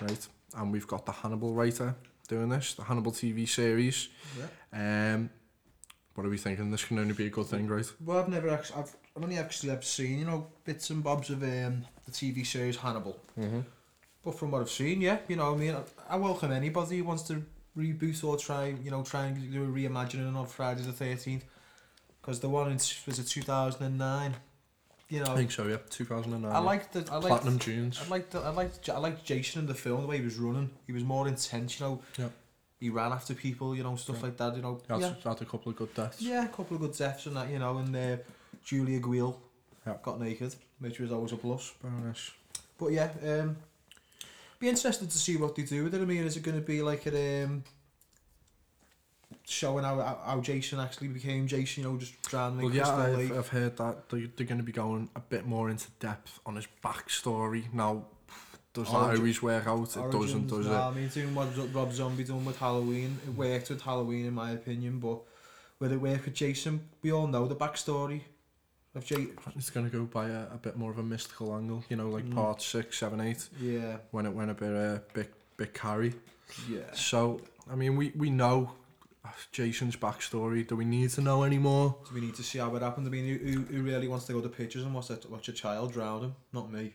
Right, 0.00 0.28
and 0.56 0.72
we've 0.72 0.86
got 0.86 1.06
the 1.06 1.12
Hannibal 1.12 1.54
writer 1.54 1.94
doing 2.28 2.48
this, 2.50 2.74
the 2.74 2.84
Hannibal 2.84 3.12
TV 3.12 3.48
series. 3.48 4.08
Yeah. 4.38 5.14
Um, 5.14 5.30
what 6.14 6.26
are 6.26 6.30
we 6.30 6.38
thinking? 6.38 6.70
This 6.70 6.84
can 6.84 6.98
only 6.98 7.14
be 7.14 7.26
a 7.26 7.30
good 7.30 7.46
thing, 7.46 7.66
right? 7.68 7.90
Well, 8.04 8.18
I've 8.18 8.28
never 8.28 8.48
actually, 8.50 8.80
I've, 8.80 8.96
I've 9.16 9.22
only 9.22 9.38
actually 9.38 9.70
ever 9.72 9.82
seen, 9.82 10.18
you 10.18 10.24
know, 10.24 10.46
bits 10.64 10.90
and 10.90 11.02
bobs 11.02 11.30
of 11.30 11.42
um, 11.42 11.84
the 12.06 12.12
TV 12.12 12.44
series 12.46 12.76
Hannibal. 12.76 13.18
Mm-hmm. 13.38 13.60
But 14.26 14.36
from 14.36 14.50
what 14.50 14.60
I've 14.60 14.70
seen, 14.70 15.00
yeah, 15.00 15.18
you 15.28 15.36
know, 15.36 15.54
I 15.54 15.56
mean, 15.56 15.72
I, 15.72 16.14
I 16.14 16.16
welcome 16.16 16.50
anybody 16.50 16.98
who 16.98 17.04
wants 17.04 17.22
to 17.28 17.44
reboot 17.78 18.24
or 18.24 18.36
try, 18.36 18.74
you 18.82 18.90
know, 18.90 19.04
try 19.04 19.26
and 19.26 19.52
do 19.52 19.62
a 19.62 19.66
reimagining 19.68 20.34
of 20.34 20.50
Friday 20.50 20.82
the 20.82 20.90
13th. 20.90 21.42
Because 22.20 22.40
the 22.40 22.48
one 22.48 22.66
in, 22.66 22.74
was 22.74 23.20
it 23.20 23.28
2009? 23.28 24.34
You 25.10 25.22
know, 25.22 25.32
I 25.32 25.36
think 25.36 25.52
so, 25.52 25.68
yeah. 25.68 25.76
2009. 25.88 26.50
I 26.50 26.58
liked 26.58 26.92
the, 26.92 27.08
I 27.08 27.18
liked, 27.18 27.28
Platinum 27.28 27.58
Dunes. 27.58 28.02
I 28.04 28.08
liked, 28.08 28.32
the, 28.32 28.40
I 28.40 28.48
liked, 28.48 28.88
I 28.88 28.98
liked 28.98 29.24
Jason 29.24 29.60
in 29.60 29.66
the 29.68 29.74
film, 29.74 30.00
the 30.00 30.08
way 30.08 30.18
he 30.18 30.24
was 30.24 30.38
running. 30.38 30.70
He 30.88 30.92
was 30.92 31.04
more 31.04 31.28
intense, 31.28 31.78
you 31.78 31.86
know. 31.86 32.02
Yeah. 32.18 32.28
He 32.80 32.90
ran 32.90 33.12
after 33.12 33.32
people, 33.32 33.76
you 33.76 33.84
know, 33.84 33.94
stuff 33.94 34.16
Yeah. 34.16 34.22
like 34.24 34.36
that, 34.38 34.56
you 34.56 34.62
know. 34.62 34.80
Had, 34.88 35.00
yeah. 35.02 35.14
had 35.22 35.40
a 35.40 35.44
couple 35.44 35.70
of 35.70 35.76
good 35.76 35.94
deaths. 35.94 36.20
Yeah, 36.20 36.46
a 36.46 36.48
couple 36.48 36.74
of 36.74 36.80
good 36.80 36.98
deaths 36.98 37.26
and 37.26 37.36
that, 37.36 37.48
you 37.48 37.60
know, 37.60 37.78
and 37.78 37.94
uh, 37.94 38.16
Julia 38.64 38.98
Guill 38.98 39.36
Yeah. 39.86 39.94
got 40.02 40.18
naked, 40.18 40.52
which 40.80 40.98
was 40.98 41.12
always 41.12 41.30
a 41.30 41.36
plus. 41.36 41.74
Bonus. 41.80 42.32
But 42.76 42.88
yeah, 42.88 43.10
um, 43.24 43.56
be 44.66 44.70
interested 44.70 45.08
to 45.10 45.18
see 45.18 45.36
what 45.36 45.54
they 45.54 45.62
do 45.62 45.84
with 45.84 45.94
it. 45.94 46.00
I 46.00 46.04
mean, 46.04 46.24
is 46.24 46.36
it 46.36 46.42
going 46.42 46.58
to 46.58 46.66
be 46.66 46.82
like 46.82 47.06
a 47.06 47.44
um, 47.44 47.62
showing 49.44 49.84
how, 49.84 50.18
how 50.24 50.40
Jason 50.40 50.80
actually 50.80 51.08
became 51.08 51.46
Jason, 51.46 51.84
you 51.84 51.88
know, 51.88 51.96
just 51.96 52.20
trying 52.24 52.52
to 52.52 52.56
make 52.56 52.64
well, 52.64 52.74
yeah, 52.74 52.96
I've, 52.96 53.38
I've, 53.38 53.48
heard 53.48 53.76
that 53.76 54.08
they're, 54.08 54.26
they're 54.36 54.46
going 54.46 54.58
to 54.58 54.64
be 54.64 54.72
going 54.72 55.08
a 55.14 55.20
bit 55.20 55.46
more 55.46 55.70
into 55.70 55.86
depth 56.00 56.40
on 56.44 56.56
his 56.56 56.66
backstory. 56.84 57.72
Now, 57.72 58.06
does 58.74 58.88
Origin, 58.88 59.10
that 59.10 59.18
always 59.18 59.42
work 59.42 59.66
out? 59.68 59.96
It 59.96 59.98
Origins, 59.98 60.24
doesn't, 60.24 60.46
does 60.48 60.66
nah, 60.66 60.88
it? 60.88 60.90
I 60.90 60.94
mean, 60.94 61.08
doing 61.08 61.34
what 61.34 61.48
Rob 61.72 61.92
Zombie 61.92 62.24
done 62.24 62.44
with 62.44 62.58
Halloween, 62.58 63.18
it 63.24 63.34
worked 63.34 63.70
with 63.70 63.82
Halloween 63.82 64.26
in 64.26 64.34
my 64.34 64.50
opinion, 64.50 64.98
but 64.98 65.20
whether 65.78 65.94
it 65.94 66.00
worked 66.00 66.24
with 66.24 66.34
Jason, 66.34 66.88
we 67.02 67.12
all 67.12 67.28
know 67.28 67.46
the 67.46 67.56
backstory. 67.56 68.22
Of 68.96 69.04
Jay. 69.04 69.26
It's 69.56 69.70
going 69.70 69.88
to 69.88 69.96
go 69.96 70.04
by 70.04 70.28
a, 70.28 70.42
a 70.54 70.58
bit 70.60 70.76
more 70.76 70.90
of 70.90 70.98
a 70.98 71.02
mystical 71.02 71.54
angle, 71.56 71.84
you 71.88 71.96
know, 71.96 72.08
like 72.08 72.24
Mm. 72.24 72.34
part 72.34 72.62
six, 72.62 72.98
seven, 72.98 73.20
eight, 73.20 73.48
Yeah, 73.60 73.98
when 74.10 74.26
it 74.26 74.32
went 74.32 74.50
a 74.50 74.54
bit, 74.54 74.74
uh, 74.74 74.98
bit, 75.14 75.32
bit 75.56 75.74
carry. 75.74 76.14
yeah. 76.68 76.80
So, 76.94 77.40
I 77.70 77.74
mean, 77.74 77.96
we, 77.96 78.12
we 78.16 78.30
know 78.30 78.72
Jason's 79.52 79.96
backstory. 79.96 80.66
Do 80.66 80.76
we 80.76 80.84
need 80.84 81.10
to 81.10 81.20
know 81.20 81.42
any 81.42 81.58
more? 81.58 81.96
Do 82.08 82.14
we 82.14 82.20
need 82.20 82.34
to 82.36 82.42
see 82.42 82.58
how 82.58 82.74
it 82.76 82.82
happened? 82.82 83.06
I 83.06 83.10
mean, 83.10 83.26
who, 83.38 83.44
who, 83.52 83.60
who 83.76 83.82
really 83.82 84.08
wants 84.08 84.26
to 84.26 84.32
go 84.32 84.40
to 84.40 84.48
pictures 84.48 84.82
and 84.84 84.94
watch, 84.94 85.10
a, 85.10 85.18
watch 85.28 85.48
a 85.48 85.52
child 85.52 85.92
drown 85.92 86.22
him? 86.24 86.34
Not 86.52 86.70
me. 86.72 86.94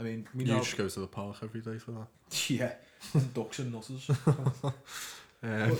I 0.00 0.04
mean, 0.04 0.26
we 0.34 0.44
You 0.44 0.54
just 0.56 0.76
go 0.76 0.88
to 0.88 1.00
the 1.00 1.06
park 1.06 1.36
every 1.42 1.60
day 1.60 1.78
for 1.78 1.92
that. 1.92 2.06
Yeah, 2.50 2.72
ducks 3.34 3.58
and 3.58 3.72
nutters. 3.72 4.10
Um, 5.44 5.70
But- 5.70 5.78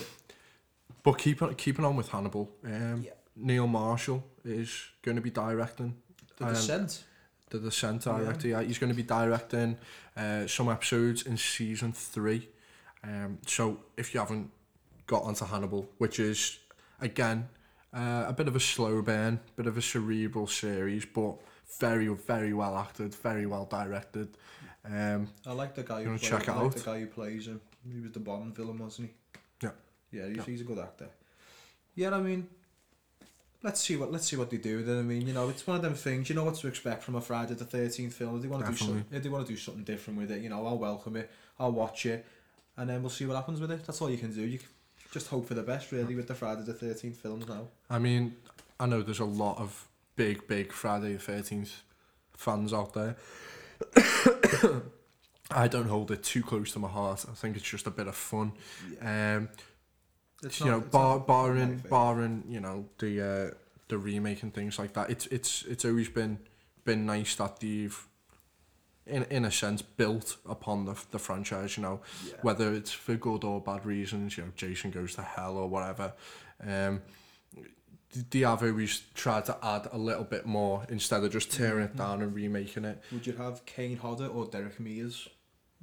but 1.04 1.18
keeping 1.18 1.54
keeping 1.54 1.84
on 1.84 1.96
with 1.96 2.08
Hannibal, 2.08 2.48
um, 2.64 3.02
Yeah. 3.02 3.10
Neil 3.36 3.66
Marshall 3.66 4.22
is 4.44 4.70
going 5.02 5.16
to 5.16 5.22
be 5.22 5.30
directing 5.30 5.96
The 6.38 6.46
Um, 6.46 6.54
Descent. 6.54 7.04
the 7.50 7.58
Descent 7.58 8.02
director. 8.02 8.48
Yeah. 8.48 8.62
he's 8.62 8.78
going 8.78 8.90
to 8.90 8.96
be 8.96 9.02
directing 9.02 9.78
uh, 10.16 10.46
some 10.46 10.68
episodes 10.68 11.22
in 11.22 11.36
season 11.36 11.92
three. 11.92 12.48
Um, 13.04 13.38
so 13.46 13.78
if 13.96 14.14
you 14.14 14.20
haven't 14.20 14.50
got 15.06 15.22
onto 15.24 15.44
Hannibal, 15.44 15.88
which 15.98 16.18
is 16.20 16.58
again 17.00 17.48
uh, 17.92 18.24
a 18.28 18.32
bit 18.32 18.48
of 18.48 18.56
a 18.56 18.60
slow 18.60 19.02
burn, 19.02 19.40
bit 19.56 19.66
of 19.66 19.76
a 19.76 19.82
cerebral 19.82 20.46
series, 20.46 21.04
but 21.04 21.34
very 21.80 22.06
very 22.08 22.52
well 22.52 22.76
acted, 22.76 23.14
very 23.14 23.46
well 23.46 23.64
directed. 23.66 24.28
Um, 24.84 25.28
I 25.46 25.52
like 25.52 25.74
the 25.74 25.82
guy 25.82 26.00
You 26.00 26.08
who 26.10 26.18
plays, 26.18 26.30
check 26.30 26.48
I 26.48 26.54
like 26.54 26.64
out? 26.64 26.72
the 26.72 26.80
guy 26.80 27.00
who 27.00 27.06
plays 27.06 27.46
him. 27.48 27.60
He 27.92 28.00
was 28.00 28.12
the 28.12 28.20
Bond 28.20 28.54
villain, 28.54 28.78
wasn't 28.78 29.08
he? 29.08 29.38
Yeah. 29.66 29.70
Yeah, 30.12 30.28
he's, 30.28 30.36
Yeah. 30.36 30.42
he's 30.44 30.60
a 30.60 30.64
good 30.64 30.78
actor. 30.78 31.08
Yeah, 31.94 32.14
I 32.14 32.20
mean, 32.20 32.48
let's 33.62 33.80
see 33.80 33.96
what 33.96 34.10
let's 34.12 34.26
see 34.26 34.36
what 34.36 34.50
they 34.50 34.56
do 34.56 34.78
with 34.78 34.88
it. 34.88 34.98
I 34.98 35.02
mean, 35.02 35.26
you 35.26 35.32
know, 35.32 35.48
it's 35.48 35.66
one 35.66 35.76
of 35.76 35.82
them 35.82 35.94
things. 35.94 36.28
You 36.28 36.34
know 36.34 36.44
what 36.44 36.54
to 36.56 36.68
expect 36.68 37.02
from 37.02 37.14
a 37.14 37.20
Friday 37.20 37.54
the 37.54 37.64
Thirteenth 37.64 38.14
film. 38.14 38.36
If 38.36 38.42
they 38.42 38.48
want 38.48 38.64
to 38.64 38.72
do 38.72 38.76
something, 38.76 39.04
if 39.10 39.22
they 39.22 39.28
want 39.28 39.46
to 39.46 39.52
do 39.52 39.58
something 39.58 39.84
different 39.84 40.18
with 40.18 40.30
it, 40.30 40.42
you 40.42 40.48
know, 40.48 40.66
I'll 40.66 40.78
welcome 40.78 41.16
it. 41.16 41.30
I'll 41.58 41.72
watch 41.72 42.06
it, 42.06 42.26
and 42.76 42.88
then 42.88 43.02
we'll 43.02 43.10
see 43.10 43.26
what 43.26 43.36
happens 43.36 43.60
with 43.60 43.70
it. 43.70 43.86
That's 43.86 44.00
all 44.00 44.10
you 44.10 44.18
can 44.18 44.32
do. 44.34 44.42
You 44.42 44.58
just 45.12 45.28
hope 45.28 45.46
for 45.46 45.54
the 45.54 45.62
best, 45.62 45.92
really, 45.92 46.14
with 46.14 46.28
the 46.28 46.34
Friday 46.34 46.62
the 46.62 46.74
Thirteenth 46.74 47.16
films 47.16 47.46
now. 47.46 47.68
I 47.90 47.98
mean, 47.98 48.36
I 48.80 48.86
know 48.86 49.02
there's 49.02 49.20
a 49.20 49.24
lot 49.24 49.58
of 49.58 49.88
big, 50.16 50.46
big 50.48 50.72
Friday 50.72 51.12
the 51.14 51.18
Thirteenth 51.18 51.82
fans 52.36 52.72
out 52.72 52.94
there. 52.94 53.16
I 55.54 55.68
don't 55.68 55.88
hold 55.88 56.10
it 56.10 56.22
too 56.22 56.42
close 56.42 56.72
to 56.72 56.78
my 56.78 56.88
heart. 56.88 57.26
I 57.30 57.34
think 57.34 57.56
it's 57.56 57.68
just 57.68 57.86
a 57.86 57.90
bit 57.90 58.06
of 58.06 58.14
fun. 58.14 58.52
Um, 59.02 59.50
It's 60.42 60.60
you 60.60 60.66
not- 60.66 60.72
know, 60.72 60.80
bar, 60.90 61.20
barring, 61.20 61.78
barring, 61.88 62.44
you 62.48 62.60
know, 62.60 62.86
the 62.98 63.20
uh, 63.20 63.54
the 63.88 63.98
remake 63.98 64.42
and 64.42 64.52
things 64.52 64.78
like 64.78 64.92
that. 64.94 65.10
It's 65.10 65.26
it's 65.26 65.62
it's 65.64 65.84
always 65.84 66.08
been 66.08 66.38
been 66.84 67.06
nice 67.06 67.34
that 67.36 67.60
they've, 67.60 68.06
in 69.06 69.24
in 69.24 69.44
a 69.44 69.50
sense, 69.50 69.82
built 69.82 70.36
upon 70.48 70.84
the 70.86 70.94
the 71.10 71.18
franchise. 71.18 71.76
You 71.76 71.82
know, 71.84 72.00
Yeah. 72.26 72.34
whether 72.42 72.72
it's 72.74 72.90
for 72.92 73.14
good 73.16 73.44
or 73.44 73.60
bad 73.60 73.86
reasons. 73.86 74.36
You 74.36 74.44
know, 74.44 74.52
Jason 74.56 74.90
goes 74.90 75.14
to 75.14 75.22
hell 75.22 75.56
or 75.56 75.68
whatever. 75.68 76.12
Um, 76.66 77.02
they 78.30 78.40
have 78.40 78.62
always 78.62 79.02
tried 79.14 79.46
to 79.46 79.56
add 79.64 79.88
a 79.90 79.96
little 79.96 80.24
bit 80.24 80.44
more 80.44 80.84
instead 80.90 81.24
of 81.24 81.32
just 81.32 81.50
tearing 81.50 81.84
it 81.86 81.96
down 81.96 82.20
and 82.20 82.34
remaking 82.34 82.84
it. 82.84 83.02
Would 83.10 83.26
you 83.26 83.32
have 83.34 83.64
Kane 83.64 83.96
Hodder 83.96 84.26
or 84.26 84.46
Derek 84.46 84.78
Mears 84.78 85.28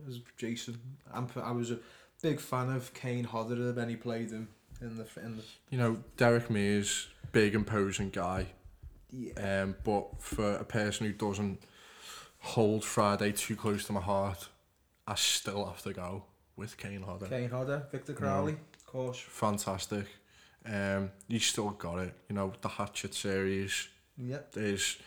as 0.07 0.20
Jason? 0.38 0.78
I'm, 1.12 1.28
I 1.41 1.51
was 1.51 1.72
a 1.72 1.80
big 2.22 2.40
fan 2.40 2.70
of 2.70 2.94
Kane 2.94 3.24
Hodder 3.26 3.74
when 3.74 3.90
he 3.90 3.96
played 3.96 4.32
him 4.32 4.50
in 4.82 4.98
the 4.98 5.06
in 5.24 5.38
the 5.38 5.44
You 5.70 5.78
know, 5.78 5.98
Derek 6.18 6.50
Mears, 6.50 7.08
big 7.32 7.56
imposing 7.56 8.10
guy, 8.10 8.48
yeah. 9.12 9.62
um, 9.64 9.76
but 9.84 10.22
for 10.22 10.56
a 10.56 10.64
person 10.66 11.06
who 11.08 11.14
doesn't 11.14 11.60
hold 12.40 12.84
Friday 12.86 13.32
too 13.32 13.56
close 13.56 13.86
to 13.86 13.94
my 13.94 14.02
heart, 14.02 14.48
I 15.08 15.16
still 15.16 15.66
have 15.66 15.82
to 15.84 15.94
go 15.94 16.24
with 16.56 16.78
Kane 16.78 17.02
Hodder. 17.02 17.28
Kane 17.28 17.50
Hodder, 17.50 17.84
Victor 17.92 18.14
Crowley, 18.14 18.54
of 18.54 18.86
course. 18.86 19.20
Fantastic. 19.20 20.06
Um, 20.66 21.12
he's 21.28 21.46
still 21.46 21.70
got 21.72 22.00
it. 22.00 22.14
You 22.30 22.36
know, 22.36 22.54
the 22.62 22.68
Hatchet 22.68 23.14
series 23.14 23.88
Yeah. 24.18 24.40
is 24.56 24.98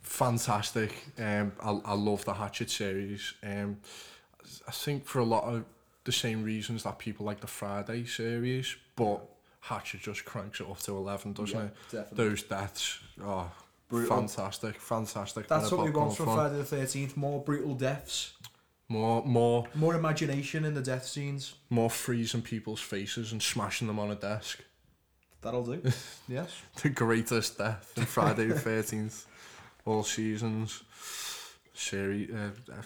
fantastic. 0.00 0.92
Um, 1.18 1.52
I, 1.62 1.70
I 1.84 1.94
love 1.94 2.24
the 2.24 2.34
Hatchet 2.34 2.70
series. 2.70 3.34
Um, 3.42 3.78
I 4.66 4.70
think 4.72 5.06
for 5.06 5.20
a 5.20 5.24
lot 5.24 5.44
of 5.44 5.64
the 6.04 6.12
same 6.12 6.42
reasons 6.42 6.82
that 6.82 6.98
people 6.98 7.24
like 7.26 7.40
the 7.40 7.46
Friday 7.46 8.04
series, 8.04 8.76
but 8.96 9.20
Hatchet 9.60 10.00
just 10.00 10.24
cranks 10.24 10.60
it 10.60 10.68
up 10.68 10.78
to 10.80 10.96
11, 10.96 11.32
doesn't 11.34 11.56
yeah, 11.56 11.64
it? 11.66 11.74
Definitely. 11.90 12.24
Those 12.28 12.42
deaths, 12.42 12.98
oh, 13.24 13.50
Brutal. 13.88 14.16
fantastic, 14.16 14.80
fantastic. 14.80 15.46
That's 15.46 15.70
what 15.70 15.84
we 15.84 15.90
want 15.90 16.16
from. 16.16 16.26
Friday 16.26 16.56
the 16.56 16.64
Thirteenth: 16.64 17.16
more 17.16 17.40
brutal 17.42 17.74
deaths. 17.74 18.32
More, 18.88 19.24
more, 19.24 19.66
More 19.74 19.94
imagination 19.94 20.66
in 20.66 20.74
the 20.74 20.82
death 20.82 21.06
scenes. 21.06 21.54
more 21.70 21.88
freezing 21.88 22.42
people's 22.42 22.80
faces 22.80 23.32
and 23.32 23.42
smashing 23.42 23.86
them 23.86 23.98
on 23.98 24.10
a 24.10 24.14
desk. 24.14 24.58
That'll 25.40 25.64
do. 25.64 25.80
yes. 26.28 26.50
The 26.82 26.90
greatest 26.90 27.56
death 27.58 27.92
in 27.96 28.04
Friday 28.04 28.46
the 28.46 28.58
Thirteenth, 28.58 29.26
all 29.86 30.02
seasons, 30.02 30.82
series, 31.74 32.30
uh, 32.30 32.50
uh, 32.70 32.82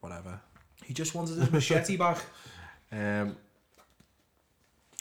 whatever. 0.00 0.40
He 0.88 0.94
just 0.94 1.14
wanted 1.14 1.36
his 1.36 1.52
machete 1.52 1.96
back. 2.06 2.16
Um, 2.90 3.36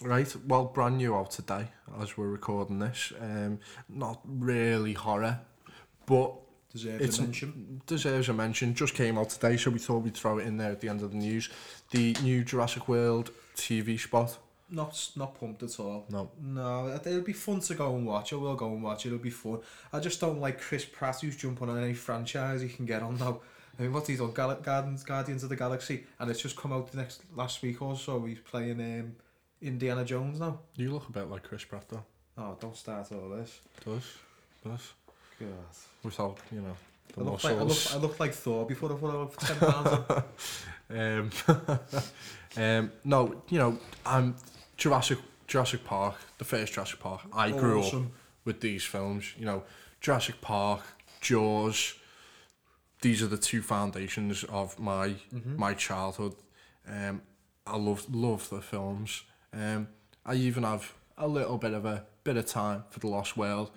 right, 0.02 0.36
well, 0.46 0.66
brand 0.66 0.98
new 0.98 1.16
out 1.16 1.32
today 1.32 1.70
as 2.02 2.18
we're 2.18 2.28
recording 2.28 2.80
this. 2.80 3.14
Um, 3.22 3.60
not 3.88 4.20
really 4.26 4.92
horror, 4.92 5.40
but 6.06 6.34
Deserves 6.74 7.02
It's- 7.02 7.20
a 7.20 7.22
mention. 7.22 7.82
deserves 7.88 8.28
a 8.28 8.34
mention. 8.34 8.76
Just 8.76 8.94
came 8.96 9.18
out 9.18 9.30
today, 9.30 9.56
so 9.56 9.72
we 9.72 9.80
thought 9.80 10.00
we'd 10.04 10.14
throw 10.18 10.40
it 10.40 10.46
in 10.46 10.58
there 10.58 10.72
at 10.74 10.82
the 10.82 10.90
end 10.90 11.02
of 11.02 11.12
the 11.12 11.18
news. 11.18 11.50
The 11.92 12.14
new 12.22 12.44
Jurassic 12.44 12.90
World 12.90 13.32
TV 13.56 13.98
spot. 13.98 14.38
Not 14.70 15.12
not 15.16 15.40
pumped 15.40 15.64
at 15.64 15.80
all. 15.80 16.06
No, 16.10 16.30
No, 16.42 16.88
it- 16.90 17.08
it'll 17.08 17.22
be 17.22 17.32
fun 17.32 17.62
to 17.62 17.74
go 17.74 17.96
and 17.96 18.06
watch. 18.06 18.34
I 18.34 18.36
will 18.36 18.56
go 18.56 18.68
and 18.74 18.84
watch 18.84 19.06
it. 19.06 19.08
It'll 19.08 19.18
be 19.20 19.30
fun. 19.30 19.60
I 19.94 20.02
just 20.02 20.20
don't 20.20 20.42
like 20.42 20.60
Chris 20.60 20.84
Pratt 20.84 21.22
who's 21.22 21.38
jumping 21.38 21.70
on 21.70 21.82
any 21.82 21.94
franchise 21.94 22.60
he 22.62 22.68
can 22.68 22.86
get 22.86 23.02
on 23.02 23.18
now. 23.18 23.40
I 23.78 23.84
mean, 23.84 23.94
what's 23.94 24.08
he 24.08 24.16
done? 24.16 24.32
Gal- 24.32 24.56
Guardians, 24.56 25.04
Guardians 25.04 25.44
of 25.44 25.50
the 25.50 25.56
Galaxy, 25.56 26.06
and 26.20 26.30
it's 26.32 26.42
just 26.42 26.56
come 26.56 26.74
out 26.74 26.92
the 26.92 26.98
next 26.98 27.22
last 27.36 27.62
week 27.62 27.82
or 27.82 27.96
so. 27.96 28.26
He's 28.26 28.40
playing 28.40 28.80
um, 28.80 29.16
Indiana 29.62 30.04
Jones 30.04 30.40
now. 30.40 30.60
you 30.76 30.92
look 30.92 31.08
a 31.10 31.12
bit 31.12 31.30
like 31.30 31.44
Chris 31.44 31.64
Pratt, 31.64 31.86
though. 31.90 32.04
Oh, 32.38 32.58
don't 32.60 32.76
start 32.76 33.12
all 33.12 33.30
this. 33.30 33.60
Does, 33.86 34.04
does. 34.64 34.94
God. 35.40 35.50
Without, 36.04 36.38
you 36.52 36.62
know, 36.62 36.76
the 37.14 37.22
I 37.22 37.24
look, 37.24 37.44
like, 37.44 37.54
I, 37.54 37.64
muscles. 37.64 37.94
look, 37.94 37.96
I 37.96 38.02
look 38.08 38.20
like 38.20 38.34
Thor 38.34 38.66
before 38.66 38.92
I 38.92 38.96
put 38.96 39.14
out 39.14 39.38
ten 39.40 39.58
pounds. 39.58 40.24
Um, 40.90 41.32
um, 42.58 42.92
no, 43.04 43.42
you 43.50 43.60
know, 43.60 43.78
I'm 44.06 44.36
Jurassic 44.78 45.20
Jurassic 45.48 45.84
Park, 45.84 46.16
the 46.38 46.46
first 46.46 46.74
Jurassic 46.74 47.00
Park. 47.00 47.22
I 47.34 47.52
grew 47.52 47.84
up 47.84 47.94
with 48.46 48.62
these 48.62 48.84
films. 48.84 49.34
You 49.38 49.46
know, 49.46 49.64
Jurassic 50.02 50.42
Park, 50.42 50.82
Jaws. 51.22 51.94
These 53.02 53.22
are 53.22 53.28
the 53.28 53.38
two 53.38 53.62
foundations 53.62 54.44
of 54.46 54.80
my 54.80 55.16
Mm-hmm. 55.34 55.58
my 55.58 55.74
childhood. 55.74 56.36
Um, 56.88 57.22
I 57.66 57.78
love 57.78 58.06
love 58.14 58.50
the 58.50 58.62
films. 58.62 59.24
Um, 59.54 59.88
I 60.26 60.36
even 60.36 60.64
have 60.64 60.94
a 61.18 61.28
little 61.28 61.58
bit 61.58 61.74
of 61.74 61.86
a 61.86 62.06
bit 62.24 62.38
of 62.38 62.46
time 62.46 62.84
for 62.90 63.00
the 63.00 63.08
Lost 63.08 63.38
World. 63.38 63.72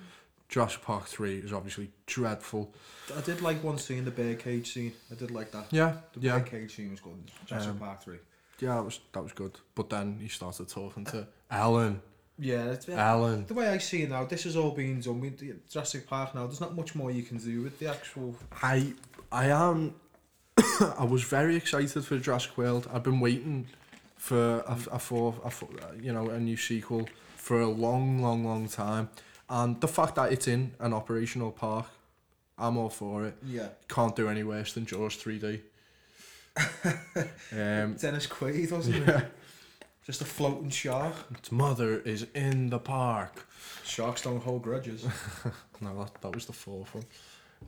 Jurassic 0.49 0.83
Park 0.83 1.07
three 1.07 1.39
is 1.39 1.53
obviously 1.53 1.91
dreadful. 2.07 2.75
I 3.16 3.21
did 3.21 3.41
like 3.41 3.62
one 3.62 3.79
scene, 3.79 4.05
the 4.05 4.11
bear 4.11 4.35
cage 4.35 4.73
scene. 4.73 4.93
I 5.11 5.14
did 5.14 5.31
like 5.31 5.53
that. 5.53 5.66
Yeah, 5.71 5.97
The 6.14 6.21
yeah. 6.21 6.39
bear 6.39 6.47
cage 6.47 6.75
scene 6.77 6.91
was 6.91 7.01
good. 7.01 7.31
Jurassic 7.47 7.71
Um, 7.71 7.79
Park 7.79 8.03
3. 8.03 8.16
Yeah, 8.59 8.75
that 8.75 8.85
was 8.85 9.01
that 9.12 9.23
was 9.23 9.33
good. 9.33 9.53
But 9.75 9.91
then 9.91 10.18
he 10.21 10.29
started 10.29 10.68
talking 10.68 11.05
to 11.07 11.27
Alan. 11.51 12.03
Yeah, 12.43 12.73
it's, 12.73 12.89
Ellen. 12.89 13.45
The 13.47 13.55
way 13.55 13.68
I 13.68 13.77
see 13.79 14.03
it 14.03 14.09
now, 14.11 14.25
this 14.25 14.45
has 14.45 14.57
all 14.57 14.71
been 14.71 15.01
done 15.01 15.21
with 15.21 15.39
the 15.39 15.55
Jurassic 15.71 16.07
Park 16.07 16.35
now. 16.35 16.47
There's 16.47 16.61
not 16.61 16.75
much 16.75 16.95
more 16.95 17.11
you 17.11 17.23
can 17.23 17.37
do 17.37 17.62
with 17.62 17.79
the 17.79 17.87
actual. 17.91 18.35
I 18.62 18.95
I 19.33 19.47
am. 19.47 19.95
I 20.99 21.05
was 21.05 21.22
very 21.22 21.57
excited 21.57 22.05
for 22.05 22.18
Jurassic 22.18 22.57
World. 22.59 22.89
I've 22.93 23.03
been 23.03 23.20
waiting 23.20 23.68
for 24.16 24.61
a, 24.66 24.78
a 24.93 24.99
for 24.99 25.35
a, 25.45 25.51
for, 25.51 25.68
you 26.01 26.12
know 26.12 26.28
a 26.31 26.39
new 26.39 26.57
sequel 26.57 27.09
for 27.37 27.61
a 27.61 27.68
long, 27.68 28.20
long, 28.20 28.45
long 28.45 28.68
time, 28.68 29.09
and 29.49 29.81
the 29.81 29.89
fact 29.89 30.16
that 30.16 30.33
it's 30.33 30.49
in 30.49 30.72
an 30.81 30.93
operational 30.93 31.53
park, 31.53 31.87
I'm 32.59 32.76
all 32.76 32.91
for 32.91 33.26
it. 33.26 33.37
Yeah. 33.47 33.68
Can't 33.89 34.14
do 34.14 34.28
any 34.28 34.43
worse 34.43 34.72
than 34.72 34.85
Jaws 34.85 35.16
3D. 35.16 35.61
um, 37.53 37.95
Dennis 37.95 38.26
Quaid, 38.26 38.70
wasn't 38.72 39.09
it? 39.09 39.24
Just 40.05 40.22
a 40.22 40.24
floating 40.24 40.70
shark. 40.70 41.14
its 41.31 41.53
mother 41.53 42.01
is 42.01 42.26
in 42.35 42.70
the 42.70 42.78
park. 42.78 43.47
Sharks 43.85 44.22
don't 44.22 44.43
hold 44.43 44.62
grudges. 44.62 45.07
No, 45.83 45.99
that, 45.99 46.20
that 46.20 46.35
was 46.35 46.45
the 46.45 46.53
fourth 46.53 46.95
one. 46.95 47.07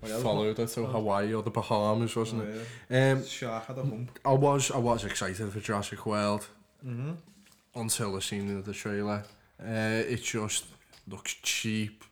Yeah, 0.04 0.18
Followed 0.18 0.58
it 0.58 0.68
to. 0.68 0.86
Hawaii 0.86 1.32
or 1.32 1.42
the 1.42 1.50
Bahamas, 1.50 2.16
wasn't 2.16 2.42
Oh, 2.42 2.60
it? 2.90 3.12
Um, 3.12 3.24
Shark 3.24 3.66
had 3.66 3.78
a 3.78 3.82
hump. 3.82 4.18
I 4.24 4.32
was 4.32 4.70
I 4.70 4.78
was 4.78 5.04
excited 5.04 5.52
for 5.52 5.60
Jurassic 5.60 6.04
World 6.06 6.46
Mm-hmm. 6.84 7.12
until 7.76 8.16
I 8.16 8.20
seen 8.20 8.62
the 8.62 8.72
trailer. 8.72 9.22
Uh, 9.62 10.02
it 10.14 10.22
just 10.24 10.64
looks 11.06 11.34
cheap. 11.34 12.02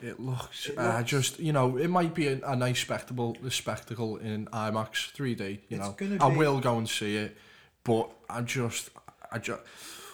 It 0.00 0.18
looks, 0.18 0.68
It 0.70 0.78
uh, 0.78 0.96
looks- 0.98 1.10
just 1.10 1.38
you 1.38 1.52
know 1.52 1.76
it 1.76 1.88
might 1.88 2.14
be 2.14 2.28
a, 2.28 2.40
a 2.46 2.56
nice 2.56 2.80
spectacle, 2.80 3.36
a 3.44 3.50
spectacle 3.50 4.16
in 4.16 4.46
IMAX 4.46 5.12
3D. 5.14 5.58
You 5.68 5.78
know, 5.78 5.94
I 6.20 6.30
be- 6.30 6.36
will 6.36 6.60
go 6.60 6.78
and 6.78 6.88
see 6.88 7.16
it, 7.16 7.36
but 7.84 8.10
I 8.30 8.40
just 8.40 8.88
I 9.30 9.38
just 9.38 9.60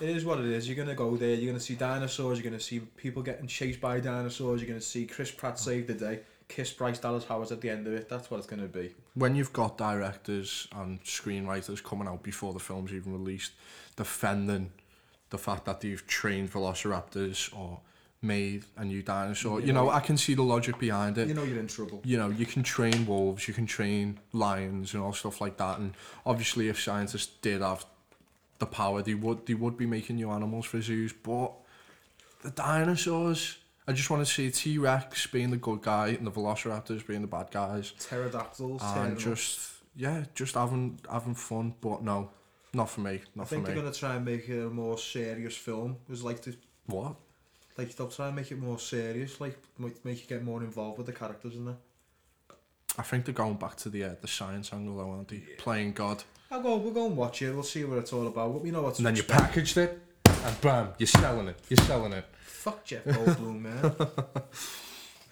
It 0.00 0.08
is 0.10 0.24
what 0.24 0.40
it 0.40 0.46
is. 0.46 0.66
You're 0.68 0.76
gonna 0.76 0.96
go 0.96 1.16
there. 1.16 1.34
You're 1.36 1.52
gonna 1.52 1.60
see 1.60 1.76
dinosaurs. 1.76 2.38
You're 2.38 2.50
gonna 2.50 2.60
see 2.60 2.80
people 2.80 3.22
getting 3.22 3.46
chased 3.46 3.80
by 3.80 4.00
dinosaurs. 4.00 4.60
You're 4.60 4.68
gonna 4.68 4.80
see 4.80 5.06
Chris 5.06 5.30
Pratt 5.30 5.58
save 5.60 5.86
the 5.86 5.94
day. 5.94 6.20
Kiss 6.48 6.72
Bryce 6.72 6.98
Dallas 6.98 7.24
Howard 7.26 7.52
at 7.52 7.60
the 7.60 7.70
end 7.70 7.86
of 7.86 7.92
it. 7.92 8.08
That's 8.08 8.30
what 8.30 8.38
it's 8.38 8.46
gonna 8.46 8.66
be. 8.66 8.94
when 9.14 9.34
you've 9.36 9.52
got 9.52 9.76
directors 9.78 10.66
and 10.74 11.02
screenwriters 11.04 11.82
coming 11.82 12.08
out 12.08 12.22
before 12.22 12.52
the 12.52 12.58
film's 12.58 12.92
even 12.92 13.12
released, 13.12 13.52
defending 13.96 14.70
the 15.30 15.38
fact 15.38 15.66
that 15.66 15.80
they've 15.82 16.06
trained 16.06 16.50
velociraptors 16.50 17.54
or 17.54 17.80
made 18.22 18.64
a 18.76 18.84
new 18.84 19.02
dinosaur, 19.02 19.60
You 19.60 19.66
you, 19.68 19.72
know, 19.72 19.84
know- 19.84 19.90
I 19.90 20.00
can 20.00 20.16
see 20.16 20.34
the 20.34 20.42
logic 20.42 20.78
behind 20.78 21.18
it. 21.18 21.28
You 21.28 21.34
know 21.34 21.44
you're 21.44 21.58
in 21.60 21.68
trouble. 21.68 22.00
you 22.04 22.16
know, 22.16 22.30
you 22.30 22.46
can 22.46 22.62
train 22.62 23.06
wolves, 23.06 23.46
you 23.46 23.54
can 23.54 23.66
train 23.66 24.18
lions 24.32 24.94
and 24.94 25.02
all 25.02 25.12
stuff 25.12 25.40
like 25.40 25.56
that. 25.58 25.78
And 25.78 25.94
obviously, 26.26 26.68
if 26.68 26.80
scientists 26.80 27.28
did 27.42 27.60
have 27.60 27.84
the 28.58 28.66
power, 28.66 29.02
they 29.02 29.14
would 29.14 29.46
they 29.46 29.54
would 29.54 29.76
be 29.76 29.86
making 29.86 30.16
new 30.16 30.30
animals 30.30 30.64
for 30.66 30.80
zoos. 30.80 31.12
But 31.12 31.52
the 32.42 32.50
dinosaurs, 32.50 33.58
I 33.88 33.92
just 33.92 34.10
want 34.10 34.24
to 34.24 34.30
see 34.32 34.50
T 34.50 34.78
Rex 34.78 35.26
being 35.28 35.50
the 35.50 35.56
good 35.56 35.82
guy 35.82 36.08
and 36.08 36.26
the 36.26 36.30
Velociraptors 36.30 37.06
being 37.06 37.22
the 37.22 37.26
bad 37.26 37.50
guys, 37.50 37.92
Pterodactyls. 37.98 38.82
and 38.82 39.18
just 39.18 39.58
yeah, 39.96 40.24
just 40.34 40.54
having 40.54 41.00
having 41.10 41.34
fun. 41.34 41.74
But 41.80 42.02
no, 42.02 42.30
not 42.74 42.90
for 42.90 43.00
me, 43.00 43.12
I 43.12 43.20
not 43.34 43.48
for 43.48 43.54
think 43.54 43.66
me. 43.66 43.72
they're 43.74 43.82
gonna 43.82 43.94
try 43.94 44.14
and 44.16 44.24
make 44.24 44.48
it 44.48 44.60
a 44.64 44.70
more 44.70 44.98
serious 44.98 45.56
film. 45.56 45.96
It 46.06 46.10
was 46.10 46.22
like 46.22 46.40
to 46.42 46.54
What? 46.86 47.16
like 47.78 47.94
they'll 47.96 48.08
try 48.08 48.26
and 48.26 48.36
make 48.36 48.50
it 48.52 48.58
more 48.58 48.78
serious. 48.78 49.40
Like 49.40 49.58
make 49.78 50.04
make 50.04 50.20
you 50.20 50.26
get 50.28 50.44
more 50.44 50.62
involved 50.62 50.98
with 50.98 51.06
the 51.06 51.12
characters 51.14 51.54
in 51.56 51.64
there. 51.64 51.76
I 52.98 53.02
think 53.02 53.24
they're 53.24 53.34
going 53.34 53.54
back 53.54 53.76
to 53.76 53.88
the 53.88 54.04
uh, 54.04 54.14
the 54.20 54.28
science 54.28 54.72
angle, 54.72 54.96
though, 54.96 55.10
aren't 55.12 55.28
they? 55.28 55.38
Playing 55.56 55.92
God. 55.92 56.24
I'll 56.50 56.60
go. 56.62 56.76
We'll 56.76 56.92
go 56.92 57.06
and 57.06 57.16
watch 57.16 57.40
it. 57.42 57.52
We'll 57.54 57.62
see 57.62 57.84
what 57.84 57.98
it's 57.98 58.12
all 58.12 58.26
about. 58.26 58.60
We 58.60 58.70
know 58.70 58.82
what's. 58.82 58.98
And 58.98 59.06
then 59.06 59.16
you 59.16 59.22
packaged 59.22 59.76
it, 59.78 60.00
and 60.44 60.60
bam, 60.60 60.88
you're 60.98 61.06
selling 61.06 61.48
it. 61.48 61.58
You're 61.68 61.84
selling 61.84 62.12
it. 62.12 62.24
Fuck 62.40 62.84
Jeff 62.84 63.04
Goldblum, 63.04 63.60
man. 63.60 63.94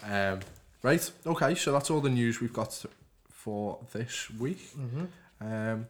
Um, 0.09 0.39
right, 0.85 1.11
okay, 1.27 1.55
so 1.57 1.73
that's 1.73 1.91
all 1.91 2.01
the 2.01 2.11
news 2.11 2.41
we've 2.41 2.53
got 2.53 2.85
for 3.29 3.79
this 3.93 4.31
week. 4.31 4.61
mm-hmm. 4.77 5.07
Um, 5.41 5.87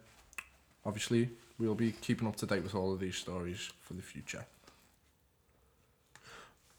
obviously, 0.86 1.28
we'll 1.58 1.74
be 1.74 1.92
keeping 1.92 2.26
up 2.26 2.36
to 2.36 2.46
date 2.46 2.62
with 2.62 2.74
all 2.74 2.92
of 2.94 3.00
these 3.00 3.16
stories 3.16 3.70
for 3.82 3.92
the 3.92 4.00
future. 4.00 4.46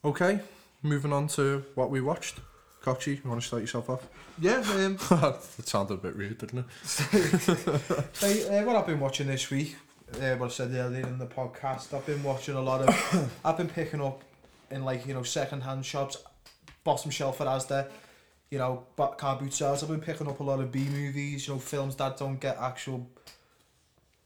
Okay, 0.04 0.40
moving 0.82 1.14
on 1.14 1.28
to 1.30 1.64
what 1.76 1.90
we 1.92 2.02
watched. 2.02 2.40
Kochi, 2.82 3.20
you 3.24 3.30
want 3.30 3.42
to 3.42 3.48
start 3.48 3.62
yourself 3.62 3.90
off? 3.90 4.08
Yeah. 4.40 4.64
Um, 4.74 4.98
that 5.10 5.44
sounded 5.66 5.96
a 5.96 5.98
bit 5.98 6.16
rude, 6.16 6.38
didn't 6.38 6.60
it? 6.60 6.66
Hey, 8.20 8.60
uh, 8.60 8.66
what 8.66 8.76
I've 8.76 8.88
been 8.88 9.00
watching 9.00 9.28
this 9.28 9.50
week, 9.52 9.76
uh, 10.16 10.36
what 10.36 10.48
I 10.48 10.50
said 10.50 10.74
earlier 10.74 11.06
in 11.06 11.18
the 11.18 11.26
podcast, 11.26 11.94
I've 11.94 12.06
been 12.06 12.24
watching 12.24 12.56
a 12.56 12.62
lot 12.62 12.82
of, 12.82 13.40
I've 13.46 13.58
been 13.58 13.70
picking 13.70 14.02
up 14.02 14.24
in 14.72 14.84
like, 14.84 15.06
you 15.06 15.14
know, 15.14 15.24
second 15.24 15.62
hand 15.62 15.86
shops, 15.86 16.18
bottom 16.84 17.12
shelf 17.12 17.42
at 17.42 17.48
Asda, 17.48 17.90
you 18.50 18.58
know, 18.58 18.86
but 18.96 19.18
car 19.18 19.38
boot 19.38 19.54
sales. 19.54 19.84
I've 19.84 19.90
been 19.90 20.02
picking 20.02 20.28
up 20.28 20.40
a 20.40 20.44
lot 20.44 20.60
of 20.60 20.72
B 20.72 20.86
movies, 20.86 21.48
you 21.48 21.54
know, 21.54 21.60
films 21.60 21.96
that 21.98 22.18
don't 22.18 22.40
get 22.40 22.58
actual 22.58 23.10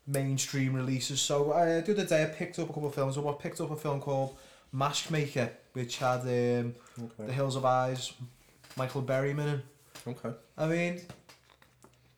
mainstream 0.08 0.74
releases. 0.74 1.22
So 1.22 1.52
uh, 1.52 1.82
the 1.82 1.94
other 1.94 2.06
day 2.06 2.24
I 2.24 2.28
picked 2.28 2.60
up 2.60 2.70
a 2.70 2.74
couple 2.74 2.90
of 2.90 2.96
films. 2.96 3.18
I 3.18 3.32
picked 3.34 3.62
up 3.62 3.72
a 3.72 3.76
film 3.76 4.00
called 4.00 4.38
Mask 4.72 5.10
Maker, 5.12 5.52
which 5.74 5.98
had 5.98 6.22
um, 6.22 6.76
The 7.18 7.34
Hills 7.34 7.56
Have 7.56 7.66
Eyes, 7.66 8.14
Michael 8.78 9.04
Berryman. 9.04 9.62
Okay. 10.08 10.32
I 10.58 10.68
mean, 10.68 11.02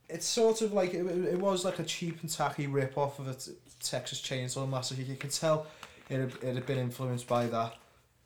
it's 0.10 0.26
sort 0.26 0.62
of 0.62 0.74
like 0.74 0.94
it, 0.94 1.06
it 1.06 1.40
was 1.40 1.66
like 1.66 1.80
a 1.80 1.84
cheap 1.84 2.22
and 2.22 2.30
tacky 2.30 2.68
rip 2.68 2.98
off 2.98 3.20
of 3.20 3.28
a 3.28 3.34
t- 3.34 3.52
Texas 3.82 4.22
Chainsaw 4.22 4.70
Massacre. 4.70 5.02
You 5.02 5.16
can 5.16 5.30
tell 5.30 5.68
it 6.10 6.20
had, 6.20 6.34
it 6.42 6.56
had 6.56 6.66
been 6.66 6.80
influenced 6.80 7.28
by 7.28 7.48
that. 7.48 7.76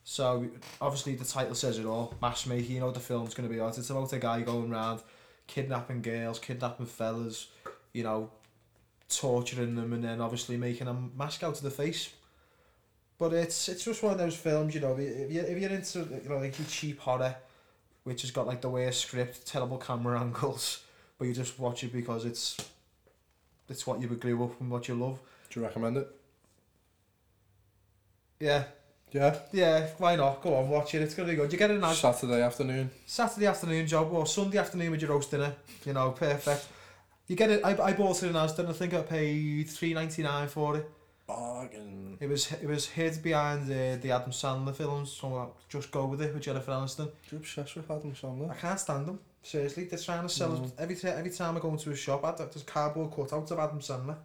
So 0.04 0.48
obviously 0.80 1.16
the 1.16 1.26
title 1.26 1.56
says 1.56 1.80
it 1.80 1.86
all. 1.86 2.16
Matchmaking, 2.22 2.76
you 2.76 2.80
know 2.80 2.92
the 2.92 3.00
film's 3.00 3.34
going 3.34 3.48
to 3.48 3.54
be 3.54 3.60
about. 3.60 3.78
It's 3.78 3.90
about 3.90 4.14
a 4.14 4.20
guy 4.20 4.42
going 4.42 4.72
around 4.72 5.02
kidnapping 5.48 6.02
girls, 6.02 6.40
kidnapping 6.40 6.86
fellas, 6.86 7.48
you 7.94 8.04
know, 8.04 8.30
torturing 9.10 9.76
them, 9.76 9.94
and 9.94 10.04
then 10.04 10.22
obviously 10.22 10.58
making 10.58 10.88
a 10.88 10.94
mask 10.94 11.44
out 11.44 11.58
of 11.58 11.62
the 11.62 11.72
face. 11.72 12.14
But 13.18 13.34
it's 13.34 13.68
it's 13.68 13.84
just 13.84 14.04
one 14.04 14.12
of 14.12 14.18
those 14.20 14.36
films, 14.36 14.76
you 14.76 14.82
know. 14.82 14.96
If 14.98 15.32
you 15.32 15.42
if 15.42 15.58
you're 15.60 15.72
into 15.72 16.00
you 16.00 16.30
know 16.30 16.38
like 16.38 16.56
cheap 16.70 17.00
horror, 17.00 17.36
which 18.04 18.22
has 18.22 18.32
got 18.32 18.46
like 18.46 18.62
the 18.62 18.70
worst 18.70 19.02
script, 19.02 19.48
terrible 19.48 19.78
camera 19.78 20.20
angles, 20.22 20.84
but 21.18 21.26
you 21.26 21.34
just 21.34 21.57
watch 21.59 21.84
it 21.84 21.91
because 21.93 22.26
it's 22.26 22.57
it's 23.70 23.86
what 23.86 24.01
you 24.01 24.07
would 24.07 24.20
grew 24.20 24.43
up 24.43 24.59
and 24.61 24.70
what 24.72 24.88
you 24.88 24.95
love. 24.95 25.20
Do 25.49 25.59
you 25.59 25.65
recommend 25.65 25.97
it? 25.97 26.07
Yeah, 28.39 28.65
Yeah. 29.11 29.39
yeah. 29.51 29.88
Why 29.97 30.15
not? 30.15 30.41
Go 30.41 30.55
on, 30.55 30.70
watch 30.70 30.93
it. 30.93 31.01
It's 31.01 31.15
gonna 31.15 31.30
be 31.30 31.36
good. 31.36 31.51
You 31.51 31.57
get 31.57 31.72
a 31.72 31.78
nice 31.78 31.99
Saturday 31.99 32.41
afternoon. 32.41 32.91
Saturday 33.05 33.47
afternoon 33.47 33.88
job 33.88 34.11
or 34.13 34.26
Sunday 34.28 34.57
afternoon 34.59 34.91
with 34.91 35.01
your 35.01 35.11
roast 35.11 35.32
dinner. 35.32 35.55
You 35.86 35.93
know, 35.93 36.11
perfect. 36.11 36.68
You 37.28 37.36
get 37.36 37.49
it. 37.49 37.61
I, 37.65 37.72
I 37.82 37.93
bought 37.93 38.22
it 38.24 38.30
in 38.30 38.36
Aston. 38.36 38.68
I 38.68 38.74
think 38.74 38.93
I 38.93 39.01
paid 39.01 39.70
three 39.70 39.93
ninety 39.93 40.24
nine 40.24 40.47
for 40.47 40.78
it. 40.78 40.89
Bargain. 41.26 42.18
It 42.22 42.30
was 42.30 42.51
it 42.53 42.68
was 42.68 42.86
hid 42.86 43.22
behind 43.24 43.63
uh, 43.72 43.97
the 44.01 44.11
Adam 44.11 44.32
Sandler 44.32 44.74
films. 44.76 45.11
So 45.11 45.36
I'll 45.36 45.55
just 45.68 45.91
go 45.91 46.05
with 46.05 46.22
it 46.22 46.34
with 46.34 46.43
Jennifer 46.43 46.72
Aniston. 46.72 47.09
You're 47.32 47.39
obsessed 47.41 47.76
with 47.76 47.89
Adam 47.89 48.13
Sandler. 48.13 48.51
I 48.51 48.55
can't 48.55 48.80
stand 48.80 49.07
them. 49.07 49.20
Seriously, 49.44 49.86
they're 49.86 50.00
trying 50.00 50.24
to 50.24 50.30
sell 50.30 50.52
Mm. 50.52 50.66
us 50.66 50.72
every 50.78 50.96
ti- 50.96 51.08
every 51.08 51.32
time 51.32 51.56
I 51.56 51.60
go 51.60 51.70
into 51.70 51.90
a 51.92 51.96
shop. 51.96 52.24
I, 52.26 52.32
there's 52.32 52.64
cardboard 52.64 53.12
cutouts 53.12 53.52
of 53.52 53.60
Adam 53.60 53.80
Sandler. 53.80 54.18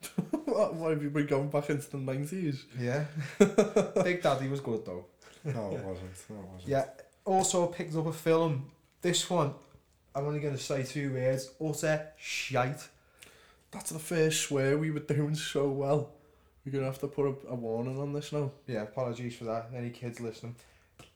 what, 0.46 0.74
why 0.74 0.90
have 0.90 1.02
you 1.02 1.10
been 1.10 1.26
going 1.26 1.48
back 1.48 1.68
into 1.70 1.90
the 1.90 1.98
90s? 1.98 2.62
Yeah, 2.78 3.04
Big 4.02 4.22
Daddy 4.22 4.48
was 4.48 4.60
good 4.60 4.84
though. 4.86 5.04
No, 5.44 5.70
it 5.74 5.84
wasn't. 5.84 6.10
No, 6.30 6.36
it 6.36 6.48
wasn't. 6.52 6.68
Yeah. 6.68 6.84
Also 7.24 7.66
picked 7.66 7.94
up 7.96 8.06
a 8.06 8.12
film. 8.12 8.70
This 9.02 9.28
one, 9.28 9.52
I'm 10.14 10.24
only 10.26 10.40
gonna 10.40 10.58
say 10.58 10.82
two 10.82 11.12
words. 11.12 11.50
Utter 11.62 12.08
shite. 12.16 12.88
That's 13.72 13.90
the 13.90 13.98
first 13.98 14.42
swear 14.42 14.78
we 14.78 14.90
were 14.90 15.00
doing 15.00 15.34
so 15.34 15.68
well. 15.68 16.10
We're 16.64 16.72
going 16.72 16.84
to 16.84 16.90
have 16.90 16.98
to 17.00 17.06
put 17.08 17.26
a, 17.26 17.48
a 17.50 17.54
warning 17.54 17.98
on 18.00 18.12
this 18.12 18.32
now. 18.32 18.50
Yeah, 18.66 18.82
apologies 18.82 19.36
for 19.36 19.44
that. 19.44 19.70
Any 19.74 19.90
kids 19.90 20.18
listening? 20.20 20.56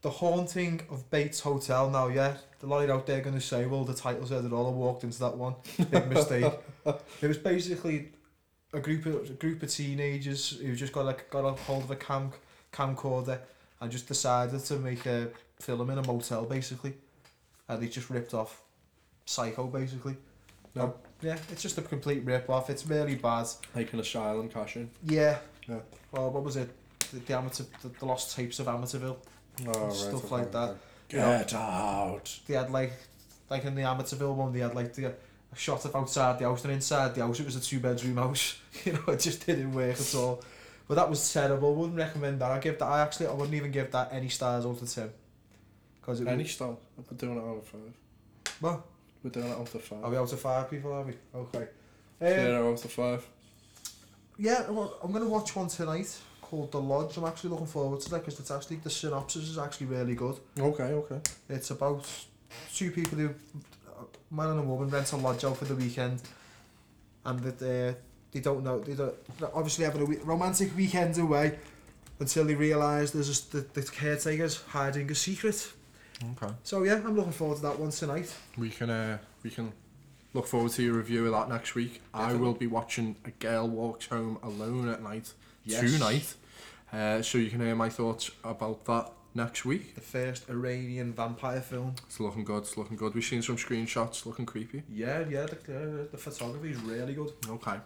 The 0.03 0.11
Haunting 0.11 0.81
of 0.91 1.11
Bates 1.11 1.41
Hotel. 1.41 1.91
Now, 1.91 2.09
yeah, 2.09 2.35
the 2.61 2.67
lot 2.67 2.89
out 2.89 3.07
there 3.07 3.21
going 3.21 3.35
to 3.35 3.41
say, 3.41 3.67
well, 3.67 3.85
the 3.85 3.95
title 3.95 4.27
said 4.27 4.45
it 4.45 4.53
all. 4.53 4.67
I 4.67 4.71
walked 4.71 5.05
into 5.05 5.19
that 5.21 5.37
one. 5.37 5.55
Big 5.91 6.09
mistake. 6.09 6.53
it 6.87 7.27
was 7.27 7.39
basically 7.39 8.11
a 8.73 8.81
group 8.81 9.05
of 9.07 9.29
a 9.29 9.33
group 9.35 9.63
of 9.63 9.71
teenagers 9.71 10.51
who 10.51 10.75
just 10.77 10.93
got 10.93 11.05
like 11.05 11.29
got 11.31 11.45
a 11.45 11.53
hold 11.53 11.85
of 11.85 11.91
a 11.91 11.97
cam 11.97 12.33
camcorder 12.73 13.39
and 13.81 13.91
just 13.91 14.07
decided 14.07 14.61
to 14.61 14.77
make 14.77 15.07
a 15.07 15.29
film 15.59 15.91
in 15.91 15.99
a 15.99 16.07
motel, 16.07 16.45
basically. 16.45 16.95
And 17.69 17.83
they 17.83 17.89
just 17.89 18.11
ripped 18.11 18.35
off 18.35 18.63
Psycho, 19.25 19.67
basically. 19.67 20.17
No. 20.75 20.85
Um, 20.85 20.93
yeah, 21.23 21.39
it's 21.51 21.63
just 21.63 21.79
a 21.79 21.83
complete 21.83 22.25
rip 22.25 22.49
off. 22.49 22.71
It's 22.71 22.87
really 22.87 23.15
bad. 23.15 23.47
Like 23.75 23.93
an 23.93 24.01
asylum 24.01 24.49
cash 24.49 24.77
in. 24.77 24.91
Yeah. 25.05 25.39
Yeah. 25.69 25.81
Well, 26.13 26.31
what 26.31 26.43
was 26.43 26.57
it? 26.57 26.71
The, 27.13 27.19
the 27.21 27.37
amateur, 27.37 27.65
the, 27.83 27.89
the 27.89 28.07
lost 28.07 28.35
tapes 28.37 28.59
of 28.59 28.67
Amityville. 28.67 29.17
Oh, 29.69 29.91
Stuff 29.91 30.31
like 30.31 30.53
that. 30.53 30.77
Get 31.09 31.55
out. 31.55 32.39
They 32.47 32.55
had 32.55 32.71
like, 32.71 32.93
like 33.49 33.65
in 33.65 33.75
the 33.75 33.83
Amityville 33.83 34.35
one, 34.35 34.53
they 34.53 34.61
had 34.61 34.75
like 34.75 34.95
the 34.95 35.15
a 35.53 35.57
shot 35.57 35.85
of 35.85 35.97
outside 35.97 36.39
the 36.39 36.45
house 36.45 36.63
and 36.65 36.73
inside 36.73 37.15
the 37.15 37.23
house 37.23 37.41
it 37.41 37.47
was 37.47 37.57
a 37.57 37.61
two 37.61 37.81
bedroom 37.81 38.17
house. 38.17 38.59
you 38.85 38.93
know, 38.93 39.03
it 39.09 39.21
just 39.21 39.45
didn't 39.47 39.73
work 39.73 39.99
at 39.99 40.15
all. 40.15 40.43
But 40.87 40.95
that 40.95 41.11
was 41.11 41.33
terrible. 41.33 41.75
Wouldn't 41.75 41.99
recommend 41.99 42.41
that. 42.41 42.51
I 42.51 42.59
give 42.59 42.79
that. 42.79 42.85
I 42.85 43.01
actually, 43.01 43.27
I 43.29 43.33
wouldn't 43.33 43.55
even 43.55 43.71
give 43.71 43.91
that 43.93 44.11
any 44.13 44.29
stars 44.29 44.67
out 44.67 44.81
of 44.81 44.93
ten. 44.93 45.11
Because 46.01 46.21
it 46.21 46.27
Any 46.27 46.45
was, 46.45 46.53
style. 46.53 46.81
We're 46.97 47.17
doing 47.17 47.37
it 47.37 47.41
out 47.41 47.59
of 47.59 47.67
five. 47.67 48.55
What? 48.61 48.81
We're 49.23 49.31
doing 49.31 49.47
it 49.47 49.53
out 49.53 49.75
of 49.75 49.83
five. 49.83 50.05
Are 50.05 50.11
we 50.11 50.17
out 50.17 50.33
of 50.33 50.41
five 50.41 50.71
people? 50.71 50.93
Are 50.93 51.03
we? 51.03 51.15
Okay. 51.35 51.69
Um, 52.21 52.29
Zero 52.29 52.73
out 52.73 52.85
of 52.85 52.93
five. 52.93 53.29
Yeah, 54.39 54.71
well, 54.71 54.97
I'm 55.03 55.13
going 55.13 55.23
to 55.23 55.29
watch 55.31 55.55
one 55.55 55.69
tonight 55.69 56.17
called 56.51 56.73
The 56.73 56.81
Lodge. 56.81 57.17
I'm 57.17 57.25
actually 57.25 57.51
looking 57.51 57.67
forward 57.67 58.01
to 58.01 58.11
that 58.11 58.19
because 58.25 58.41
it's 58.41 58.51
actually 58.51 58.77
the 58.77 58.91
synopsis 58.91 59.49
is 59.49 59.57
actually 59.59 59.87
really 59.87 60.15
good. 60.17 60.37
Okay, 60.59 60.83
okay. 60.93 61.21
It's 61.49 61.71
about 61.71 62.05
two 62.75 62.91
people 62.91 63.19
who, 63.19 63.29
a 63.29 64.35
man 64.35 64.49
and 64.51 64.59
a 64.61 64.63
woman, 64.63 64.91
rent 64.91 65.13
a 65.13 65.17
lodge 65.17 65.45
out 65.45 65.57
for 65.57 65.65
the 65.67 65.77
weekend, 65.77 66.21
and 67.25 67.39
that 67.41 67.59
they 67.61 67.95
they 68.33 68.41
don't 68.41 68.65
know 68.65 68.81
they 68.81 68.95
don't 68.95 69.15
they're 69.39 69.55
obviously 69.57 69.85
having 69.85 70.03
a 70.03 70.05
we- 70.05 70.17
romantic 70.19 70.77
weekend 70.77 71.17
away 71.19 71.59
until 72.19 72.45
they 72.45 72.55
realise 72.55 73.13
there's 73.13 73.31
a, 73.55 73.57
the, 73.57 73.61
the 73.81 73.83
caretaker's 73.83 74.61
hiding 74.63 75.11
a 75.11 75.15
secret. 75.15 75.73
Okay. 76.43 76.53
So 76.65 76.83
yeah, 76.83 76.95
I'm 76.97 77.17
looking 77.17 77.33
forward 77.33 77.57
to 77.57 77.63
that 77.63 77.79
one 77.79 77.91
tonight. 77.91 78.35
We 78.59 78.71
can 78.71 78.91
uh, 78.91 79.19
we 79.45 79.51
can 79.51 79.73
look 80.35 80.47
forward 80.47 80.73
to 80.73 80.83
your 80.83 80.95
review 80.95 81.25
of 81.27 81.33
that 81.33 81.49
next 81.49 81.75
week. 81.75 82.03
I 82.13 82.35
will 82.35 82.55
be 82.55 82.67
watching 82.67 83.17
A 83.25 83.31
Girl 83.31 83.69
Walks 83.69 84.07
Home 84.07 84.39
Alone 84.43 84.89
at 84.89 85.03
night 85.03 85.33
Yes. 85.65 85.93
tonight. 85.93 86.35
Uh, 86.93 87.23
so 87.23 87.39
you 87.39 87.51
can 87.51 87.61
hear 87.61 87.75
my 87.75 87.89
thoughts 87.89 88.31
about 88.43 88.85
that 88.87 89.13
next 89.35 89.65
week. 89.65 89.95
The 89.95 90.01
first 90.01 90.49
Iranian 90.51 91.13
vampire 91.13 91.61
film. 91.61 91.95
It's 92.07 92.21
looking 92.21 92.45
good. 92.45 92.63
It's 92.65 92.77
looking 92.77 92.97
good. 92.97 93.15
We've 93.15 93.25
seen 93.25 93.43
some 93.43 93.57
screenshots. 93.57 94.27
Looking 94.27 94.47
creepy. 94.47 94.83
Yeah, 94.93 95.25
yeah, 95.29 95.47
the, 95.47 95.57
the, 95.67 96.09
the 96.11 96.19
photography 96.19 96.71
is 96.71 96.81
really 96.81 97.15
good. 97.15 97.33
Okay. 97.49 97.77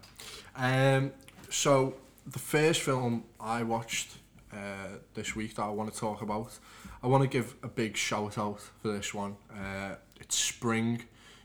Um. 0.57 1.13
So 1.51 1.95
the 2.27 2.39
first 2.39 2.81
film 2.81 3.25
I 3.39 3.63
watched 3.63 4.17
uh, 4.53 4.99
this 5.15 5.37
week 5.37 5.55
that 5.57 5.63
I 5.63 5.69
want 5.69 5.93
to 5.93 5.99
talk 5.99 6.23
about, 6.23 6.59
I 7.03 7.07
want 7.07 7.23
to 7.23 7.29
give 7.29 7.55
a 7.63 7.69
big 7.69 7.97
shout 7.97 8.39
out 8.39 8.61
for 8.81 8.89
this 8.89 9.13
one. 9.13 9.37
Uh, 9.53 9.97
it's 10.21 10.37
Spring. 10.37 11.05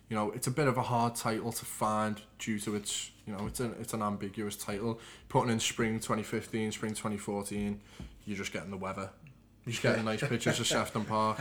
You 0.10 0.16
know, 0.16 0.32
it's 0.32 0.48
a 0.48 0.52
bit 0.52 0.68
of 0.68 0.78
a 0.78 0.82
hard 0.82 1.16
title 1.16 1.52
to 1.52 1.66
find 1.66 2.20
due 2.40 2.60
to 2.60 2.76
its, 2.76 3.12
you 3.30 3.36
know, 3.38 3.46
it's 3.46 3.60
an 3.60 3.76
it's 3.80 3.94
an 3.94 4.02
ambiguous 4.02 4.56
title. 4.56 5.00
Putting 5.28 5.52
in 5.52 5.60
spring 5.60 6.00
2015, 6.00 6.72
spring 6.72 6.92
2014, 6.94 7.80
you're 8.26 8.38
just 8.38 8.52
getting 8.52 8.72
the 8.72 8.78
weather. 8.78 9.12
You're 9.66 9.72
just 9.72 9.84
getting 9.84 10.06
nice 10.06 10.22
pictures 10.22 10.60
of 10.60 10.68
Sefton 10.68 11.06
Park. 11.06 11.40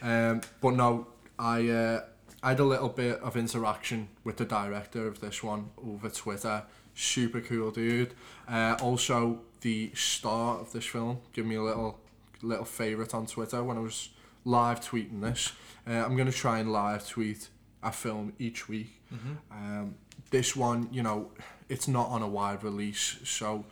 Um, 0.00 0.42
but 0.60 0.74
no, 0.74 1.08
I 1.40 1.68
uh, 1.68 2.04
I 2.40 2.50
had 2.50 2.60
a 2.60 2.64
little 2.64 2.88
bit 2.88 3.18
of 3.18 3.36
interaction 3.36 4.08
with 4.22 4.36
the 4.36 4.44
director 4.44 5.08
of 5.08 5.20
this 5.20 5.42
one 5.42 5.70
over 5.84 6.08
Twitter. 6.08 6.62
Super 6.94 7.40
cool 7.40 7.72
dude. 7.72 8.14
Uh, 8.48 8.76
also, 8.80 9.40
the 9.62 9.90
star 9.94 10.58
of 10.58 10.70
this 10.72 10.84
film 10.84 11.18
give 11.32 11.46
me 11.46 11.56
a 11.56 11.62
little 11.62 11.98
little 12.42 12.64
favourite 12.64 13.12
on 13.12 13.26
Twitter 13.26 13.64
when 13.64 13.76
I 13.76 13.80
was 13.80 14.10
live 14.44 14.80
tweeting 14.80 15.20
this. 15.20 15.50
Uh, 15.84 15.94
I'm 15.94 16.16
gonna 16.16 16.30
try 16.30 16.60
and 16.60 16.72
live 16.72 17.08
tweet 17.08 17.48
a 17.82 17.90
film 17.90 18.34
each 18.38 18.68
week. 18.68 19.00
Um, 19.50 19.96
this 20.30 20.54
one, 20.56 20.88
you 20.92 21.02
know, 21.02 21.30
it's 21.68 21.88
not 21.88 22.08
on 22.08 22.22
a 22.22 22.28
wide 22.28 22.62
release, 22.64 23.18
so 23.24 23.64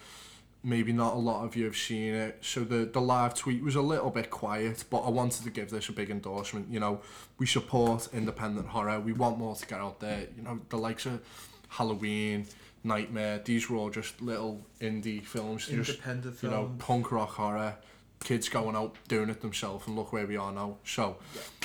maybe 0.62 0.92
not 0.92 1.14
a 1.14 1.18
lot 1.18 1.44
of 1.44 1.54
you 1.54 1.64
have 1.64 1.76
seen 1.76 2.12
it. 2.12 2.38
So 2.42 2.64
the 2.64 2.84
the 2.84 3.00
live 3.00 3.34
tweet 3.34 3.62
was 3.62 3.76
a 3.76 3.80
little 3.80 4.10
bit 4.10 4.30
quiet, 4.30 4.84
but 4.90 5.00
I 5.00 5.10
wanted 5.10 5.44
to 5.44 5.50
give 5.50 5.70
this 5.70 5.88
a 5.88 5.92
big 5.92 6.10
endorsement. 6.10 6.68
You 6.70 6.80
know, 6.80 7.00
we 7.38 7.46
support 7.46 8.08
independent 8.12 8.66
horror. 8.68 9.00
We 9.00 9.12
want 9.12 9.38
more 9.38 9.54
to 9.54 9.66
get 9.66 9.80
out 9.80 10.00
there. 10.00 10.26
You 10.36 10.42
know, 10.42 10.60
the 10.68 10.76
likes 10.76 11.06
of 11.06 11.22
Halloween, 11.68 12.46
Nightmare. 12.84 13.40
These 13.44 13.70
were 13.70 13.76
all 13.76 13.90
just 13.90 14.20
little 14.20 14.66
indie 14.80 15.24
films. 15.24 15.66
Just 15.66 15.90
Independent 15.90 16.42
you 16.42 16.50
know, 16.50 16.72
punk 16.78 17.12
rock 17.12 17.30
horror. 17.30 17.76
Kids 18.24 18.48
going 18.48 18.74
out 18.74 18.96
doing 19.08 19.28
it 19.28 19.40
themselves, 19.40 19.86
and 19.86 19.94
look 19.94 20.12
where 20.12 20.26
we 20.26 20.36
are 20.36 20.50
now. 20.50 20.78
So, 20.84 21.18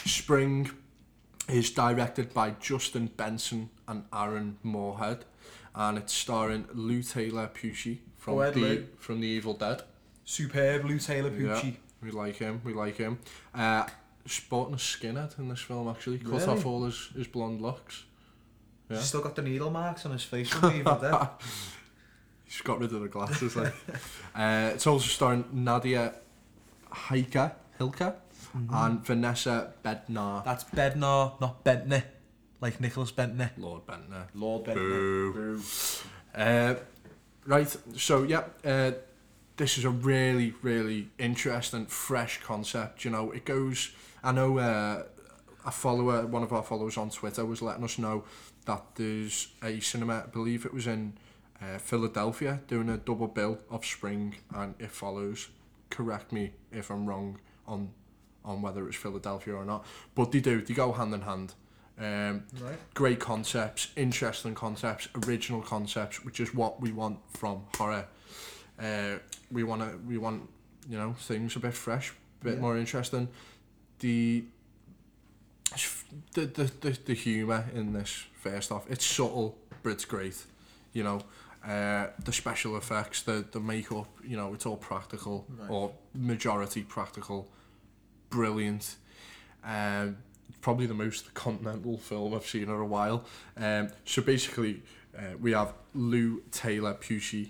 Spring 0.05 0.69
is 1.51 1.69
directed 1.71 2.33
by 2.33 2.51
Justin 2.59 3.07
Benson 3.17 3.69
and 3.87 4.05
Aaron 4.13 4.57
Moorhead, 4.63 5.25
and 5.75 5.97
it's 5.97 6.13
starring 6.13 6.67
Lou 6.73 7.01
Taylor 7.03 7.47
Pucci 7.53 7.99
from 8.17 8.39
ahead, 8.39 8.53
the 8.53 8.59
Lou. 8.61 8.87
from 8.97 9.19
the 9.21 9.27
Evil 9.27 9.53
Dead. 9.53 9.83
Superb, 10.25 10.85
Lou 10.85 10.99
Taylor 10.99 11.29
Yeah. 11.29 11.55
Pucci. 11.55 11.75
We 12.01 12.11
like 12.11 12.37
him. 12.37 12.61
We 12.63 12.73
like 12.73 12.97
him. 12.97 13.19
Uh, 13.53 13.85
sporting 14.25 14.75
a 14.75 14.77
skinhead 14.77 15.37
in 15.39 15.49
this 15.49 15.59
film 15.59 15.87
actually. 15.87 16.17
Cut 16.19 16.31
Really? 16.33 16.45
off 16.45 16.65
all 16.65 16.85
his, 16.85 17.09
his 17.15 17.27
blonde 17.27 17.61
locks. 17.61 18.03
Yeah. 18.89 18.97
He's 18.97 19.05
still 19.07 19.21
got 19.21 19.35
the 19.35 19.41
needle 19.41 19.69
marks 19.71 20.05
on 20.05 20.11
his 20.11 20.23
face 20.23 20.49
from 20.49 20.69
the 20.73 20.79
Evil 20.79 20.95
Dead. 20.95 21.13
He's 22.45 22.61
got 22.61 22.79
rid 22.79 22.91
of 22.91 23.01
the 23.01 23.07
glasses. 23.07 23.55
Like. 23.55 23.73
uh, 24.35 24.71
it's 24.73 24.85
also 24.85 25.07
starring 25.07 25.45
Nadia 25.53 26.13
Hilker, 26.91 27.53
Hilker 27.79 28.15
Mm-hmm. 28.55 28.73
and 28.73 29.05
Vanessa 29.05 29.73
Bednar. 29.83 30.43
That's 30.43 30.63
Bednar, 30.65 31.39
not 31.39 31.63
Bendtner, 31.63 32.03
like 32.59 32.79
Nicklas 32.79 33.13
Bendtner. 33.13 33.51
Lord 33.57 33.85
Bendtner. 33.85 34.27
Lord 34.33 34.65
Boo. 34.65 35.33
Boo. 35.33 35.61
Uh, 36.35 36.75
right, 37.45 37.75
so 37.95 38.23
yeah, 38.23 38.43
uh, 38.65 38.91
this 39.57 39.77
is 39.77 39.85
a 39.85 39.89
really, 39.89 40.53
really 40.61 41.09
interesting, 41.17 41.85
fresh 41.85 42.41
concept. 42.41 43.05
You 43.05 43.11
know, 43.11 43.31
it 43.31 43.45
goes. 43.45 43.91
I 44.23 44.31
know 44.31 44.59
uh, 44.59 45.03
a 45.65 45.71
follower, 45.71 46.25
one 46.25 46.43
of 46.43 46.51
our 46.51 46.63
followers 46.63 46.97
on 46.97 47.09
Twitter, 47.09 47.45
was 47.45 47.61
letting 47.61 47.83
us 47.83 47.97
know 47.97 48.23
that 48.65 48.83
there's 48.95 49.49
a 49.63 49.79
cinema, 49.79 50.23
I 50.25 50.29
believe 50.29 50.65
it 50.65 50.73
was 50.73 50.87
in 50.87 51.13
uh, 51.61 51.77
Philadelphia, 51.77 52.59
doing 52.67 52.89
a 52.89 52.97
double 52.97 53.27
bill 53.27 53.59
of 53.69 53.85
Spring 53.85 54.35
and 54.53 54.75
It 54.79 54.91
Follows. 54.91 55.49
Correct 55.89 56.31
me 56.31 56.53
if 56.71 56.89
I'm 56.89 57.05
wrong 57.05 57.39
on 57.67 57.91
on 58.43 58.61
whether 58.61 58.87
it's 58.87 58.95
Philadelphia 58.97 59.53
or 59.55 59.65
not, 59.65 59.85
but 60.15 60.31
they 60.31 60.39
do. 60.39 60.61
They 60.61 60.73
go 60.73 60.91
hand 60.91 61.13
in 61.13 61.21
hand. 61.21 61.53
Um, 61.99 62.43
Right. 62.59 62.77
great 62.93 63.19
concepts, 63.19 63.89
interesting 63.95 64.55
concepts, 64.55 65.07
original 65.27 65.61
concepts, 65.61 66.23
which 66.25 66.39
is 66.39 66.53
what 66.53 66.81
we 66.81 66.91
want 66.91 67.19
from 67.37 67.63
horror. 67.77 68.07
Uh, 68.79 69.17
we 69.51 69.63
want 69.63 69.81
to, 69.81 69.97
we 70.07 70.17
want, 70.17 70.49
you 70.89 70.97
know, 70.97 71.13
things 71.13 71.55
a 71.55 71.59
bit 71.59 71.73
fresh, 71.75 72.11
a 72.41 72.43
bit 72.43 72.53
Yeah. 72.55 72.61
more 72.61 72.77
interesting. 72.77 73.27
The 73.99 74.45
the 76.33 76.45
the 76.45 76.63
the, 76.81 76.97
the 77.05 77.13
humour 77.13 77.65
in 77.73 77.93
this 77.93 78.25
first 78.33 78.71
off, 78.71 78.89
it's 78.89 79.05
subtle, 79.05 79.57
but 79.83 79.91
it's 79.91 80.05
great. 80.05 80.43
You 80.93 81.03
know, 81.03 81.21
uh, 81.65 82.07
the 82.23 82.33
special 82.33 82.75
effects, 82.77 83.21
the 83.23 83.45
the 83.51 83.59
makeup, 83.59 84.07
you 84.23 84.35
know, 84.37 84.53
it's 84.53 84.65
all 84.65 84.77
practical 84.77 85.45
Right. 85.49 85.69
or 85.69 85.91
majority 86.13 86.81
practical, 86.83 87.47
brilliant. 88.31 88.95
Um, 89.63 90.17
probably 90.61 90.87
the 90.87 90.95
most 90.95 91.33
continental 91.35 91.97
film 91.97 92.33
I've 92.33 92.47
seen 92.47 92.63
in 92.63 92.69
a 92.69 92.85
while. 92.85 93.25
Um, 93.57 93.89
so 94.05 94.23
basically, 94.23 94.81
uh, 95.15 95.37
we 95.39 95.51
have 95.51 95.73
Lou 95.93 96.41
Taylor 96.51 96.95
Pucci, 96.95 97.49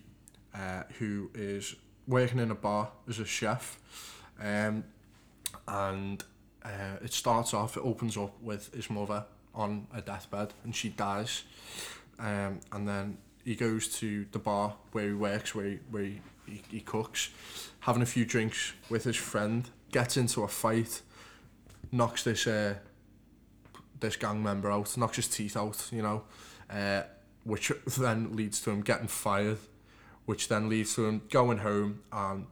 uh, 0.53 0.84
who 0.99 1.29
is 1.34 1.75
working 2.07 2.39
in 2.39 2.51
a 2.51 2.55
bar 2.55 2.91
as 3.07 3.19
a 3.19 3.25
chef, 3.25 3.79
um, 4.41 4.84
and 5.67 6.23
uh, 6.63 6.97
it 7.01 7.13
starts 7.13 7.53
off. 7.53 7.77
It 7.77 7.82
opens 7.82 8.17
up 8.17 8.41
with 8.41 8.73
his 8.73 8.89
mother 8.89 9.25
on 9.53 9.88
a 9.93 10.01
deathbed, 10.01 10.53
and 10.63 10.75
she 10.75 10.89
dies, 10.89 11.43
um, 12.19 12.59
and 12.71 12.88
then 12.88 13.17
he 13.45 13.55
goes 13.55 13.88
to 13.99 14.25
the 14.32 14.39
bar 14.39 14.75
where 14.91 15.07
he 15.07 15.13
works, 15.13 15.53
where 15.55 15.65
he, 15.65 15.79
where 15.89 16.03
he, 16.03 16.21
he, 16.47 16.61
he 16.69 16.79
cooks, 16.79 17.29
having 17.82 18.01
a 18.01 18.05
few 18.05 18.25
drinks 18.25 18.73
with 18.89 19.03
his 19.03 19.15
friend, 19.15 19.69
gets 19.92 20.18
into 20.18 20.44
a 20.44 20.48
fight, 20.48 21.02
knocks 21.92 22.24
this 22.24 22.48
uh, 22.48 22.76
this 24.00 24.16
gang 24.16 24.42
member 24.44 24.72
out, 24.72 24.96
knocks 24.98 25.16
his 25.18 25.28
teeth 25.28 25.56
out, 25.56 25.88
you 25.92 26.02
know, 26.02 26.24
uh, 26.70 27.04
which 27.44 27.72
then 27.98 28.36
leads 28.36 28.62
to 28.62 28.72
him 28.72 28.82
getting 28.82 29.08
fired, 29.08 29.60
which 30.26 30.48
then 30.48 30.70
leads 30.70 30.96
to 30.96 31.06
him 31.06 31.22
going 31.30 31.60
home 31.60 32.02
and 32.12 32.46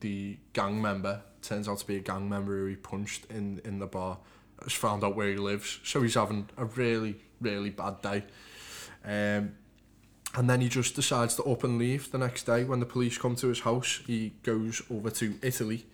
the 0.00 0.36
gang 0.52 0.82
member 0.82 1.22
turns 1.42 1.68
out 1.68 1.78
to 1.78 1.86
be 1.86 1.96
a 1.96 2.00
gang 2.00 2.28
member 2.28 2.56
who 2.58 2.66
he 2.66 2.76
punched 2.76 3.26
in, 3.30 3.60
in 3.64 3.78
the 3.78 3.86
bar, 3.86 4.18
has 4.62 4.72
found 4.72 5.04
out 5.04 5.16
where 5.16 5.28
he 5.28 5.36
lives, 5.36 5.80
so 5.84 6.02
he's 6.02 6.14
having 6.14 6.48
a 6.56 6.64
really, 6.64 7.16
really 7.40 7.70
bad 7.70 8.00
day. 8.00 8.24
Um, 9.04 9.54
and 10.34 10.48
then 10.48 10.60
he 10.60 10.68
just 10.68 10.94
decides 10.94 11.34
to 11.36 11.42
up 11.44 11.62
and 11.64 11.78
leave 11.78 12.10
the 12.10 12.18
next 12.18 12.44
day 12.44 12.64
when 12.64 12.80
the 12.80 12.86
police 12.86 13.18
come 13.18 13.36
to 13.36 13.48
his 13.48 13.60
house. 13.60 14.00
He 14.06 14.32
goes 14.42 14.80
over 14.90 15.10
to 15.10 15.34
Italy 15.42 15.84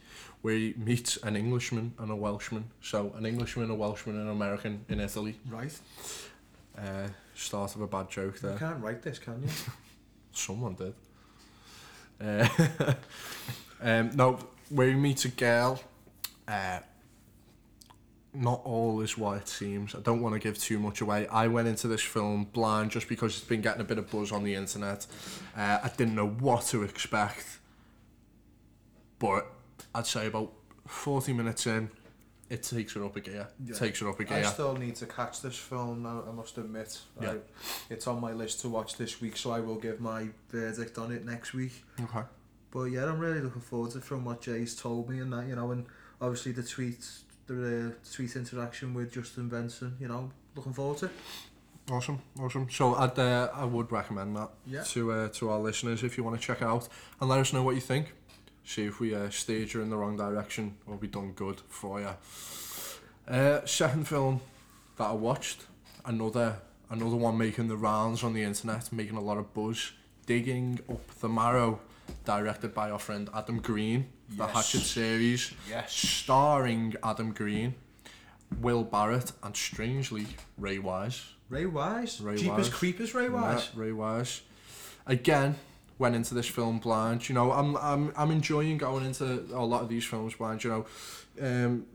where 0.43 0.55
he 0.55 0.74
meets 0.76 1.16
an 1.18 1.36
Englishman 1.36 1.95
and 1.99 2.11
a 2.11 2.16
Welshman. 2.16 2.64
So 2.80 3.12
an 3.16 3.26
Englishman, 3.26 3.70
a 3.70 3.74
Welshman, 3.74 4.16
and 4.16 4.24
an 4.24 4.30
American 4.30 4.84
in 4.89 5.01
Italy. 5.01 5.34
Right. 5.49 5.76
Uh, 6.76 7.09
start 7.34 7.74
of 7.74 7.80
a 7.80 7.86
bad 7.86 8.09
joke 8.09 8.41
You 8.43 8.57
can't 8.59 8.82
write 8.82 9.03
this, 9.03 9.18
can 9.18 9.43
you? 9.43 9.49
Someone 10.32 10.74
did. 10.74 10.95
Uh, 12.20 12.49
um, 13.82 14.11
no, 14.14 14.39
where 14.70 14.89
he 14.89 14.95
meets 14.95 15.24
a 15.24 15.28
girl, 15.28 15.80
uh, 16.47 16.80
not 18.34 18.61
all 18.64 19.01
is 19.01 19.18
what 19.18 19.39
it 19.39 19.49
seems. 19.49 19.95
I 19.95 20.01
don't 20.01 20.20
want 20.20 20.34
to 20.34 20.39
give 20.39 20.59
too 20.59 20.78
much 20.78 21.01
away. 21.01 21.26
I 21.28 21.49
went 21.49 21.66
into 21.66 21.89
this 21.89 22.03
film 22.03 22.45
blind 22.53 22.91
just 22.91 23.09
because 23.09 23.36
it's 23.36 23.47
been 23.47 23.62
getting 23.62 23.80
a 23.80 23.84
bit 23.84 23.99
of 23.99 24.11
buzz 24.11 24.30
on 24.30 24.45
the 24.45 24.55
internet. 24.55 25.07
Uh, 25.57 25.78
I 25.82 25.91
didn't 25.97 26.14
know 26.14 26.28
what 26.28 26.62
to 26.66 26.82
expect, 26.82 27.59
but 29.18 29.47
I'd 29.95 30.07
say 30.07 30.26
about 30.26 30.53
40 30.86 31.32
minutes 31.32 31.66
in, 31.66 31.91
it 32.51 32.62
takes 32.62 32.97
it 32.97 33.03
up 33.03 33.14
a 33.16 33.20
gear. 33.20 33.49
Yeah. 33.64 33.74
Takes 33.74 34.01
it 34.01 34.09
up 34.09 34.18
a 34.18 34.22
I 34.22 34.26
gear. 34.26 34.39
I 34.39 34.43
still 34.43 34.74
need 34.74 34.95
to 34.97 35.07
catch 35.07 35.43
this 35.43 35.57
film. 35.57 36.07
I, 36.07 36.30
I 36.30 36.32
must 36.32 36.57
admit. 36.59 36.99
Yeah. 37.20 37.32
I, 37.32 37.36
it's 37.91 38.07
on 38.07 38.20
my 38.20 38.32
list 38.32 38.61
to 38.62 38.68
watch 38.68 38.97
this 38.97 39.20
week, 39.20 39.36
so 39.36 39.51
I 39.51 39.61
will 39.61 39.76
give 39.76 40.01
my 40.01 40.28
verdict 40.51 40.97
on 40.99 41.12
it 41.12 41.24
next 41.26 41.53
week. 41.53 41.84
Okay. 42.01 42.20
But 42.70 42.84
yeah, 42.84 43.05
I'm 43.07 43.18
really 43.18 43.41
looking 43.41 43.61
forward 43.62 43.91
to 43.93 43.99
it 43.99 44.05
from 44.05 44.24
what 44.24 44.41
Jay's 44.43 44.74
told 44.76 45.09
me 45.11 45.20
and 45.20 45.32
that, 45.32 45.47
you 45.47 45.57
know, 45.57 45.70
and 45.72 45.86
obviously 46.20 46.53
the 46.53 46.62
tweets, 46.62 47.20
the 47.47 47.89
uh, 47.89 47.93
tweet 48.14 48.36
interaction 48.36 48.95
with 48.95 49.12
Justin 49.12 49.49
Benson, 49.49 49.97
you 50.01 50.09
know, 50.09 50.30
looking 50.55 50.72
forward 50.72 50.99
to 50.99 51.07
it. 51.07 51.12
Awesome, 51.91 52.20
awesome. 52.39 52.68
So 52.70 52.95
I'd, 52.95 53.18
uh, 53.18 53.49
I 53.55 53.64
would 53.64 53.91
recommend 53.91 54.36
that 54.36 54.51
Yeah. 54.66 54.82
to 54.82 55.12
uh, 55.12 55.28
to 55.30 55.49
our 55.51 55.59
listeners 55.59 56.03
if 56.03 56.18
you 56.18 56.24
want 56.24 56.39
to 56.39 56.47
check 56.47 56.61
it 56.61 56.66
out 56.66 56.86
and 57.20 57.30
let 57.30 57.39
us 57.41 57.53
know 57.55 57.62
what 57.62 57.74
you 57.74 57.80
think. 57.80 58.12
See 58.69 58.85
if 58.85 59.01
we 59.01 59.14
uh, 59.14 59.31
steered 59.31 59.73
you 59.73 59.81
in 59.81 59.89
the 59.89 59.97
wrong 59.97 60.19
direction 60.19 60.77
or 60.87 60.97
we 60.97 61.09
done 61.09 61.33
good 61.33 61.59
for 61.71 62.01
you. 62.01 62.11
Uh, 63.27 63.64
second 63.64 64.07
film 64.07 64.43
that 64.99 65.05
I 65.05 65.12
watched, 65.12 65.64
another 66.05 66.57
another 66.91 67.16
one 67.16 67.39
making 67.39 67.69
the 67.69 67.79
rounds 67.79 68.23
on 68.23 68.35
the 68.35 68.43
internet, 68.43 68.93
making 68.93 69.16
a 69.16 69.23
lot 69.23 69.39
of 69.39 69.55
buzz. 69.55 69.93
Digging 70.27 70.81
up 70.91 71.01
the 71.21 71.31
marrow, 71.31 71.81
directed 72.27 72.75
by 72.75 72.91
our 72.91 72.99
friend 72.99 73.31
Adam 73.35 73.59
Green, 73.61 74.05
the 74.29 74.45
Yes. 74.45 74.55
Hatchet 74.55 74.81
series, 74.85 75.55
Yes. 75.66 75.95
starring 75.95 76.95
Adam 77.03 77.33
Green, 77.33 77.75
Will 78.61 78.85
Barratt, 78.85 79.33
and 79.43 79.57
strangely 79.57 80.27
Ray 80.59 80.79
Wise. 80.79 81.25
Ray 81.49 81.64
Wise. 81.64 82.21
Ray 82.21 82.37
Jeepers 82.37 82.69
Wise. 82.69 82.69
Creepers 82.69 83.14
Ray 83.14 83.31
Wise. 83.31 83.71
Yeah, 83.75 83.81
Ray 83.83 83.93
Wise. 83.93 84.43
Again, 85.07 85.55
went 85.99 86.15
into 86.15 86.35
this 86.35 86.47
film 86.47 86.79
blind. 86.79 87.29
You 87.29 87.35
know, 87.35 87.53
I'm 87.53 87.77
I'm 87.77 88.13
I'm 88.17 88.31
enjoying 88.31 88.79
going 88.79 89.05
into 89.05 89.45
a 89.53 89.65
lot 89.65 89.83
of 89.83 89.89
these 89.89 90.05
films 90.05 90.35
blind. 90.35 90.65
You 90.65 90.71
know, 90.71 90.87
um, 91.41 91.87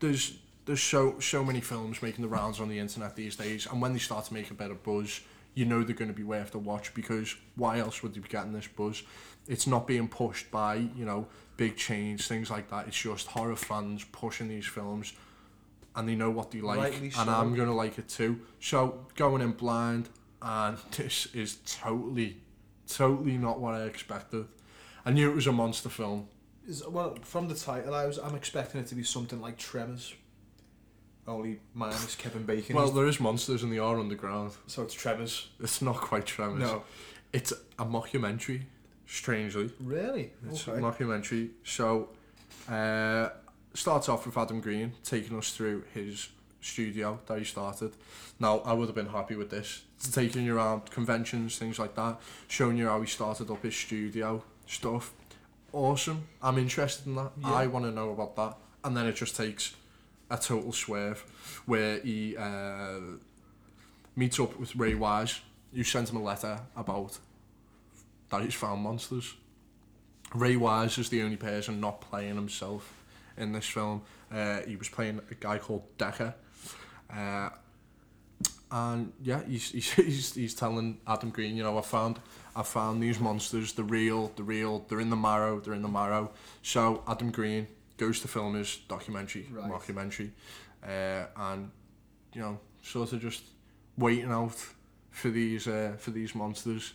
there's 0.00 0.38
there's 0.66 0.82
so 0.82 1.18
so 1.20 1.44
many 1.44 1.60
films 1.60 2.02
making 2.02 2.22
the 2.22 2.28
rounds 2.28 2.60
on 2.60 2.68
the 2.68 2.78
internet 2.78 3.16
these 3.16 3.36
days, 3.36 3.66
and 3.66 3.80
when 3.80 3.92
they 3.92 3.98
start 3.98 4.24
to 4.26 4.34
make 4.34 4.50
a 4.50 4.54
better 4.54 4.74
buzz, 4.74 5.20
you 5.54 5.64
know 5.64 5.82
they're 5.82 5.96
going 5.96 6.10
to 6.10 6.14
be 6.14 6.24
worth 6.24 6.50
the 6.50 6.58
watch 6.58 6.92
because 6.94 7.34
why 7.54 7.78
else 7.78 8.02
would 8.02 8.14
they 8.14 8.20
be 8.20 8.28
getting 8.28 8.52
this 8.52 8.66
buzz? 8.66 9.02
It's 9.48 9.66
not 9.66 9.86
being 9.86 10.08
pushed 10.08 10.50
by 10.50 10.74
you 10.74 11.04
know 11.04 11.28
big 11.56 11.76
chains, 11.76 12.26
things 12.26 12.50
like 12.50 12.68
that. 12.70 12.88
It's 12.88 13.00
just 13.00 13.28
horror 13.28 13.56
fans 13.56 14.04
pushing 14.12 14.48
these 14.48 14.66
films, 14.66 15.12
and 15.94 16.08
they 16.08 16.14
know 16.14 16.30
what 16.30 16.50
they 16.50 16.60
like, 16.60 16.78
Rightly 16.78 17.06
and 17.06 17.14
so. 17.14 17.28
I'm 17.28 17.54
gonna 17.54 17.74
like 17.74 17.98
it 17.98 18.08
too. 18.08 18.40
So 18.60 19.06
going 19.14 19.40
in 19.42 19.52
blind, 19.52 20.08
and 20.42 20.78
this 20.96 21.26
is 21.34 21.58
totally, 21.64 22.38
totally 22.88 23.36
not 23.38 23.60
what 23.60 23.74
I 23.74 23.82
expected. 23.84 24.46
I 25.04 25.10
knew 25.12 25.30
it 25.30 25.34
was 25.34 25.46
a 25.46 25.52
monster 25.52 25.88
film. 25.88 26.28
Is, 26.66 26.86
well, 26.86 27.16
from 27.22 27.48
the 27.48 27.54
title, 27.54 27.94
I 27.94 28.06
was 28.06 28.18
I'm 28.18 28.34
expecting 28.34 28.80
it 28.80 28.86
to 28.88 28.94
be 28.94 29.04
something 29.04 29.40
like 29.40 29.56
Tremors. 29.56 30.14
Only 31.28 31.60
minus 31.74 32.14
Kevin 32.14 32.44
Bacon. 32.44 32.76
Well, 32.76 32.90
there 32.90 33.06
is 33.06 33.18
monsters 33.18 33.62
and 33.64 33.72
they 33.72 33.78
are 33.78 33.98
underground. 33.98 34.52
so 34.66 34.82
it's 34.82 34.94
Tremors. 34.94 35.48
It's 35.60 35.82
not 35.82 35.96
quite 35.96 36.24
Tremors. 36.26 36.60
No. 36.60 36.82
It's 37.32 37.52
a 37.78 37.84
mockumentary, 37.84 38.62
strangely. 39.06 39.72
Really? 39.80 40.32
It's 40.48 40.66
Okay. 40.68 40.78
a 40.78 40.80
mockumentary. 40.80 41.50
So, 41.64 42.10
uh, 42.68 43.30
starts 43.74 44.08
off 44.08 44.24
with 44.26 44.38
Adam 44.38 44.60
Green 44.60 44.94
taking 45.02 45.36
us 45.36 45.50
through 45.54 45.84
his 45.92 46.28
studio 46.66 47.18
that 47.26 47.38
he 47.38 47.44
started. 47.44 47.92
Now, 48.38 48.58
I 48.58 48.72
would 48.72 48.86
have 48.88 48.94
been 48.94 49.08
happy 49.08 49.36
with 49.36 49.50
this. 49.50 49.82
Taking 50.12 50.44
you 50.44 50.56
around 50.56 50.90
conventions, 50.90 51.58
things 51.58 51.78
like 51.78 51.94
that, 51.94 52.20
showing 52.48 52.76
you 52.76 52.88
how 52.88 53.00
he 53.00 53.06
started 53.06 53.50
up 53.50 53.62
his 53.62 53.76
studio 53.76 54.42
stuff. 54.66 55.12
Awesome. 55.72 56.26
I'm 56.42 56.58
interested 56.58 57.06
in 57.06 57.14
that. 57.16 57.32
Yeah. 57.40 57.52
I 57.52 57.66
want 57.66 57.84
to 57.86 57.92
know 57.92 58.10
about 58.10 58.36
that. 58.36 58.56
And 58.84 58.96
then 58.96 59.06
it 59.06 59.16
just 59.16 59.36
takes 59.36 59.74
a 60.30 60.36
total 60.36 60.72
swerve 60.72 61.20
where 61.66 62.00
he 62.00 62.36
uh, 62.36 63.00
meets 64.14 64.38
up 64.38 64.58
with 64.58 64.74
Ray 64.76 64.94
Wise. 64.94 65.40
You 65.72 65.84
sent 65.84 66.10
him 66.10 66.16
a 66.16 66.22
letter 66.22 66.60
about 66.76 67.18
that 68.30 68.42
he's 68.42 68.54
found 68.54 68.82
monsters. 68.82 69.34
Ray 70.34 70.56
Wise 70.56 70.98
is 70.98 71.08
the 71.08 71.22
only 71.22 71.36
person 71.36 71.80
not 71.80 72.00
playing 72.00 72.34
himself 72.34 72.92
in 73.36 73.52
this 73.52 73.66
film. 73.66 74.02
Uh, 74.32 74.60
he 74.66 74.76
was 74.76 74.88
playing 74.88 75.20
a 75.30 75.34
guy 75.34 75.58
called 75.58 75.84
Decker. 75.98 76.34
Uh, 77.10 77.50
and 78.70 79.12
yeah, 79.22 79.42
he's, 79.48 79.70
he's, 79.70 80.34
he's, 80.34 80.54
telling 80.54 80.98
Adam 81.06 81.30
Green, 81.30 81.56
you 81.56 81.62
know, 81.62 81.78
I 81.78 81.82
found 81.82 82.20
I 82.54 82.62
found 82.62 83.02
these 83.02 83.20
monsters, 83.20 83.72
they're 83.74 83.84
real, 83.84 84.32
they're 84.34 84.44
real, 84.44 84.84
they're 84.88 85.00
in 85.00 85.10
the 85.10 85.16
marrow, 85.16 85.60
they're 85.60 85.74
in 85.74 85.82
the 85.82 85.88
marrow. 85.88 86.30
So 86.62 87.02
Adam 87.06 87.30
Green 87.30 87.66
goes 87.96 88.20
to 88.20 88.28
film 88.28 88.54
his 88.54 88.76
documentary, 88.88 89.46
Right. 89.50 89.70
mockumentary, 89.70 90.30
uh, 90.82 91.26
and 91.36 91.70
you 92.32 92.40
know, 92.40 92.58
sort 92.82 93.12
of 93.12 93.20
just 93.20 93.42
waiting 93.96 94.30
out 94.30 94.56
for 95.10 95.30
these 95.30 95.66
uh, 95.68 95.94
for 95.98 96.10
these 96.10 96.34
monsters. 96.34 96.94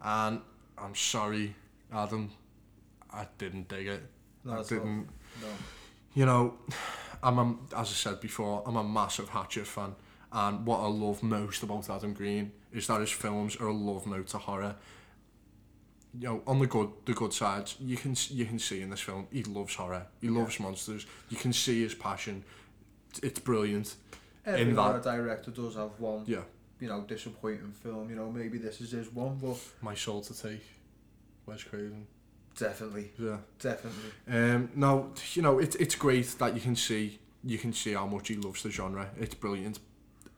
And 0.00 0.40
I'm 0.76 0.94
sorry, 0.94 1.54
Adam, 1.92 2.30
I 3.10 3.26
didn't 3.38 3.68
dig 3.68 3.86
it. 3.88 4.02
No, 4.44 4.60
I 4.60 4.62
didn't. 4.62 5.08
No. 5.40 5.48
You 6.18 6.26
know, 6.26 6.54
I'm 7.22 7.38
a, 7.38 7.56
as 7.76 7.90
I 7.90 7.92
said 7.92 8.20
before, 8.20 8.64
I'm 8.66 8.74
a 8.74 8.82
massive 8.82 9.28
Hatchet 9.28 9.68
fan, 9.68 9.94
and 10.32 10.66
what 10.66 10.80
I 10.80 10.88
love 10.88 11.22
most 11.22 11.62
about 11.62 11.88
Adam 11.88 12.12
Green 12.12 12.50
is 12.72 12.88
that 12.88 13.00
his 13.00 13.12
films 13.12 13.54
are 13.54 13.68
a 13.68 13.72
love 13.72 14.04
note 14.04 14.26
to 14.28 14.38
horror. 14.38 14.74
You 16.18 16.26
know, 16.28 16.42
on 16.44 16.58
the 16.58 16.66
good 16.66 16.90
the 17.04 17.12
good 17.12 17.32
sides, 17.32 17.76
you 17.78 17.96
can 17.96 18.16
you 18.30 18.46
can 18.46 18.58
see 18.58 18.82
in 18.82 18.90
this 18.90 18.98
film 18.98 19.28
he 19.30 19.44
loves 19.44 19.76
horror, 19.76 20.08
he 20.20 20.28
loves 20.28 20.58
monsters. 20.58 21.06
You 21.28 21.36
can 21.36 21.52
see 21.52 21.82
his 21.82 21.94
passion. 21.94 22.42
It's- 23.22 23.38
brilliant. 23.40 23.94
Every 24.44 24.62
In 24.70 24.74
that- 24.74 25.04
director 25.04 25.52
does 25.52 25.76
have 25.76 26.00
one, 26.00 26.24
Yeah, 26.26 26.42
you 26.80 26.88
know, 26.88 27.02
disappointing 27.02 27.70
film. 27.70 28.10
You 28.10 28.16
know, 28.16 28.32
maybe 28.32 28.58
this 28.58 28.80
is 28.80 28.90
his 28.90 29.08
one, 29.14 29.38
but 29.40 29.56
my 29.82 29.94
soul 29.94 30.22
to 30.22 30.34
take. 30.34 30.64
Wes 31.46 31.62
Craven. 31.62 32.08
Definitely, 32.58 33.10
Yeah. 33.18 33.38
definitely. 33.58 34.10
Um, 34.28 34.70
now, 34.74 35.08
you 35.34 35.42
know, 35.42 35.58
it, 35.58 35.74
it's 35.80 35.94
great 35.94 36.26
that 36.38 36.54
you 36.54 36.60
can 36.60 36.76
see 36.76 37.18
you 37.44 37.56
can 37.58 37.72
see 37.72 37.92
how 37.92 38.06
much 38.06 38.28
he 38.28 38.36
loves 38.36 38.62
the 38.62 38.70
genre. 38.70 39.08
It's 39.18 39.34
brilliant. 39.34 39.78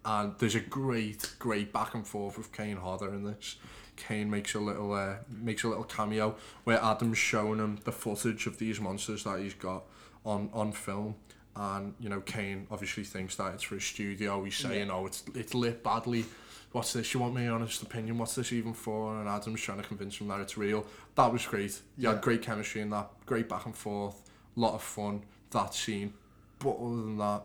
And 0.04 0.34
there's 0.38 0.54
a 0.54 0.60
great, 0.60 1.34
great 1.38 1.72
back 1.72 1.94
and 1.94 2.06
forth 2.06 2.36
with 2.38 2.52
Kane 2.52 2.76
Hodder 2.76 3.12
in 3.14 3.24
this. 3.24 3.56
Kane 3.96 4.30
makes 4.30 4.54
a 4.54 4.60
little 4.60 4.92
uh, 4.92 5.16
makes 5.30 5.64
a 5.64 5.68
little 5.68 5.84
cameo 5.84 6.36
where 6.64 6.82
Adam's 6.82 7.18
showing 7.18 7.58
him 7.58 7.78
the 7.84 7.92
footage 7.92 8.46
of 8.46 8.58
these 8.58 8.80
monsters 8.80 9.24
that 9.24 9.40
he's 9.40 9.54
got 9.54 9.84
on, 10.24 10.48
on 10.52 10.72
film. 10.72 11.14
And 11.56 11.94
you 12.00 12.08
know, 12.08 12.20
Kane 12.20 12.66
obviously 12.70 13.04
thinks 13.04 13.36
that 13.36 13.54
it's 13.54 13.62
for 13.64 13.76
a 13.76 13.80
studio. 13.80 14.42
He's 14.44 14.56
saying, 14.56 14.86
Yeah. 14.88 14.94
"Oh, 14.94 15.06
it's 15.06 15.24
it's 15.34 15.52
lit 15.54 15.82
badly. 15.82 16.24
What's 16.72 16.92
this? 16.92 17.12
You 17.14 17.20
want 17.20 17.34
my 17.34 17.48
honest 17.48 17.82
opinion? 17.82 18.18
What's 18.18 18.34
this 18.36 18.52
even 18.52 18.74
for?" 18.74 19.16
And 19.18 19.28
Adam's 19.28 19.60
trying 19.60 19.78
to 19.82 19.86
convince 19.86 20.18
him 20.18 20.28
that 20.28 20.40
it's 20.40 20.56
real. 20.56 20.86
That 21.16 21.32
was 21.32 21.44
great. 21.46 21.80
You 21.96 22.04
Yeah. 22.08 22.12
had 22.14 22.22
great 22.22 22.42
chemistry 22.42 22.80
in 22.80 22.90
that. 22.90 23.10
Great 23.26 23.48
back 23.48 23.66
and 23.66 23.76
forth. 23.76 24.22
lot 24.56 24.74
of 24.74 24.82
fun. 24.82 25.22
That 25.52 25.72
scene. 25.74 26.12
But 26.58 26.72
other 26.76 26.96
than 26.96 27.16
that, 27.18 27.42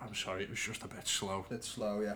I'm 0.00 0.14
sorry, 0.14 0.44
it 0.44 0.50
was 0.50 0.60
just 0.60 0.82
a 0.84 0.88
bit 0.88 1.06
slow. 1.06 1.44
A 1.46 1.50
Bit 1.50 1.64
slow, 1.64 2.00
yeah. 2.00 2.14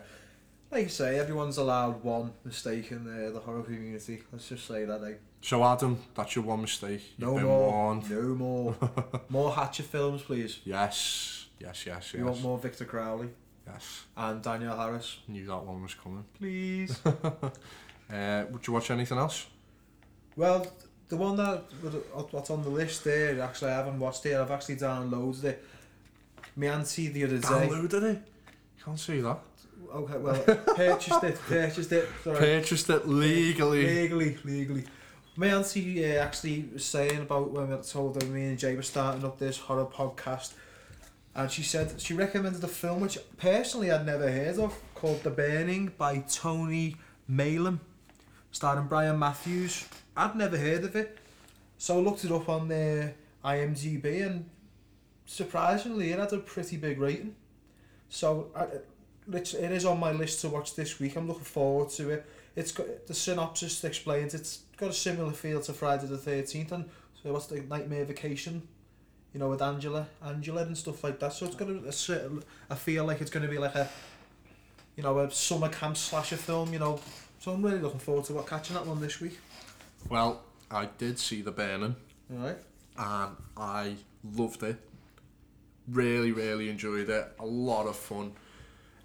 Like 0.71 0.83
you 0.83 0.89
say, 0.89 1.19
everyone's 1.19 1.57
allowed 1.57 2.03
one 2.03 2.31
mistake 2.43 2.91
in 2.91 3.03
the, 3.03 3.29
the 3.31 3.39
horror 3.41 3.61
community. 3.63 4.23
Let's 4.31 4.47
just 4.49 4.65
say 4.65 4.85
that, 4.85 5.03
eh? 5.03 5.13
So 5.41 5.63
Adam, 5.63 5.99
that's 6.15 6.35
your 6.35 6.45
one 6.45 6.61
mistake. 6.61 7.01
You've 7.17 7.27
No 7.29 7.35
been 7.35 7.43
more. 7.43 7.69
warned. 7.69 8.09
No 8.09 8.21
more. 8.33 8.75
more 9.29 9.51
Hatchet 9.51 9.85
films, 9.85 10.21
please. 10.23 10.59
Yes, 10.63 11.47
yes, 11.59 11.85
yes, 11.85 12.13
We 12.13 12.23
want 12.23 12.37
yes, 12.37 12.43
more 12.43 12.57
Victor 12.57 12.85
Crowley 12.85 13.29
yes. 13.65 14.05
and 14.15 14.41
Daniel 14.41 14.75
Harris. 14.75 15.17
Knew 15.27 15.45
that 15.45 15.63
one 15.63 15.81
was 15.81 15.93
coming. 15.93 16.25
Please. 16.37 16.99
Uh, 18.11 18.45
would 18.51 18.67
you 18.67 18.73
watch 18.73 18.91
anything 18.91 19.17
else? 19.17 19.47
well, 20.35 20.67
the 21.09 21.15
one 21.15 21.35
that 21.37 21.63
what's 22.31 22.49
on 22.49 22.63
the 22.63 22.69
list 22.69 23.03
there, 23.03 23.39
actually, 23.41 23.71
I 23.71 23.75
haven't 23.75 23.99
watched 23.99 24.25
it. 24.25 24.35
I've 24.35 24.51
actually 24.51 24.75
downloaded 24.75 25.43
it. 25.45 25.65
My 26.55 26.67
auntie 26.67 27.07
the 27.07 27.23
other 27.23 27.37
day. 27.37 27.47
Downloaded 27.47 28.03
it. 28.03 28.21
Can't 28.83 28.99
see 28.99 29.21
that. 29.21 29.39
Okay, 29.93 30.17
well, 30.17 30.43
purchased 30.75 31.23
it. 31.23 31.39
Purchased 31.47 31.91
it. 31.91 32.09
Sorry. 32.23 32.37
Purchased 32.37 32.89
it 32.89 33.07
legally. 33.07 33.85
Legally, 33.85 34.37
legally. 34.43 34.83
My 35.35 35.47
auntie 35.47 36.05
uh, 36.05 36.23
actually 36.23 36.69
was 36.73 36.85
saying 36.85 37.21
about 37.21 37.51
when 37.51 37.73
I 37.73 37.77
told 37.77 38.21
her 38.21 38.27
me 38.27 38.45
and 38.45 38.59
Jay 38.59 38.75
were 38.75 38.81
starting 38.81 39.23
up 39.25 39.39
this 39.39 39.57
horror 39.57 39.85
podcast, 39.85 40.53
and 41.35 41.51
she 41.51 41.63
said 41.63 41.99
she 41.99 42.13
recommended 42.13 42.63
a 42.63 42.67
film 42.67 43.01
which 43.01 43.17
personally 43.37 43.91
I'd 43.91 44.05
never 44.05 44.31
heard 44.31 44.59
of 44.59 44.77
called 44.93 45.23
The 45.23 45.31
Burning 45.31 45.91
by 45.97 46.19
Tony 46.19 46.95
Maylam, 47.29 47.79
starring 48.51 48.87
Brian 48.87 49.17
Matthews. 49.17 49.87
I'd 50.15 50.35
never 50.35 50.57
heard 50.57 50.83
of 50.83 50.95
it, 50.95 51.17
so 51.77 51.97
I 51.97 52.01
looked 52.01 52.23
it 52.23 52.31
up 52.31 52.47
on 52.49 52.63
uh, 52.63 52.67
the 52.67 53.13
IMDb, 53.43 54.25
and 54.25 54.49
surprisingly, 55.25 56.11
it 56.11 56.19
had 56.19 56.31
a 56.33 56.37
pretty 56.37 56.77
big 56.77 56.99
rating. 56.99 57.35
So 58.09 58.51
I, 58.55 58.67
it 59.31 59.53
is 59.55 59.85
on 59.85 59.99
my 59.99 60.11
list 60.11 60.41
to 60.41 60.49
watch 60.49 60.75
this 60.75 60.99
week. 60.99 61.15
I'm 61.15 61.27
looking 61.27 61.43
forward 61.43 61.89
to 61.91 62.11
it. 62.11 62.25
It's 62.55 62.71
got 62.71 63.07
the 63.07 63.13
synopsis 63.13 63.83
explains 63.83 64.35
it's 64.35 64.59
got 64.77 64.91
a 64.91 64.93
similar 64.93 65.31
feel 65.31 65.61
to 65.61 65.73
Friday 65.73 66.05
the 66.05 66.17
Thirteenth 66.17 66.71
and 66.71 66.89
so 67.21 67.33
what's 67.33 67.47
the 67.47 67.61
Nightmare 67.61 68.05
Vacation, 68.05 68.67
you 69.33 69.39
know, 69.39 69.49
with 69.49 69.61
Angela, 69.61 70.07
Angela 70.23 70.61
and 70.63 70.77
stuff 70.77 71.03
like 71.03 71.19
that. 71.19 71.33
So 71.33 71.45
it's 71.45 71.55
got 71.55 71.69
a, 71.69 71.77
a 71.87 71.91
certain. 71.91 72.43
I 72.69 72.75
feel 72.75 73.05
like 73.05 73.19
it's 73.21 73.31
going 73.31 73.45
to 73.45 73.51
be 73.51 73.57
like 73.57 73.75
a, 73.75 73.89
you 74.95 75.03
know, 75.03 75.17
a 75.19 75.31
summer 75.31 75.69
camp 75.69 75.97
slasher 75.97 76.37
film. 76.37 76.71
You 76.73 76.79
know, 76.79 76.99
so 77.39 77.51
I'm 77.51 77.63
really 77.63 77.79
looking 77.79 77.99
forward 77.99 78.25
to 78.25 78.33
what 78.33 78.47
catching 78.47 78.75
that 78.75 78.85
one 78.85 79.01
this 79.01 79.19
week. 79.19 79.39
Well, 80.09 80.41
I 80.69 80.85
did 80.97 81.17
see 81.19 81.41
The 81.41 81.51
Burning 81.51 81.95
All 82.31 82.37
right. 82.45 82.57
and 82.97 83.35
I 83.57 83.95
loved 84.35 84.63
it. 84.63 84.77
Really, 85.87 86.31
really 86.31 86.69
enjoyed 86.69 87.09
it. 87.09 87.31
A 87.39 87.45
lot 87.45 87.87
of 87.87 87.95
fun. 87.95 88.33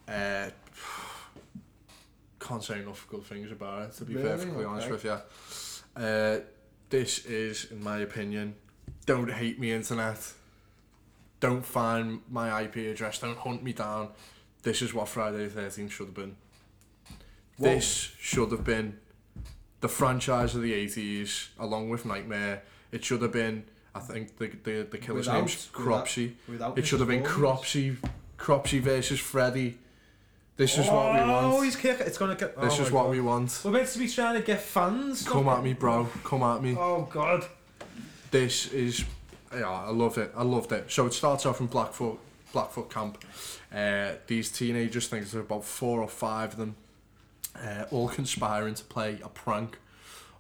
Uh, 0.07 0.51
can't 2.41 2.63
say 2.63 2.81
enough 2.81 3.07
good 3.11 3.25
things 3.25 3.51
about 3.51 3.83
it, 3.83 3.93
to 3.95 4.05
be 4.05 4.15
Really? 4.15 4.29
perfectly 4.29 4.65
honest 4.65 4.87
Okay. 4.87 4.93
with 4.93 5.05
you. 5.05 6.03
Uh, 6.03 6.41
this 6.91 7.27
is, 7.27 7.71
in 7.71 7.83
my 7.83 7.99
opinion, 7.99 8.55
don't 9.09 9.33
hate 9.33 9.59
me, 9.59 9.73
internet. 9.73 10.35
Don't 11.41 11.65
find 11.65 12.21
my 12.31 12.61
IP 12.61 12.77
address. 12.77 13.19
Don't 13.19 13.39
hunt 13.39 13.63
me 13.63 13.73
down. 13.73 14.11
This 14.63 14.83
is 14.83 14.93
what 14.93 15.09
Friday 15.09 15.47
the 15.47 15.63
13th 15.63 15.91
should 15.91 16.07
have 16.09 16.15
been. 16.15 16.37
Whoa. 17.57 17.71
This 17.71 18.13
should 18.21 18.53
have 18.53 18.65
been 18.65 18.99
the 19.81 19.89
franchise 19.89 20.55
of 20.55 20.61
the 20.61 20.75
80s, 20.75 21.49
along 21.59 21.89
with 21.89 22.05
Nightmare. 22.05 22.63
It 22.93 23.03
should 23.03 23.23
have 23.23 23.33
been, 23.33 23.65
I 23.95 24.01
think, 24.01 24.37
the 24.37 24.49
the, 24.63 24.87
the 24.91 24.99
killer's 24.99 25.27
Without- 25.27 25.39
name's 25.39 25.71
Cropsy. 25.73 26.37
Without 26.47 26.79
It 26.79 26.87
should 26.87 27.01
have 27.01 27.09
been. 27.09 27.25
Cropsy, 27.25 27.97
Cropsy 28.37 28.79
versus 28.79 29.19
Freddy. 29.19 29.79
This 30.59 30.77
is 30.77 30.87
what 30.89 31.15
we 31.15 31.21
oh, 31.21 31.33
want. 31.33 31.47
Oh, 31.47 31.63
he's 31.63 31.77
kicking. 31.77 32.07
It's 32.07 32.19
gonna 32.19 32.35
get. 32.35 32.61
This 32.61 32.79
oh 32.79 32.83
is 32.83 32.91
what 32.91 33.05
God. 33.05 33.11
we 33.11 33.21
want. 33.23 33.59
We're 33.65 33.71
meant 33.71 33.89
to 33.89 33.99
be 33.99 34.09
trying 34.09 34.35
to 34.35 34.43
get 34.43 34.61
fans. 34.61 35.27
Come 35.27 35.49
at 35.49 35.63
me, 35.63 35.73
bro. 35.73 36.09
Come 36.25 36.43
at 36.43 36.63
me. 36.63 36.77
Oh 36.77 37.09
God. 37.11 37.47
This 38.31 38.73
is, 38.73 39.05
yeah, 39.53 39.69
I 39.69 39.91
love 39.91 40.19
it. 40.19 40.33
I 40.37 40.43
loved 40.43 40.73
it. 40.73 40.91
So 40.91 41.07
it 41.07 41.15
starts 41.15 41.47
off 41.47 41.61
in 41.61 41.67
Blackfoot, 41.67 42.19
Blackfoot 42.53 42.91
camp. 42.91 43.25
Uh, 43.73 44.13
these 44.27 44.51
teenagers, 44.51 45.07
I 45.07 45.11
think 45.11 45.31
there's 45.31 45.45
about 45.45 45.65
four 45.65 46.01
or 46.01 46.09
five 46.09 46.53
of 46.53 46.59
them, 46.59 46.77
uh, 47.57 47.85
all 47.91 48.09
conspiring 48.09 48.75
to 48.75 48.85
play 48.85 49.19
a 49.23 49.29
prank 49.29 49.79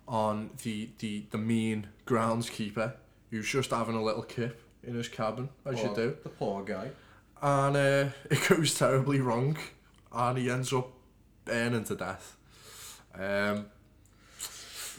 on 0.07 0.51
the, 0.63 0.89
the, 0.99 1.25
the 1.31 1.39
mean 1.39 1.89
groundskeeper 2.07 2.95
who's 3.31 3.49
just 3.49 3.71
having 3.71 3.95
a 3.95 4.03
little 4.03 4.23
kip 4.23 4.63
in 4.83 4.95
his 4.95 5.09
cabin, 5.09 5.49
as 5.67 5.83
you 5.83 5.95
do. 5.95 6.17
The 6.23 6.29
poor 6.29 6.63
guy. 6.63 6.91
And 7.43 7.77
uh, 7.77 8.09
it 8.31 8.49
goes 8.49 8.75
terribly 8.75 9.21
wrong, 9.21 9.57
and 10.13 10.39
he 10.39 10.51
ends 10.51 10.73
up 10.73 10.91
burning 11.45 11.85
to 11.85 11.95
death. 11.95 12.37
Um, 13.15 13.67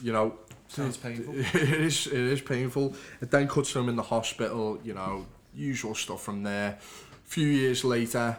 you 0.02 0.12
know, 0.12 0.34
Sounds 0.70 0.96
painful. 0.96 1.34
it 1.36 1.80
is 1.80 2.06
it 2.06 2.12
is 2.12 2.40
painful. 2.40 2.94
It 3.20 3.30
then 3.32 3.48
cuts 3.48 3.72
to 3.72 3.80
him 3.80 3.88
in 3.88 3.96
the 3.96 4.04
hospital, 4.04 4.78
you 4.84 4.94
know, 4.94 5.26
usual 5.52 5.96
stuff 5.96 6.22
from 6.22 6.44
there. 6.44 6.78
A 6.78 7.28
few 7.28 7.48
years 7.48 7.84
later, 7.84 8.38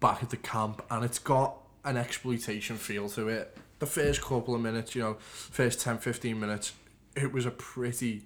back 0.00 0.22
at 0.22 0.30
the 0.30 0.38
camp, 0.38 0.82
and 0.90 1.04
it's 1.04 1.18
got 1.18 1.58
an 1.84 1.98
exploitation 1.98 2.76
feel 2.76 3.10
to 3.10 3.28
it. 3.28 3.56
The 3.78 3.86
first 3.86 4.22
couple 4.22 4.54
of 4.54 4.62
minutes, 4.62 4.94
you 4.94 5.02
know, 5.02 5.16
first 5.20 5.80
10, 5.80 5.98
15 5.98 6.40
minutes, 6.40 6.72
it 7.14 7.30
was 7.30 7.44
a 7.44 7.50
pretty, 7.50 8.22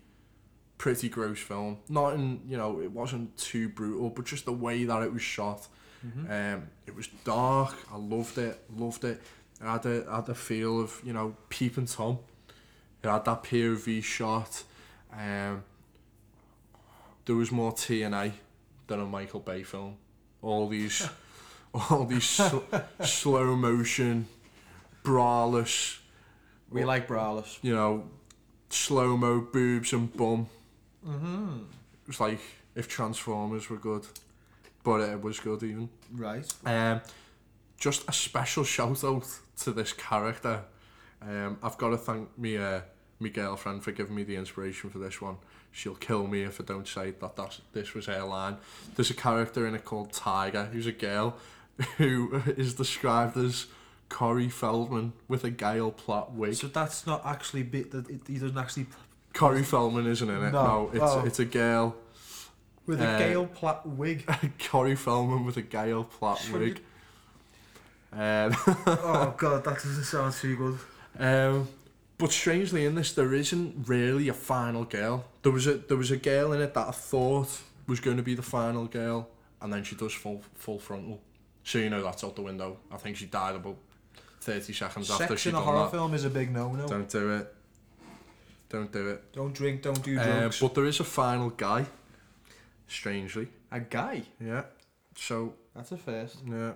pretty 0.78 1.08
gross 1.08 1.40
film. 1.40 1.78
Not 1.88 2.14
in, 2.14 2.40
you 2.46 2.56
know, 2.56 2.80
it 2.80 2.92
wasn't 2.92 3.36
too 3.36 3.68
brutal, 3.68 4.10
but 4.10 4.24
just 4.26 4.44
the 4.44 4.52
way 4.52 4.84
that 4.84 5.02
it 5.02 5.12
was 5.12 5.22
shot. 5.22 5.66
Um, 6.28 6.68
it 6.86 6.94
was 6.94 7.08
dark. 7.24 7.74
I 7.92 7.96
loved 7.96 8.38
it. 8.38 8.58
Loved 8.76 9.04
it. 9.04 9.20
I 9.60 9.72
had 9.72 9.86
a, 9.86 10.04
had 10.10 10.28
a 10.28 10.34
feel 10.34 10.80
of, 10.80 11.00
you 11.04 11.12
know, 11.12 11.36
peeping 11.48 11.86
Tom. 11.86 12.18
It 13.02 13.08
had 13.08 13.24
that 13.24 13.42
POV 13.42 14.02
shot. 14.02 14.62
Um, 15.12 15.64
there 17.24 17.34
was 17.36 17.50
more 17.50 17.72
TNA 17.72 18.32
than 18.86 19.00
a 19.00 19.06
Michael 19.06 19.40
Bay 19.40 19.62
film. 19.62 19.96
All 20.40 20.68
these, 20.68 21.08
all 21.74 22.04
these 22.04 22.24
sl- 22.24 22.58
slow 23.02 23.56
motion, 23.56 24.26
braless, 25.04 25.98
We 26.70 26.84
like 26.84 27.06
brawlers. 27.06 27.58
you 27.62 27.74
know, 27.74 28.08
slow 28.70 29.16
mo 29.16 29.40
boobs 29.40 29.92
and 29.92 30.12
bum. 30.16 30.48
Mm-hmm. 31.06 31.58
It 32.02 32.06
was 32.06 32.20
like 32.20 32.40
if 32.74 32.88
Transformers 32.88 33.68
were 33.68 33.76
good, 33.76 34.06
but 34.84 35.00
it 35.00 35.20
was 35.20 35.38
good 35.40 35.62
even. 35.62 35.88
Right. 36.12 36.46
Um, 36.64 37.00
just 37.78 38.08
a 38.08 38.12
special 38.12 38.64
shout 38.64 39.02
out 39.04 39.26
to 39.58 39.72
this 39.72 39.92
character. 39.92 40.62
Um, 41.28 41.58
I've 41.62 41.78
got 41.78 41.90
to 41.90 41.96
thank 41.96 42.36
me, 42.38 42.56
uh, 42.56 42.80
my 43.20 43.28
girlfriend 43.28 43.84
for 43.84 43.92
giving 43.92 44.14
me 44.14 44.24
the 44.24 44.36
inspiration 44.36 44.90
for 44.90 44.98
this 44.98 45.20
one. 45.20 45.36
She'll 45.70 45.94
kill 45.94 46.26
me 46.26 46.42
if 46.42 46.60
I 46.60 46.64
don't 46.64 46.86
say 46.86 47.12
that 47.12 47.36
that's, 47.36 47.60
this 47.72 47.94
was 47.94 48.06
her 48.06 48.22
line. 48.24 48.56
There's 48.96 49.10
a 49.10 49.14
character 49.14 49.66
in 49.66 49.74
it 49.74 49.84
called 49.84 50.12
Tiger, 50.12 50.64
who's 50.66 50.86
a 50.86 50.92
girl 50.92 51.36
who 51.96 52.42
is 52.56 52.74
described 52.74 53.36
as 53.36 53.66
Corey 54.08 54.48
Feldman 54.50 55.12
with 55.28 55.44
a 55.44 55.50
Gail 55.50 55.90
Platt 55.92 56.32
wig. 56.32 56.54
So 56.54 56.66
that's 56.66 57.06
not 57.06 57.24
actually 57.24 57.62
bit 57.62 57.90
that 57.92 58.06
he 58.26 58.38
doesn't 58.38 58.58
actually 58.58 58.86
Corey 59.32 59.62
Feldman 59.62 60.06
isn't 60.06 60.28
in 60.28 60.42
it. 60.44 60.50
No. 60.50 60.62
No, 60.64 60.90
it's 60.92 61.00
Oh. 61.02 61.24
it's 61.24 61.38
a 61.38 61.46
girl. 61.46 61.96
with 62.84 63.00
a 63.00 63.08
Uh, 63.08 63.18
Gail 63.18 63.46
Platt 63.46 63.86
wig. 63.86 64.28
Corey 64.70 64.96
Feldman 64.96 65.46
with 65.46 65.56
a 65.56 65.62
Gail 65.62 66.04
Platt 66.04 66.46
wig. 66.52 66.82
Um, 68.12 68.54
oh 68.86 69.34
God, 69.38 69.64
that 69.64 69.74
doesn't 69.76 70.04
sound 70.04 70.34
too 70.34 70.56
good. 70.56 70.78
Um, 71.18 71.68
but 72.18 72.30
strangely 72.32 72.84
in 72.84 72.94
this, 72.94 73.12
there 73.12 73.34
isn't 73.34 73.88
really 73.88 74.28
a 74.28 74.34
final 74.34 74.84
girl. 74.84 75.24
There 75.42 75.52
was 75.52 75.66
a 75.66 75.74
there 75.74 75.96
was 75.96 76.10
a 76.10 76.16
girl 76.16 76.52
in 76.52 76.60
it 76.60 76.72
that 76.74 76.88
I 76.88 76.92
thought 76.92 77.60
was 77.86 78.00
going 78.00 78.16
to 78.16 78.22
be 78.22 78.34
the 78.34 78.42
final 78.42 78.86
girl, 78.86 79.28
and 79.60 79.72
then 79.72 79.82
she 79.84 79.96
does 79.96 80.12
full 80.12 80.42
full 80.54 80.78
frontal. 80.78 81.20
So 81.64 81.78
you 81.78 81.90
know 81.90 82.02
that's 82.02 82.22
out 82.24 82.36
the 82.36 82.42
window. 82.42 82.78
I 82.90 82.96
think 82.96 83.16
she 83.16 83.26
died 83.26 83.56
about 83.56 83.76
thirty 84.40 84.72
seconds 84.72 85.10
after 85.10 85.26
Sex 85.28 85.40
she 85.42 85.48
in 85.50 85.54
a 85.56 85.60
horror 85.60 85.84
that. 85.84 85.90
film 85.90 86.14
is 86.14 86.24
a 86.24 86.30
big 86.30 86.52
no-no. 86.52 86.86
Don't, 86.88 87.08
do 87.08 87.30
it. 87.36 87.54
Don't 88.68 88.90
do 88.92 89.08
it. 89.10 89.32
Don't 89.32 89.52
drink, 89.54 89.82
don't 89.82 90.02
do 90.02 90.18
Uh, 90.18 90.24
drugs. 90.40 90.60
but 90.60 90.74
there 90.74 90.86
is 90.86 90.98
a 91.00 91.04
final 91.04 91.50
guy. 91.50 91.86
Strangely, 92.88 93.48
A 93.70 93.80
guy? 93.80 94.22
Yeah. 94.40 94.64
So 95.16 95.54
That's 95.74 95.92
a 95.92 95.96
first. 95.96 96.36
yeah, 96.46 96.72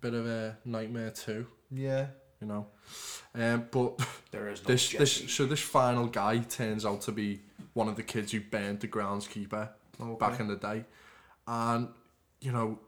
bit 0.00 0.14
of 0.14 0.26
a 0.26 0.56
nightmare 0.64 1.10
too. 1.10 1.46
Yeah. 1.70 2.06
You 2.40 2.46
know. 2.46 2.66
Um, 3.34 3.66
but 3.70 3.98
There 4.30 4.48
is 4.48 4.62
no 4.62 4.68
this 4.68 4.90
this 4.92 5.32
so 5.32 5.46
this 5.46 5.60
final 5.60 6.06
guy 6.06 6.38
turns 6.38 6.84
out 6.84 7.02
to 7.02 7.12
be 7.12 7.40
one 7.74 7.88
of 7.88 7.96
the 7.96 8.02
kids 8.02 8.32
who 8.32 8.40
burned 8.40 8.80
the 8.80 8.88
groundskeeper 8.88 9.68
back 10.18 10.40
in 10.40 10.48
the 10.48 10.56
day, 10.56 10.84
and 11.46 11.88
you 12.40 12.50
know, 12.52 12.78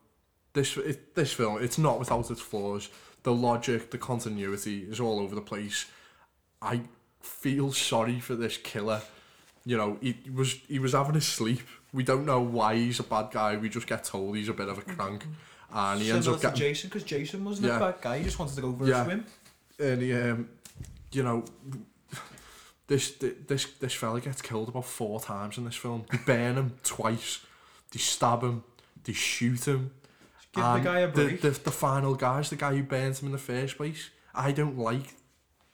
this 0.54 0.76
it, 0.76 1.14
this 1.14 1.32
film 1.32 1.62
it's 1.62 1.78
not 1.78 1.98
without 1.98 2.30
its 2.30 2.40
flaws. 2.40 2.88
The 3.22 3.32
logic, 3.32 3.90
the 3.92 3.98
continuity 3.98 4.80
is 4.82 4.98
all 4.98 5.20
over 5.20 5.34
the 5.36 5.40
place. 5.42 5.86
I 6.60 6.80
feel 7.20 7.72
sorry 7.72 8.18
for 8.18 8.34
this 8.34 8.56
killer. 8.56 9.02
You 9.64 9.76
know, 9.76 9.98
he 10.00 10.16
was 10.34 10.54
he 10.66 10.78
was 10.80 10.92
having 10.92 11.14
a 11.16 11.20
sleep. 11.20 11.60
We 11.92 12.02
don't 12.02 12.24
know 12.26 12.40
why 12.40 12.74
he's 12.76 12.98
a 12.98 13.04
bad 13.04 13.30
guy. 13.30 13.56
We 13.56 13.68
just 13.68 13.86
get 13.86 14.02
told 14.02 14.34
he's 14.36 14.48
a 14.48 14.54
bit 14.54 14.68
of 14.68 14.78
a 14.78 14.82
crank, 14.82 15.24
and 15.72 16.00
he 16.00 16.10
ends 16.10 16.26
up 16.26 16.36
to 16.36 16.42
getting 16.42 16.58
Jason, 16.58 16.88
because 16.88 17.04
Jason 17.04 17.44
wasn't 17.44 17.68
Yeah. 17.68 17.76
a 17.76 17.80
bad 17.80 18.00
guy. 18.00 18.18
He 18.18 18.24
just 18.24 18.38
wanted 18.40 18.56
to 18.56 18.62
go 18.62 18.72
for 18.74 18.86
Yeah. 18.88 19.02
a 19.02 19.04
swim. 19.04 19.24
And 19.78 20.02
um, 20.12 20.48
you 21.12 21.22
know, 21.22 21.44
this 22.86 23.12
this 23.12 23.66
this 23.80 23.94
fella 23.94 24.20
gets 24.20 24.42
killed 24.42 24.68
about 24.68 24.84
four 24.84 25.20
times 25.20 25.58
in 25.58 25.64
this 25.64 25.76
film. 25.76 26.04
They 26.10 26.18
burn 26.18 26.56
him 26.56 26.74
twice. 26.82 27.44
They 27.90 27.98
stab 27.98 28.42
him. 28.42 28.64
They 29.04 29.12
shoot 29.12 29.66
him. 29.66 29.92
Give 30.54 30.64
and 30.64 30.84
the 30.84 30.88
guy 30.88 31.00
a 31.00 31.08
break. 31.08 31.40
the, 31.40 31.50
the 31.50 31.70
final 31.70 32.14
guy's 32.14 32.50
the 32.50 32.56
guy 32.56 32.74
who 32.74 32.82
burns 32.82 33.20
him 33.20 33.26
in 33.26 33.32
the 33.32 33.38
first 33.38 33.76
place. 33.76 34.10
I 34.34 34.52
don't 34.52 34.78
like 34.78 35.14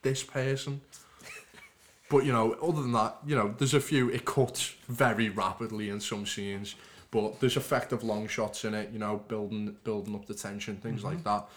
this 0.02 0.22
person. 0.22 0.80
But 2.10 2.24
you 2.24 2.32
know, 2.32 2.52
other 2.54 2.82
than 2.82 2.92
that, 2.92 3.18
you 3.26 3.36
know, 3.36 3.54
there's 3.58 3.74
a 3.74 3.80
few. 3.80 4.08
It 4.08 4.24
cuts 4.24 4.74
very 4.88 5.28
rapidly 5.28 5.90
in 5.90 6.00
some 6.00 6.24
scenes, 6.24 6.74
but 7.10 7.38
there's 7.40 7.56
effective 7.56 8.02
long 8.02 8.28
shots 8.28 8.64
in 8.64 8.74
it. 8.74 8.90
You 8.92 8.98
know, 8.98 9.18
building 9.28 9.76
building 9.84 10.14
up 10.14 10.26
the 10.26 10.34
tension, 10.34 10.76
things 10.76 11.04
like 11.04 11.22
that. 11.24 11.48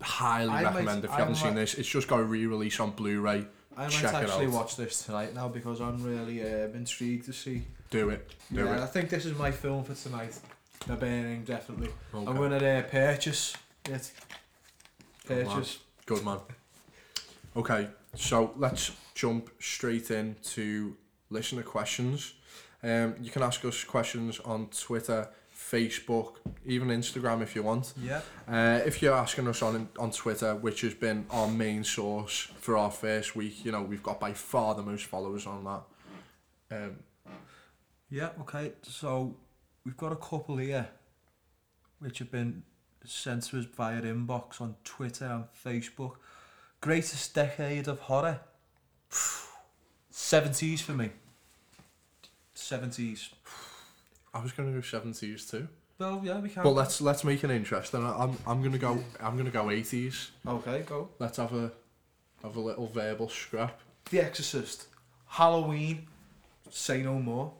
Highly. 0.00 0.50
I 0.50 0.62
might- 0.62 0.74
recommend 0.74 1.04
if 1.04 1.10
you 1.10 1.16
I 1.16 1.18
haven't 1.20 1.36
seen 1.36 1.54
this. 1.54 1.74
It's 1.74 1.88
just 1.88 2.08
got 2.08 2.20
a 2.20 2.24
re-release 2.24 2.80
on 2.80 2.92
Blu-ray. 2.92 3.46
I 3.76 3.82
might 3.82 3.90
Check 3.90 4.14
it 4.14 4.14
actually 4.14 4.46
watch 4.46 4.76
this 4.76 5.04
tonight 5.04 5.34
now 5.34 5.48
because 5.48 5.80
I'm 5.80 6.02
really 6.02 6.40
um, 6.42 6.74
intrigued 6.74 7.26
to 7.26 7.32
see. 7.32 7.62
Do 7.90 8.08
it. 8.08 8.34
Do 8.50 8.64
yeah, 8.64 8.82
I 8.82 8.86
think 8.86 9.10
this 9.10 9.26
is 9.26 9.36
my 9.36 9.50
film 9.50 9.84
for 9.84 9.94
tonight. 9.94 10.38
The 10.86 10.94
Burning, 10.94 11.44
definitely. 11.44 11.88
Okay. 12.14 12.26
I'm 12.26 12.36
going 12.36 12.58
to 12.58 12.78
uh, 12.78 12.82
purchase 12.82 13.54
it. 13.84 14.12
Good 15.26 15.46
man. 15.46 15.56
Purchase. 15.56 15.78
Good 16.06 16.24
man. 16.24 16.38
Okay, 17.56 17.88
so 18.14 18.52
let's 18.56 18.92
jump 19.14 19.50
straight 19.58 20.10
into 20.10 20.96
listener 21.30 21.62
questions. 21.62 22.34
Um, 22.82 23.14
you 23.20 23.30
can 23.30 23.42
ask 23.42 23.64
us 23.64 23.82
questions 23.84 24.40
on 24.40 24.68
Twitter, 24.68 25.28
Facebook, 25.70 26.36
even 26.64 26.88
Instagram 26.88 27.42
if 27.42 27.56
you 27.56 27.62
want. 27.62 27.92
Yeah. 28.00 28.20
Uh, 28.48 28.80
if 28.86 29.02
you're 29.02 29.14
asking 29.14 29.48
us 29.48 29.62
on 29.62 29.88
on 29.98 30.10
Twitter, 30.10 30.54
which 30.54 30.82
has 30.82 30.94
been 30.94 31.26
our 31.30 31.48
main 31.48 31.82
source 31.84 32.48
for 32.58 32.76
our 32.76 32.90
first 32.90 33.34
week, 33.34 33.64
you 33.64 33.72
know 33.72 33.82
we've 33.82 34.02
got 34.02 34.20
by 34.20 34.32
far 34.32 34.74
the 34.74 34.82
most 34.82 35.06
followers 35.06 35.46
on 35.46 35.64
that. 35.64 35.82
Um, 36.70 36.96
Yeah, 38.10 38.30
okay. 38.42 38.72
So 38.82 39.36
we've 39.84 39.96
got 39.96 40.12
a 40.12 40.16
couple 40.16 40.58
here 40.58 40.88
which 41.98 42.18
have 42.18 42.30
been 42.30 42.62
sent 43.04 43.44
to 43.44 43.58
us 43.58 43.64
via 43.64 44.02
inbox 44.02 44.60
on 44.60 44.76
Twitter 44.84 45.24
and 45.24 45.44
Facebook. 45.64 46.16
Greatest 46.80 47.34
decade 47.34 47.88
of 47.88 48.00
horror. 48.00 48.40
70s 50.12 50.80
for 50.80 50.92
me. 50.92 51.10
70s. 52.54 53.30
I 54.36 54.42
was 54.42 54.52
going 54.52 54.68
to 54.68 54.74
go 54.74 54.82
seventies 54.82 55.46
too, 55.46 55.68
Well, 55.98 56.20
yeah, 56.24 56.38
we 56.40 56.48
can. 56.48 56.62
but 56.62 56.70
let's 56.70 57.00
let's 57.00 57.24
make 57.24 57.42
it 57.44 57.50
interesting. 57.50 58.04
I'm 58.04 58.36
I'm 58.46 58.62
gonna 58.62 58.78
go 58.78 59.02
I'm 59.20 59.36
gonna 59.36 59.50
go 59.50 59.70
eighties. 59.70 60.30
Okay, 60.46 60.82
go. 60.86 61.08
Let's 61.18 61.38
have 61.38 61.52
a 61.54 61.72
have 62.42 62.56
a 62.56 62.60
little 62.60 62.86
verbal 62.86 63.28
scrap. 63.28 63.80
The 64.10 64.20
Exorcist. 64.20 64.86
Halloween. 65.26 66.06
Say 66.70 67.02
no 67.02 67.18
more. 67.18 67.52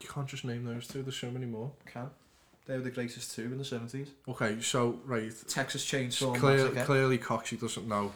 You 0.00 0.08
can't 0.08 0.26
just 0.26 0.44
name 0.44 0.64
those 0.64 0.86
two. 0.86 1.02
There's 1.02 1.16
so 1.16 1.30
many 1.30 1.46
more. 1.46 1.70
Can. 1.86 2.10
They 2.66 2.76
were 2.76 2.82
the 2.82 2.90
greatest 2.90 3.34
two 3.34 3.42
in 3.42 3.58
the 3.58 3.64
70s. 3.64 4.08
Okay, 4.28 4.60
so 4.60 5.00
right, 5.04 5.32
Texas 5.48 5.84
Chainsaw 5.84 6.36
clear, 6.36 6.58
Massacre. 6.68 6.84
clearly 6.84 7.18
Coxie 7.18 7.60
doesn't 7.60 7.88
know 7.88 8.12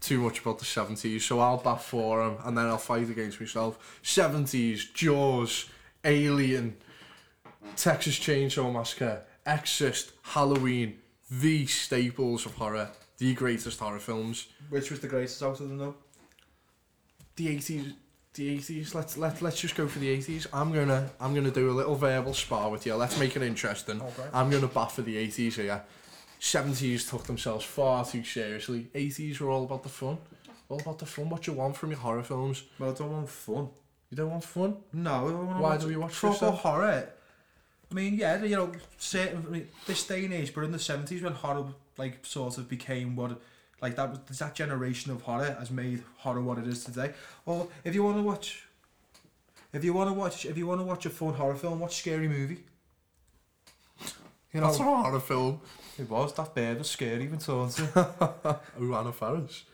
too 0.00 0.20
much 0.20 0.40
about 0.40 0.58
the 0.58 0.64
seventies, 0.64 1.24
so 1.24 1.38
I'll 1.40 1.58
bat 1.58 1.82
for 1.82 2.26
him, 2.26 2.36
and 2.44 2.56
then 2.58 2.66
I'll 2.66 2.78
fight 2.78 3.08
against 3.08 3.40
myself. 3.40 4.00
Seventies, 4.02 4.86
Jaws, 4.86 5.66
Alien, 6.04 6.76
Texas 7.76 8.18
Chainsaw 8.18 8.72
Massacre, 8.72 9.22
Exorcist, 9.44 10.12
Halloween, 10.22 10.98
the 11.30 11.66
staples 11.66 12.46
of 12.46 12.54
horror, 12.54 12.90
the 13.18 13.34
greatest 13.34 13.80
horror 13.80 13.98
films. 13.98 14.48
Which 14.70 14.90
was 14.90 15.00
the 15.00 15.08
greatest 15.08 15.42
out 15.42 15.60
of 15.60 15.68
them 15.68 15.78
though? 15.78 15.96
The 17.36 17.48
eighties, 17.48 17.92
the 18.34 18.48
eighties. 18.50 18.94
Let's 18.94 19.16
let 19.16 19.42
let's 19.42 19.60
just 19.60 19.74
go 19.74 19.86
for 19.88 19.98
the 19.98 20.08
eighties. 20.08 20.46
I'm 20.52 20.72
gonna 20.72 21.10
I'm 21.20 21.34
gonna 21.34 21.50
do 21.50 21.70
a 21.70 21.72
little 21.72 21.94
verbal 21.94 22.34
spar 22.34 22.70
with 22.70 22.86
you. 22.86 22.94
Let's 22.94 23.18
make 23.18 23.36
it 23.36 23.42
interesting. 23.42 24.00
Okay. 24.00 24.28
I'm 24.32 24.50
gonna 24.50 24.68
bat 24.68 24.92
for 24.92 25.02
the 25.02 25.16
eighties 25.16 25.56
here. 25.56 25.82
Seventies 26.40 27.08
took 27.08 27.24
themselves 27.24 27.64
far 27.64 28.04
too 28.04 28.22
seriously. 28.22 28.88
Eighties 28.94 29.40
were 29.40 29.50
all 29.50 29.64
about 29.64 29.82
the 29.82 29.88
fun. 29.88 30.18
All 30.68 30.80
about 30.80 30.98
the 30.98 31.06
fun. 31.06 31.28
What 31.28 31.46
you 31.46 31.52
want 31.52 31.76
from 31.76 31.90
your 31.90 31.98
horror 31.98 32.22
films. 32.22 32.62
Well, 32.78 32.90
I 32.90 32.94
don't 32.94 33.10
want 33.10 33.28
fun. 33.28 33.68
You 34.10 34.16
don't 34.16 34.30
want 34.30 34.44
fun? 34.44 34.76
No, 34.92 35.10
I 35.28 35.32
wanna 35.32 35.60
Why 35.60 35.60
watch 35.60 35.80
do 35.82 35.88
we 35.88 35.96
watch 35.96 36.10
this 36.12 36.20
proper 36.20 36.46
then? 36.46 36.54
horror? 36.54 37.08
I 37.90 37.94
mean, 37.94 38.14
yeah, 38.14 38.42
you 38.42 38.56
know, 38.56 38.72
certain 38.98 39.44
I 39.46 39.50
mean, 39.50 39.68
this 39.86 40.06
day 40.06 40.24
and 40.24 40.34
age, 40.34 40.54
but 40.54 40.64
in 40.64 40.72
the 40.72 40.78
seventies 40.78 41.22
when 41.22 41.32
horror 41.32 41.66
like 41.96 42.24
sort 42.24 42.58
of 42.58 42.68
became 42.68 43.16
what, 43.16 43.40
like 43.82 43.96
that 43.96 44.28
was 44.28 44.38
that 44.38 44.54
generation 44.54 45.10
of 45.12 45.22
horror 45.22 45.56
has 45.58 45.70
made 45.70 46.02
horror 46.18 46.40
what 46.40 46.58
it 46.58 46.66
is 46.66 46.84
today. 46.84 47.12
Or 47.46 47.68
if 47.84 47.94
you 47.94 48.02
want 48.02 48.16
to 48.16 48.22
watch, 48.22 48.64
if 49.72 49.84
you 49.84 49.92
want 49.92 50.08
to 50.10 50.14
watch, 50.14 50.44
if 50.46 50.56
you 50.56 50.66
want 50.66 50.80
to 50.80 50.84
watch 50.84 51.04
a 51.06 51.10
fun 51.10 51.34
horror 51.34 51.54
film, 51.56 51.80
watch 51.80 51.96
Scary 51.96 52.28
Movie. 52.28 52.58
You 54.52 54.60
know, 54.60 54.66
That's 54.68 54.78
not 54.78 55.00
a 55.00 55.02
horror 55.02 55.20
film. 55.20 55.60
it 55.98 56.08
was 56.08 56.32
that 56.34 56.54
bird 56.54 56.78
was 56.78 56.88
scary 56.88 57.24
even 57.24 57.38
taunting. 57.38 57.86
Anna 57.94 59.12
Faris. 59.12 59.64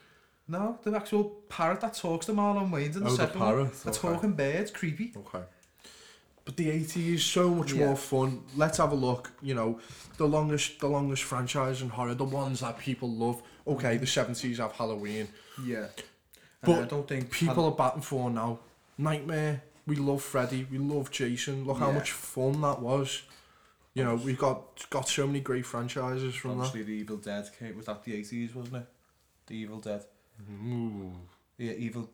No, 0.49 0.78
the 0.82 0.95
actual 0.95 1.24
parrot 1.49 1.80
that 1.80 1.95
talks 1.95 2.26
to 2.26 2.32
Marlon 2.32 2.70
Wayans 2.70 2.97
in 2.97 3.05
the 3.05 3.09
Oh, 3.09 3.11
the 3.11 3.16
second 3.16 3.40
one. 3.40 3.49
parrot. 3.49 3.74
The 3.82 3.90
Okay. 3.90 3.99
talking 3.99 4.32
bird's 4.32 4.70
creepy. 4.70 5.12
Okay. 5.16 5.42
But 6.45 6.57
the 6.59 6.70
eighties 6.70 7.24
so 7.24 7.55
much 7.55 7.72
Yeah. 7.72 7.86
more 7.86 7.97
fun. 7.97 8.42
Let's 8.55 8.76
have 8.78 8.92
a 8.92 8.95
look. 8.95 9.32
You 9.40 9.55
know, 9.55 9.80
the 10.18 10.26
longest 10.28 10.78
the 10.80 10.88
longest 10.88 11.22
franchise 11.22 11.80
in 11.80 11.88
horror, 11.88 12.14
the 12.14 12.24
ones 12.24 12.61
that 12.61 12.78
people 12.78 13.11
love. 13.11 13.42
Okay, 13.66 13.97
the 13.97 14.07
seventies 14.07 14.59
have 14.59 14.72
Halloween. 14.72 15.28
Yeah. 15.64 15.88
But 16.61 16.66
But 16.66 16.82
I 16.82 16.84
don't 16.86 17.09
think 17.09 17.30
People 17.30 17.64
are 17.64 17.72
batting 17.72 18.03
for 18.03 18.30
now. 18.30 18.59
Nightmare. 18.99 19.62
We 19.86 19.97
love 19.97 20.22
Freddy. 20.22 20.66
We 20.70 20.78
love 20.78 21.11
Jason. 21.11 21.64
Look 21.66 21.78
how 21.78 21.92
much 21.92 22.12
fun 22.12 22.61
that 22.62 22.80
was. 22.80 23.22
You 23.95 24.03
know, 24.05 24.16
we 24.16 24.34
got 24.34 24.88
got 24.90 25.09
so 25.09 25.26
many 25.26 25.40
great 25.40 25.64
franchises 25.64 26.34
from 26.34 26.59
that. 26.59 26.66
Obviously, 26.66 26.82
the 26.82 26.92
Evil 27.01 27.16
Dead 27.18 27.49
came 27.59 27.76
was 27.76 27.86
that 27.86 28.03
the 28.05 28.14
eighties, 28.16 28.55
wasn't 28.55 28.76
it? 28.76 28.86
The 29.47 29.55
Evil 29.57 29.78
Dead. 29.80 30.05
Ooh. 30.51 31.12
Yeah, 31.59 31.72
Evil. 31.72 32.09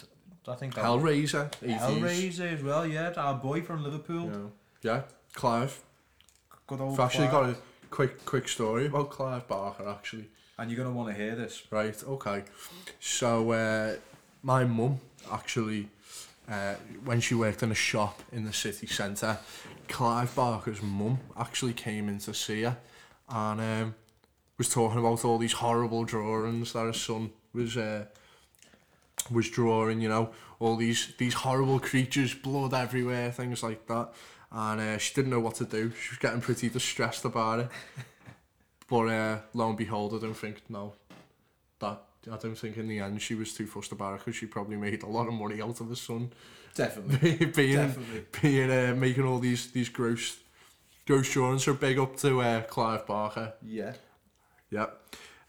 I 0.48 0.54
think 0.54 0.74
that 0.74 0.84
Hellraiser. 0.84 1.50
80s. 1.62 1.78
Hellraiser 1.78 2.52
as 2.54 2.62
well. 2.62 2.86
Yeah, 2.86 3.12
our 3.16 3.34
boy 3.34 3.62
from 3.62 3.82
Liverpool. 3.84 4.52
Yeah. 4.82 4.94
yeah. 4.94 5.02
Clive. 5.32 5.80
Good 6.66 6.80
old. 6.80 6.94
I've 6.94 7.00
actually 7.06 7.28
Clive. 7.28 7.46
got 7.46 7.50
a 7.50 7.56
quick 7.90 8.24
quick 8.24 8.48
story 8.48 8.86
about 8.86 9.10
Clive 9.10 9.46
Barker 9.48 9.88
actually. 9.88 10.28
And 10.58 10.70
you're 10.70 10.82
gonna 10.82 10.94
want 10.94 11.08
to 11.08 11.14
hear 11.14 11.34
this. 11.34 11.62
Right, 11.70 11.96
okay. 12.04 12.44
So, 12.98 13.50
uh, 13.52 13.96
my 14.42 14.64
mum 14.64 15.00
actually, 15.32 15.88
uh, 16.48 16.74
when 17.04 17.20
she 17.20 17.34
worked 17.34 17.62
in 17.62 17.70
a 17.70 17.74
shop 17.74 18.22
in 18.30 18.44
the 18.44 18.52
city 18.52 18.86
centre, 18.86 19.38
Clive 19.88 20.34
Barker's 20.34 20.82
mum 20.82 21.18
actually 21.38 21.72
came 21.72 22.08
in 22.08 22.18
to 22.18 22.34
see 22.34 22.62
her 22.62 22.76
and 23.28 23.60
um, 23.60 23.94
was 24.58 24.68
talking 24.68 24.98
about 24.98 25.24
all 25.24 25.38
these 25.38 25.54
horrible 25.54 26.04
drawings 26.04 26.74
that 26.74 26.80
her 26.80 26.92
son 26.92 27.30
was 27.52 27.76
uh, 27.76 28.04
was 29.30 29.48
drawing, 29.50 30.00
you 30.00 30.08
know, 30.08 30.30
all 30.58 30.76
these 30.76 31.14
these 31.18 31.34
horrible 31.34 31.80
creatures, 31.80 32.34
blood 32.34 32.74
everywhere, 32.74 33.30
things 33.30 33.62
like 33.62 33.86
that. 33.86 34.12
And 34.52 34.80
uh, 34.80 34.98
she 34.98 35.14
didn't 35.14 35.30
know 35.30 35.40
what 35.40 35.54
to 35.56 35.64
do. 35.64 35.92
She 35.92 36.10
was 36.10 36.18
getting 36.18 36.40
pretty 36.40 36.68
distressed 36.68 37.24
about 37.24 37.60
it. 37.60 37.68
But 38.88 39.06
uh, 39.06 39.38
lo 39.54 39.68
and 39.68 39.78
behold, 39.78 40.14
I 40.14 40.18
don't 40.18 40.34
think 40.36 40.62
no, 40.68 40.94
that 41.78 42.02
I 42.30 42.36
don't 42.36 42.58
think 42.58 42.76
in 42.76 42.88
the 42.88 42.98
end 42.98 43.22
she 43.22 43.36
was 43.36 43.54
too 43.54 43.68
fussed 43.68 43.92
about 43.92 44.14
it 44.14 44.18
because 44.18 44.34
she 44.34 44.46
probably 44.46 44.76
made 44.76 45.04
a 45.04 45.06
lot 45.06 45.28
of 45.28 45.34
money 45.34 45.62
out 45.62 45.80
of 45.80 45.88
the 45.88 45.94
son 45.94 46.32
Definitely. 46.74 47.46
being 47.54 47.76
Definitely. 47.76 48.24
being 48.42 48.68
uh, 48.68 48.94
making 48.96 49.24
all 49.24 49.38
these 49.38 49.70
these 49.70 49.88
gross 49.88 50.38
gross 51.06 51.32
drawings. 51.32 51.62
So 51.62 51.74
big 51.74 52.00
up 52.00 52.16
to 52.16 52.40
uh, 52.40 52.62
Clive 52.62 53.06
Barker. 53.06 53.52
Yeah. 53.64 53.94
Yep. 54.70 55.00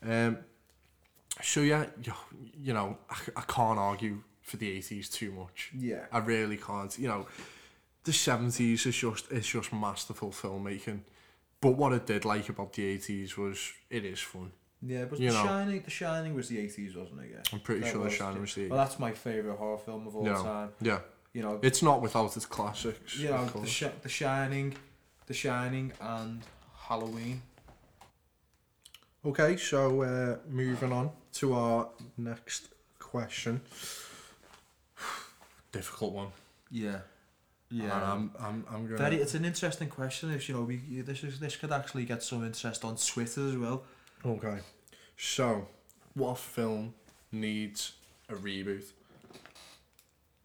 Um, 0.07 0.37
so 1.43 1.61
yeah, 1.61 1.85
you, 2.03 2.13
you 2.61 2.73
know, 2.73 2.97
I, 3.09 3.17
I 3.37 3.41
can't 3.41 3.79
argue 3.79 4.23
for 4.41 4.57
the 4.57 4.69
eighties 4.69 5.09
too 5.09 5.31
much. 5.31 5.71
Yeah. 5.77 6.05
I 6.11 6.19
really 6.19 6.57
can't. 6.57 6.97
You 6.97 7.07
know, 7.07 7.27
the 8.03 8.13
seventies 8.13 8.85
is 8.85 8.95
just 8.97 9.31
it's 9.31 9.47
just 9.47 9.71
masterful 9.73 10.31
filmmaking. 10.31 11.01
But 11.61 11.71
what 11.71 11.93
I 11.93 11.99
did 11.99 12.25
like 12.25 12.49
about 12.49 12.73
the 12.73 12.85
eighties 12.85 13.37
was 13.37 13.71
it 13.89 14.03
is 14.05 14.19
fun. 14.19 14.51
Yeah, 14.83 15.05
but 15.05 15.19
You 15.19 15.29
The 15.31 15.37
know. 15.37 15.43
Shining, 15.45 15.81
The 15.83 15.91
Shining 15.91 16.33
was 16.33 16.49
the 16.49 16.57
eighties, 16.59 16.95
wasn't 16.95 17.21
it? 17.21 17.29
Yeah. 17.33 17.41
I'm 17.53 17.59
pretty 17.59 17.81
That 17.81 17.91
sure 17.91 17.99
The 17.99 18.05
was 18.05 18.13
Shining 18.13 18.41
was 18.41 18.55
the 18.55 18.67
Well, 18.67 18.79
that's 18.79 18.97
my 18.97 19.11
favorite 19.11 19.57
horror 19.57 19.77
film 19.77 20.07
of 20.07 20.15
all 20.15 20.25
time. 20.25 20.69
yeah. 20.81 20.99
You 21.33 21.43
know, 21.43 21.59
It's 21.61 21.81
not 21.83 22.01
without 22.01 22.35
its 22.35 22.45
classics. 22.47 23.17
you 23.17 23.29
know, 23.29 23.45
the, 23.45 23.51
course. 23.51 23.69
Sh- 23.69 23.83
the 24.01 24.09
Shining, 24.09 24.73
The 25.27 25.33
Shining, 25.35 25.93
and 26.01 26.41
Halloween. 26.75 27.41
Okay, 29.23 29.55
so 29.55 30.01
uh, 30.01 30.37
moving 30.49 30.91
on 30.91 31.11
to 31.33 31.53
our 31.53 31.89
next 32.17 32.69
question. 32.97 33.61
Difficult 35.71 36.13
one. 36.13 36.27
Yeah. 37.69 37.83
And 37.83 37.91
I'm, 37.91 38.31
I'm, 38.39 38.65
I'm 38.69 38.85
gonna. 38.85 38.97
Very, 38.97 39.17
it's 39.17 39.35
an 39.35 39.45
interesting 39.45 39.89
question. 39.89 40.31
If 40.31 40.49
you 40.49 40.55
know, 40.55 40.63
we 40.63 40.77
this 41.01 41.23
is 41.23 41.39
this 41.39 41.55
could 41.55 41.71
actually 41.71 42.05
get 42.05 42.21
some 42.23 42.43
interest 42.43 42.83
on 42.83 42.97
Twitter 42.97 43.47
as 43.47 43.55
well. 43.55 43.83
Okay. 44.25 44.57
So, 45.15 45.67
what 46.15 46.37
film 46.37 46.93
needs 47.31 47.93
a 48.27 48.33
reboot? 48.33 48.91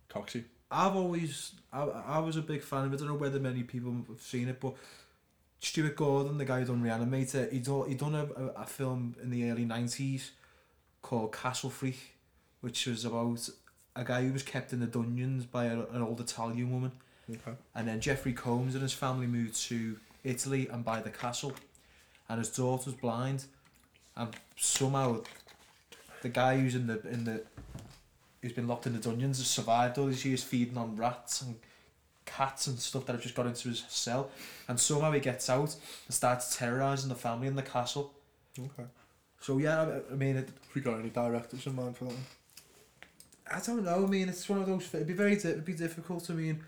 Coxie. 0.09 0.45
I've 0.71 0.95
always, 0.97 1.53
I, 1.73 1.83
I 1.83 2.19
was 2.19 2.37
a 2.37 2.43
big 2.43 2.63
fan 2.63 2.85
of 2.85 2.93
it. 2.93 2.97
I 2.97 2.99
don't 2.99 3.09
know 3.09 3.15
whether 3.15 3.41
many 3.41 3.63
people 3.63 3.93
have 4.09 4.21
seen 4.21 4.49
it, 4.49 4.61
but 4.61 4.75
Stuart 5.61 5.97
Gordon, 5.97 6.39
the 6.39 6.45
guy 6.45 6.61
who 6.61 6.67
done 6.67 6.83
Reanimator, 6.83 7.51
he 7.51 7.59
done, 7.59 7.89
he 7.89 7.95
done 7.95 8.15
a, 8.15 8.25
a, 8.25 8.63
a 8.63 8.67
film 8.67 9.17
in 9.23 9.31
the 9.31 9.51
early 9.51 9.65
90s 9.65 10.31
called 11.03 11.33
Castle 11.33 11.71
Freak, 11.71 12.17
which 12.61 12.87
was 12.87 13.05
about 13.05 13.49
a 13.95 14.05
guy 14.05 14.23
who 14.23 14.33
was 14.33 14.43
kept 14.43 14.73
in 14.73 14.81
the 14.81 14.87
dungeons 14.87 15.47
by 15.47 15.67
a, 15.67 15.81
an 15.87 16.03
old 16.03 16.21
Italian 16.21 16.71
woman. 16.71 16.93
Okay. 17.31 17.57
And 17.75 17.89
then 17.89 18.01
Jeffrey 18.01 18.33
Combs 18.33 18.75
and 18.75 18.83
his 18.83 18.93
family 18.93 19.27
moved 19.27 19.57
to 19.69 19.99
Italy 20.23 20.69
and 20.69 20.85
buy 20.85 21.01
the 21.01 21.11
castle. 21.11 21.55
And 22.29 22.39
his 22.39 22.51
daughter's 22.51 22.95
blind. 22.95 23.45
And 24.17 24.35
somehow 24.57 25.23
the 26.23 26.29
guy 26.29 26.59
who's 26.59 26.75
in 26.75 26.87
the 26.87 27.01
in 27.09 27.25
the 27.25 27.43
who's 28.43 28.53
been 28.53 28.67
locked 28.67 28.87
in 28.87 28.93
the 28.93 28.99
dungeons 28.99 29.39
has 29.39 29.47
survived 29.47 29.99
all 29.99 30.07
these 30.07 30.25
years 30.25 30.43
feeding 30.43 30.77
on 30.77 30.97
rats 30.97 31.43
and 31.43 31.57
cats 32.37 32.67
and 32.67 32.79
stuff 32.79 33.07
that 33.07 33.13
have 33.15 33.23
just 33.23 33.35
got 33.35 33.47
into 33.47 33.69
his 33.69 33.85
cell. 33.89 34.31
And 34.69 34.79
somehow 34.79 35.13
he 35.13 35.21
gets 35.21 35.49
out 35.49 35.75
and 36.07 36.15
starts 36.15 36.57
terrorising 36.57 37.09
the 37.09 37.15
family 37.15 37.47
in 37.47 37.57
the 37.57 37.63
castle. 37.63 38.13
Okay. 38.59 38.89
So 39.41 39.59
yeah, 39.59 39.83
I, 39.83 40.13
I 40.13 40.17
mean, 40.17 40.37
it, 40.37 40.49
Have 40.49 40.75
we 40.75 40.81
got 40.81 40.99
any 41.01 41.11
directors 41.11 41.67
in 41.67 41.75
mind 41.77 41.97
for 41.97 42.05
that 42.05 42.15
one? 42.15 42.25
I 43.51 43.61
don't 43.61 43.85
know. 43.85 44.05
I 44.05 44.07
mean, 44.09 44.29
it's 44.29 44.49
one 44.49 44.61
of 44.61 44.67
those. 44.67 44.93
It'd 44.93 45.07
be 45.07 45.13
very. 45.13 45.37
di- 45.37 45.51
It'd 45.51 45.65
be 45.65 45.75
difficult. 45.75 46.29
I 46.31 46.35
mean, 46.35 46.65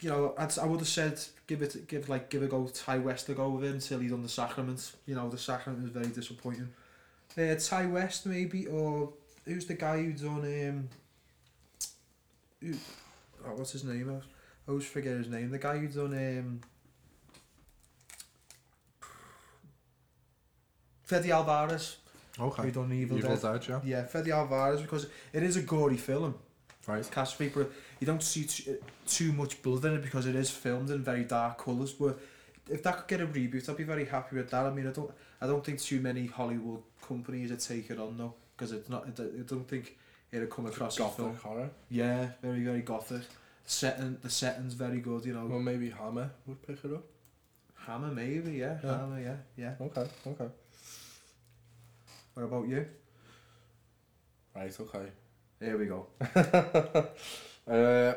you 0.00 0.10
know, 0.10 0.34
I'd, 0.36 0.58
I 0.58 0.66
would 0.66 0.80
have 0.80 0.88
said 0.88 1.20
give 1.46 1.62
it, 1.62 1.86
give 1.88 2.08
like 2.08 2.30
give 2.30 2.42
a 2.42 2.46
go. 2.46 2.66
Ti 2.66 2.98
West 2.98 3.28
a 3.28 3.34
go 3.34 3.48
with 3.50 3.64
it 3.64 3.74
until 3.74 4.00
he's 4.00 4.10
done 4.10 4.22
the 4.22 4.28
Sacrament. 4.28 4.92
You 5.06 5.14
know, 5.14 5.28
the 5.28 5.38
Sacrament 5.38 5.82
was 5.82 5.92
very 5.92 6.12
disappointing. 6.12 6.70
Uh, 7.36 7.54
Ti 7.54 7.86
West 7.86 8.26
maybe, 8.26 8.66
or 8.66 9.12
who's 9.44 9.66
the 9.66 9.74
guy 9.74 10.02
who's 10.02 10.24
on 10.24 10.40
um. 10.40 10.88
Who, 12.60 12.74
oh, 13.46 13.54
what's 13.54 13.72
his 13.72 13.84
name? 13.84 14.20
I 14.68 14.70
always 14.70 14.86
forget 14.86 15.16
his 15.16 15.28
name. 15.28 15.50
The 15.50 15.58
guy 15.58 15.78
who 15.78 15.88
done 15.88 16.38
um. 16.38 16.60
Fede 21.04 21.30
Alvarez, 21.30 21.96
Okay. 22.38 22.64
who 22.64 22.70
done 22.70 22.92
Evil, 22.92 23.16
Evil 23.16 23.34
Dead. 23.34 23.40
Dead, 23.40 23.66
yeah. 23.66 23.80
Yeah, 23.82 24.04
Fede 24.04 24.28
Alvarez 24.28 24.82
because 24.82 25.06
it 25.32 25.42
is 25.42 25.56
a 25.56 25.62
gory 25.62 25.96
film. 25.96 26.34
Right. 26.86 27.10
Cast 27.10 27.38
but 27.38 27.70
you 28.00 28.06
don't 28.06 28.22
see 28.22 28.44
too, 28.44 28.78
too 29.06 29.32
much 29.32 29.62
blood 29.62 29.84
in 29.86 29.94
it 29.94 30.02
because 30.02 30.26
it 30.26 30.34
is 30.34 30.50
filmed 30.50 30.90
in 30.90 31.02
very 31.02 31.24
dark 31.24 31.58
colours. 31.64 31.92
But 31.92 32.18
if 32.70 32.82
that 32.82 32.98
could 32.98 33.08
get 33.08 33.20
a 33.22 33.26
reboot, 33.26 33.68
I'd 33.68 33.76
be 33.76 33.84
very 33.84 34.04
happy 34.04 34.36
with 34.36 34.50
that. 34.50 34.66
I 34.66 34.70
mean, 34.70 34.86
I 34.86 34.92
don't, 34.92 35.10
I 35.40 35.46
don't 35.46 35.64
think 35.64 35.80
too 35.80 36.00
many 36.00 36.26
Hollywood 36.26 36.82
companies 37.06 37.50
would 37.50 37.60
take 37.60 37.90
it 37.90 37.98
on 37.98 38.18
though, 38.18 38.34
because 38.54 38.72
it's 38.72 38.88
not. 38.90 39.06
I 39.06 39.22
don't 39.46 39.66
think 39.66 39.96
it'd 40.30 40.50
come 40.50 40.66
across. 40.66 40.98
Gothic 40.98 41.36
horror. 41.38 41.70
Yeah, 41.90 42.28
very 42.42 42.60
very 42.62 42.82
gothic. 42.82 43.22
Setting, 43.70 44.16
the 44.22 44.30
setting's 44.30 44.72
very 44.72 44.98
good. 45.00 45.26
You 45.26 45.34
know, 45.34 45.44
Well, 45.46 45.58
maybe 45.60 45.90
Hammer 45.90 46.30
would 46.46 46.66
pick 46.66 46.82
it 46.84 46.92
up. 46.92 47.04
Hammer 47.86 48.08
maybe. 48.08 48.52
Yeah, 48.52 48.78
Yeah. 48.82 48.98
Hammer. 48.98 49.20
Yeah, 49.20 49.36
yeah. 49.56 49.74
Okay. 49.86 50.06
Okay. 50.26 50.48
What 52.32 52.42
about 52.44 52.66
you? 52.66 52.86
Right. 54.56 54.74
Okay. 54.80 55.06
Here 55.60 55.76
we 55.76 55.86
go. 55.86 56.06
uh, 57.70 58.14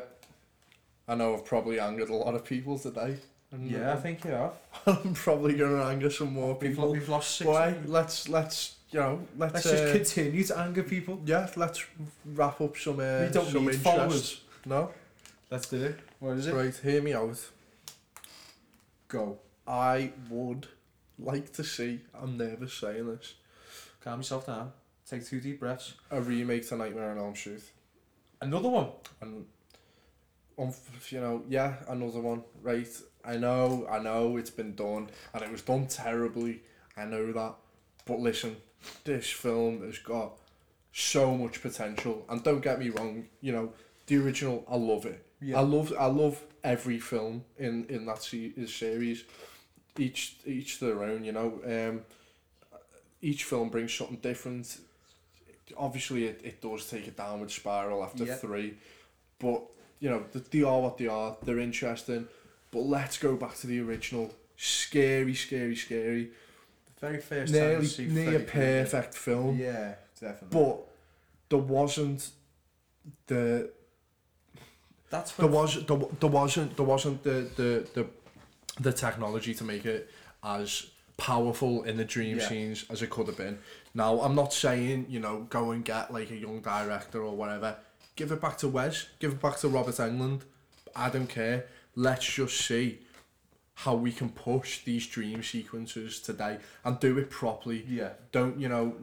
I 1.08 1.14
know 1.14 1.34
I've 1.34 1.44
probably 1.44 1.78
angered 1.80 2.08
a 2.08 2.14
lot 2.14 2.34
of 2.34 2.44
people 2.44 2.78
today. 2.78 3.16
Yeah, 3.60 3.92
I 3.92 3.96
think 3.96 4.24
you 4.24 4.30
have. 4.30 4.54
I'm 4.86 5.12
probably 5.12 5.54
gonna 5.54 5.84
anger 5.84 6.08
some 6.08 6.32
more 6.32 6.54
We've, 6.58 6.70
people. 6.70 6.90
we've 6.92 7.08
lost 7.10 7.36
six. 7.36 7.46
Boy, 7.46 7.74
let's 7.84 8.26
let's 8.30 8.76
you 8.90 9.00
know 9.00 9.20
let's, 9.36 9.52
Let's 9.54 9.66
uh, 9.66 9.70
just 9.72 9.92
continue 10.16 10.44
to 10.44 10.58
anger 10.58 10.82
people. 10.82 11.20
yeah 11.26 11.50
let's 11.56 11.84
wrap 12.24 12.60
up 12.62 12.76
some 12.78 12.98
uh, 13.00 13.20
we 13.26 13.28
don't 13.32 13.46
some 13.50 13.66
need 13.66 13.74
interest. 13.74 13.82
followers. 13.82 14.40
No, 14.64 14.90
Let's 15.52 15.68
do 15.68 15.84
it. 15.84 15.98
What 16.18 16.38
is 16.38 16.46
it? 16.46 16.54
right. 16.54 16.74
Hear 16.74 17.02
me 17.02 17.12
out. 17.12 17.38
Go. 19.06 19.36
I 19.66 20.12
would 20.30 20.66
like 21.18 21.52
to 21.52 21.62
see. 21.62 22.00
I'm 22.14 22.38
nervous 22.38 22.72
saying 22.72 23.06
this. 23.06 23.34
Calm 24.02 24.20
yourself 24.20 24.46
down. 24.46 24.72
Take 25.06 25.26
two 25.26 25.40
deep 25.40 25.60
breaths. 25.60 25.92
A 26.10 26.22
remake 26.22 26.66
to 26.70 26.76
Nightmare 26.76 27.10
on 27.10 27.18
Elm 27.18 27.34
Street, 27.34 27.60
Another 28.40 28.70
one. 28.70 28.92
and 29.20 29.44
um, 30.58 30.72
you 31.10 31.20
know, 31.20 31.42
yeah, 31.46 31.74
another 31.86 32.22
one. 32.22 32.44
Right. 32.62 32.88
I 33.22 33.36
know, 33.36 33.86
I 33.90 33.98
know, 33.98 34.38
it's 34.38 34.48
been 34.48 34.74
done, 34.74 35.10
and 35.34 35.42
it 35.42 35.52
was 35.52 35.60
done 35.60 35.86
terribly. 35.86 36.62
I 36.96 37.04
know 37.04 37.30
that, 37.30 37.56
but 38.06 38.20
listen, 38.20 38.56
this 39.04 39.28
film 39.28 39.84
has 39.84 39.98
got 39.98 40.32
so 40.94 41.36
much 41.36 41.60
potential, 41.60 42.24
and 42.30 42.42
don't 42.42 42.62
get 42.62 42.78
me 42.78 42.88
wrong. 42.88 43.26
You 43.42 43.52
know, 43.52 43.72
the 44.06 44.16
original, 44.16 44.64
I 44.66 44.76
love 44.76 45.04
it. 45.04 45.26
Yeah. 45.42 45.58
I 45.58 45.62
love 45.62 45.92
I 45.98 46.06
love 46.06 46.40
every 46.62 46.98
film 46.98 47.44
in 47.58 47.86
in 47.86 48.06
that 48.06 48.22
se- 48.22 48.52
series. 48.66 49.24
Each 49.98 50.36
each 50.46 50.78
their 50.80 51.02
own, 51.02 51.24
you 51.24 51.32
know. 51.32 51.60
Um, 51.66 52.02
each 53.20 53.44
film 53.44 53.68
brings 53.68 53.92
something 53.94 54.16
different. 54.16 54.78
Obviously, 55.76 56.24
it, 56.26 56.40
it 56.44 56.60
does 56.60 56.88
take 56.88 57.06
a 57.06 57.10
downward 57.12 57.50
spiral 57.50 58.02
after 58.02 58.24
Yeah. 58.24 58.34
three, 58.36 58.74
but 59.38 59.62
you 60.00 60.10
know 60.10 60.24
th- 60.32 60.46
they 60.50 60.62
are 60.62 60.80
what 60.80 60.98
they 60.98 61.06
are. 61.08 61.36
They're 61.42 61.58
interesting, 61.58 62.28
but 62.70 62.80
let's 62.80 63.18
go 63.18 63.36
back 63.36 63.54
to 63.56 63.66
the 63.66 63.80
original. 63.80 64.34
Scary, 64.56 65.34
scary, 65.34 65.74
scary. 65.76 66.30
The 67.00 67.06
very 67.06 67.20
first 67.20 67.52
time 67.52 67.62
Nearly 67.62 67.82
you 67.82 67.88
see 67.88 68.06
near 68.06 68.40
perfect 68.40 69.14
film, 69.14 69.58
Yeah, 69.58 69.94
definitely. 70.20 70.48
but 70.50 70.78
there 71.48 71.58
wasn't 71.58 72.30
the 73.26 73.70
that's 75.12 75.30
there 75.32 75.46
was 75.58 75.70
there, 75.86 75.98
there 76.20 76.30
wasn't 76.40 76.76
there 76.76 76.86
wasn't 76.94 77.22
the, 77.22 77.36
the 77.60 77.70
the 77.96 78.04
the 78.80 78.92
technology 78.92 79.52
to 79.54 79.64
make 79.72 79.84
it 79.86 80.10
as 80.42 80.86
powerful 81.16 81.84
in 81.84 81.96
the 81.98 82.04
dream 82.04 82.38
Yeah. 82.38 82.48
scenes 82.48 82.84
as 82.90 83.02
it 83.02 83.10
could 83.10 83.26
have 83.28 83.36
been. 83.36 83.58
Now 83.94 84.20
I'm 84.24 84.34
not 84.34 84.52
saying 84.52 85.06
you 85.08 85.20
know 85.20 85.46
go 85.58 85.70
and 85.72 85.84
get 85.84 86.12
like 86.12 86.30
a 86.30 86.36
young 86.36 86.60
director 86.60 87.20
or 87.22 87.36
whatever. 87.36 87.76
Give 88.16 88.32
it 88.32 88.40
back 88.40 88.56
to 88.58 88.68
Wes. 88.68 89.06
Give 89.20 89.32
it 89.32 89.40
back 89.40 89.56
to 89.58 89.68
Robert 89.68 89.94
Englund. 89.96 90.40
I 90.96 91.08
don't 91.10 91.28
care. 91.28 91.66
Let's 91.94 92.26
just 92.26 92.56
see 92.68 92.98
how 93.74 93.94
we 93.94 94.12
can 94.12 94.28
push 94.30 94.84
these 94.84 95.06
dream 95.06 95.42
sequences 95.42 96.20
today 96.20 96.58
and 96.84 97.00
do 97.00 97.16
it 97.18 97.30
properly. 97.30 97.84
yeah. 97.88 98.10
Don't 98.30 98.58
you 98.60 98.68
know? 98.68 98.96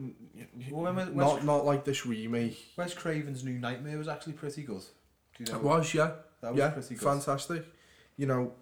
Well, 0.70 0.92
not 0.92 1.44
not 1.44 1.64
like 1.64 1.84
this 1.84 2.06
remake. 2.06 2.56
Wes 2.76 2.94
Craven's 2.94 3.42
New 3.44 3.58
Nightmare 3.58 3.98
was 3.98 4.08
actually 4.08 4.34
pretty 4.34 4.62
good. 4.62 4.82
Do 5.44 5.52
you 5.52 5.52
know? 5.52 5.58
It 5.58 5.64
was 5.64 5.94
yeah. 5.94 6.10
That 6.40 6.52
was 6.52 6.58
yeah, 6.58 6.70
pretty 6.70 6.94
good. 6.94 7.04
fantastic. 7.04 7.64
You 8.16 8.26
know, 8.26 8.52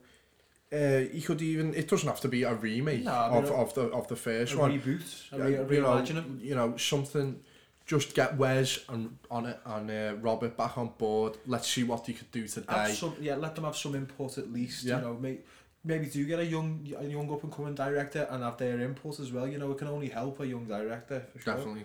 uh, 0.72 0.98
he 1.12 1.20
could 1.20 1.42
even. 1.42 1.74
It 1.74 1.88
doesn't 1.88 2.08
have 2.08 2.20
to 2.20 2.28
be 2.28 2.42
a 2.44 2.54
remake 2.54 3.04
No, 3.04 3.12
I 3.12 3.30
mean, 3.30 3.44
of, 3.44 3.50
a- 3.50 3.54
of 3.54 3.74
the 3.74 3.82
of 3.82 4.08
the 4.08 4.14
A 4.14 4.16
first 4.16 4.54
one. 4.56 4.72
reboot. 4.78 5.32
A, 5.32 5.38
re- 5.38 5.54
a 5.54 5.66
you 5.68 5.80
know, 5.82 5.88
reimagining. 5.88 6.40
you 6.40 6.54
know 6.54 6.76
something. 6.76 7.40
Just 7.86 8.14
get 8.14 8.36
Wes 8.36 8.80
and 8.90 9.16
on 9.30 9.46
it 9.46 9.58
and 9.64 9.90
uh, 9.90 10.14
Robert 10.20 10.56
back 10.58 10.76
on 10.76 10.90
board. 10.98 11.38
Let's 11.46 11.68
see 11.68 11.84
what 11.84 12.06
he 12.06 12.12
could 12.12 12.30
do 12.30 12.46
today. 12.46 12.92
some, 12.92 13.16
yeah, 13.18 13.36
let 13.36 13.54
them 13.54 13.64
have 13.64 13.76
some 13.76 13.94
input 13.94 14.36
at 14.36 14.52
least. 14.52 14.84
Yeah. 14.84 14.96
You 14.96 15.02
know, 15.06 15.14
may, 15.14 15.38
maybe 15.82 16.04
do 16.06 16.22
get 16.26 16.38
a 16.38 16.44
young, 16.44 16.86
a 16.98 17.04
young 17.06 17.32
up 17.32 17.42
and 17.44 17.50
coming 17.50 17.74
director 17.74 18.28
and 18.30 18.44
have 18.44 18.58
their 18.58 18.78
input 18.80 19.18
as 19.20 19.32
well. 19.32 19.48
You 19.48 19.56
know, 19.56 19.70
it 19.72 19.78
can 19.78 19.88
only 19.88 20.10
help 20.10 20.38
a 20.40 20.46
young 20.46 20.66
director 20.66 21.20
for 21.32 21.38
sure. 21.40 21.54
Definitely. 21.54 21.84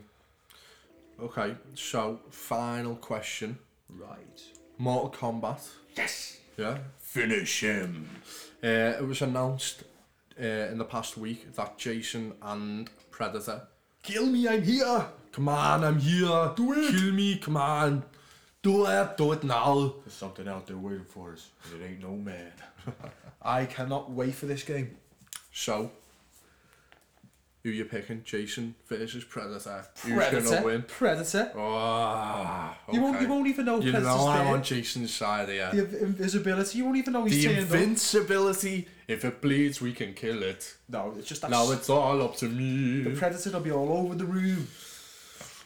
Okay, 1.22 1.56
so 1.76 2.20
final 2.30 2.96
question: 2.98 3.58
Right. 3.88 4.44
Mortal 4.78 5.10
Kombat. 5.12 5.68
Yes. 5.96 6.38
Yeah. 6.58 6.78
Finish 6.98 7.62
him. 7.62 8.10
Uh, 8.64 8.98
it 9.00 9.08
was 9.08 9.22
announced 9.22 9.84
uh, 10.40 10.46
in 10.46 10.78
the 10.78 10.86
past 10.86 11.18
week 11.18 11.54
that 11.56 11.78
Jason 11.78 12.34
and 12.42 12.90
Predator 13.12 13.68
Kill 14.04 14.26
me, 14.26 14.50
I'm 14.50 14.62
here. 14.62 15.06
Come 15.32 15.48
on, 15.48 15.82
I'm 15.86 15.98
here. 15.98 16.52
Do 16.58 16.74
it. 16.74 16.92
Kill 16.92 17.14
me, 17.14 17.38
come 17.38 17.56
on. 17.56 18.04
Do 18.62 18.86
it, 18.86 19.16
do 19.16 19.32
it 19.32 19.46
now. 19.46 19.94
There's 20.04 20.14
something 20.14 20.46
out 20.46 20.68
there 20.68 20.76
waiting 20.76 21.06
for 21.06 21.32
us, 21.32 21.52
and 21.72 21.82
it 21.82 21.86
ain't 21.86 22.02
no 22.02 22.12
man. 22.12 22.52
I 23.42 23.64
cannot 23.66 24.12
wait 24.12 24.36
for 24.36 24.46
this 24.46 24.64
game. 24.64 24.98
So, 25.54 25.90
who 27.64 27.70
you 27.70 27.86
picking? 27.86 28.22
Jason 28.26 28.76
versus 28.90 29.24
Predator. 29.24 29.86
Predator. 29.96 30.40
Who's 30.42 30.50
gonna 30.52 30.66
win? 30.66 30.82
Predator. 30.84 31.52
Oh, 31.56 32.76
okay. 32.90 32.98
You 32.98 33.02
won't. 33.04 33.22
You 33.22 33.28
won't 33.30 33.48
even 33.48 33.66
know. 33.66 33.80
You 33.80 33.92
Predator's 33.92 34.04
know 34.04 34.28
I'm 34.28 34.46
there. 34.46 34.54
on 34.56 34.64
Jason's 34.64 35.14
side 35.14 35.48
here. 35.50 35.70
The 35.74 35.82
inv- 35.84 36.02
invisibility. 36.02 36.78
You 36.78 36.86
won't 36.86 36.98
even 36.98 37.14
know 37.14 37.24
he's 37.24 37.42
The 37.42 37.54
turned 37.54 37.58
up. 37.60 37.64
invincibility. 37.74 38.88
If 39.08 39.24
it 39.24 39.42
bleeds, 39.42 39.80
we 39.82 39.94
can 39.94 40.14
kill 40.14 40.44
it. 40.44 40.76
No, 40.90 41.14
it's 41.18 41.28
just 41.28 41.42
that. 41.42 41.52
Now 41.52 41.72
it's 41.72 41.90
all 41.90 42.22
up 42.22 42.36
to 42.38 42.50
me. 42.50 43.02
the 43.04 43.12
predator 43.12 43.52
will 43.52 43.60
be 43.62 43.72
all 43.72 43.98
over 43.98 44.16
the 44.16 44.26
room. 44.26 44.68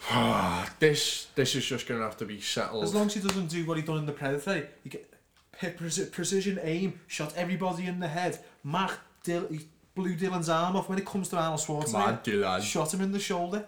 this 0.80 1.28
this 1.36 1.56
is 1.56 1.66
just 1.66 1.88
gonna 1.88 2.04
have 2.04 2.18
to 2.18 2.26
be 2.26 2.40
settled. 2.40 2.84
As 2.84 2.94
long 2.94 3.08
as 3.08 3.16
he 3.16 3.20
doesn't 3.22 3.48
do 3.48 3.66
what 3.66 3.78
he 3.78 3.84
done 3.84 3.98
in 3.98 4.06
the 4.06 4.12
predator, 4.14 4.70
you 4.84 4.92
get 4.92 5.12
pre- 5.60 5.72
precision 6.12 6.60
aim, 6.62 7.00
shot 7.08 7.34
everybody 7.36 7.86
in 7.88 8.00
the 8.00 8.08
head. 8.08 8.40
Mac 8.64 8.92
Dil- 9.24 9.48
he 9.50 9.62
blew 9.98 10.16
Dillon's 10.16 10.48
arm 10.48 10.76
off 10.78 10.88
when 10.88 10.98
it 10.98 11.06
comes 11.06 11.28
to 11.30 11.36
Arnold 11.38 11.60
on, 11.70 11.82
Schwarzenegger. 11.84 12.62
Shot 12.62 12.94
him 12.94 13.02
in 13.02 13.12
the 13.12 13.20
shoulder. 13.20 13.66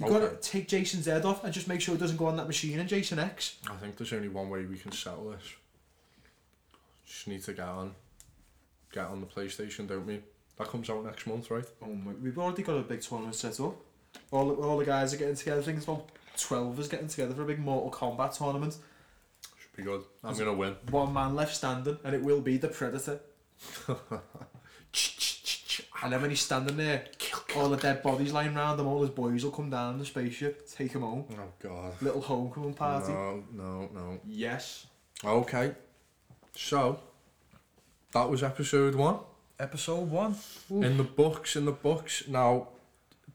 You 0.00 0.06
Okay. 0.06 0.14
gotta 0.18 0.36
take 0.36 0.66
Jason's 0.66 1.06
head 1.06 1.24
off 1.24 1.44
and 1.44 1.52
just 1.52 1.68
make 1.68 1.80
sure 1.80 1.94
it 1.94 1.98
doesn't 1.98 2.16
go 2.16 2.26
on 2.26 2.36
that 2.38 2.46
machine 2.46 2.80
in 2.80 2.88
Jason 2.88 3.18
X. 3.18 3.56
I 3.70 3.76
think 3.76 3.96
there's 3.96 4.12
only 4.14 4.28
one 4.28 4.48
way 4.48 4.64
we 4.64 4.78
can 4.78 4.92
settle 4.92 5.30
this. 5.30 5.42
Just 7.06 7.28
need 7.28 7.42
to 7.44 7.52
get 7.52 7.68
on, 7.68 7.94
get 8.92 9.06
on 9.06 9.20
the 9.20 9.26
PlayStation, 9.26 9.86
don't 9.86 10.06
we? 10.06 10.20
That 10.58 10.68
comes 10.68 10.88
out 10.88 11.04
next 11.04 11.26
month, 11.26 11.50
right? 11.50 11.66
Oh 11.82 11.86
my, 11.94 12.12
we've 12.12 12.38
already 12.38 12.62
got 12.62 12.76
a 12.78 12.82
big 12.82 13.02
tournament 13.02 13.34
set 13.36 13.60
up. 13.60 13.76
All 14.30 14.48
the, 14.48 14.54
all 14.54 14.78
the 14.78 14.84
guys 14.84 15.12
are 15.12 15.18
getting 15.18 15.34
together. 15.36 15.60
I 15.60 15.64
think 15.64 15.76
it's 15.78 15.86
about 15.86 16.08
12 16.38 16.80
is 16.80 16.88
getting 16.88 17.08
together 17.08 17.34
for 17.34 17.42
a 17.42 17.46
big 17.46 17.58
Mortal 17.58 17.90
Kombat 17.90 18.36
tournament. 18.38 18.76
Should 19.60 19.76
be 19.76 19.82
good. 19.82 20.02
I'm 20.24 20.36
gonna 20.36 20.54
win. 20.54 20.76
One 20.90 21.12
man 21.12 21.34
left 21.36 21.54
standing, 21.54 21.98
and 22.04 22.14
it 22.14 22.22
will 22.22 22.40
be 22.40 22.56
the 22.56 22.68
Predator. 22.68 23.20
And 26.02 26.12
then 26.12 26.22
when 26.22 26.30
he's 26.30 26.40
standing 26.40 26.78
there, 26.78 27.04
all 27.56 27.68
the 27.68 27.76
dead 27.76 28.02
bodies 28.02 28.32
lying 28.32 28.56
around 28.56 28.80
him, 28.80 28.86
all 28.86 29.02
his 29.02 29.10
boys 29.10 29.44
will 29.44 29.50
come 29.50 29.68
down 29.68 29.94
in 29.94 29.98
the 29.98 30.06
spaceship, 30.06 30.66
take 30.70 30.92
him 30.92 31.02
home. 31.02 31.26
Oh 31.30 31.52
god. 31.62 31.92
Little 32.00 32.22
homecoming 32.22 32.72
party. 32.72 33.12
No, 33.12 33.44
no, 33.52 33.88
no. 33.92 34.20
Yes. 34.26 34.86
Okay. 35.22 35.72
So 36.54 37.00
that 38.12 38.30
was 38.30 38.42
episode 38.42 38.94
one. 38.94 39.18
Episode 39.58 40.10
one. 40.10 40.36
In 40.70 40.96
the 40.96 41.04
books, 41.04 41.54
in 41.54 41.66
the 41.66 41.72
books. 41.72 42.26
Now 42.26 42.68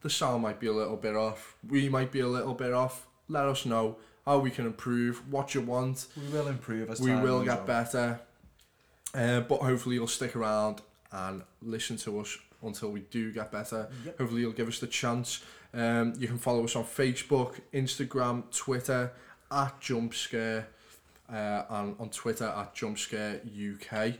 the 0.01 0.09
sound 0.09 0.41
might 0.41 0.59
be 0.59 0.67
a 0.67 0.73
little 0.73 0.97
bit 0.97 1.15
off. 1.15 1.55
We 1.67 1.87
might 1.87 2.11
be 2.11 2.21
a 2.21 2.27
little 2.27 2.55
bit 2.55 2.73
off. 2.73 3.05
Let 3.27 3.45
us 3.45 3.65
know 3.65 3.97
how 4.25 4.39
we 4.39 4.49
can 4.49 4.65
improve, 4.65 5.31
what 5.31 5.53
you 5.53 5.61
want. 5.61 6.07
We 6.17 6.27
will 6.35 6.47
improve 6.47 6.89
as 6.89 6.99
we 6.99 7.11
time 7.11 7.21
will 7.21 7.39
goes 7.39 7.47
get 7.47 7.59
on. 7.59 7.65
better. 7.67 8.19
Uh, 9.13 9.41
but 9.41 9.61
hopefully 9.61 9.95
you'll 9.95 10.07
stick 10.07 10.35
around 10.35 10.81
and 11.15 11.41
listen 11.61 11.97
to 11.97 12.19
us 12.19 12.37
until 12.61 12.91
we 12.91 13.01
do 13.01 13.31
get 13.31 13.51
better. 13.51 13.87
Yep. 14.05 14.17
Hopefully 14.17 14.41
you'll 14.41 14.51
give 14.51 14.67
us 14.67 14.79
the 14.79 14.87
chance. 14.87 15.43
Um, 15.73 16.13
you 16.17 16.27
can 16.27 16.37
follow 16.37 16.63
us 16.63 16.75
on 16.75 16.83
Facebook, 16.83 17.59
Instagram, 17.73 18.43
Twitter 18.55 19.11
at 19.51 19.79
Jumpscare, 19.81 20.65
uh, 21.31 21.63
and 21.69 21.95
on 21.99 22.09
Twitter 22.09 22.45
at 22.45 22.75
Jumpscare 22.75 23.39
UK. 23.73 24.15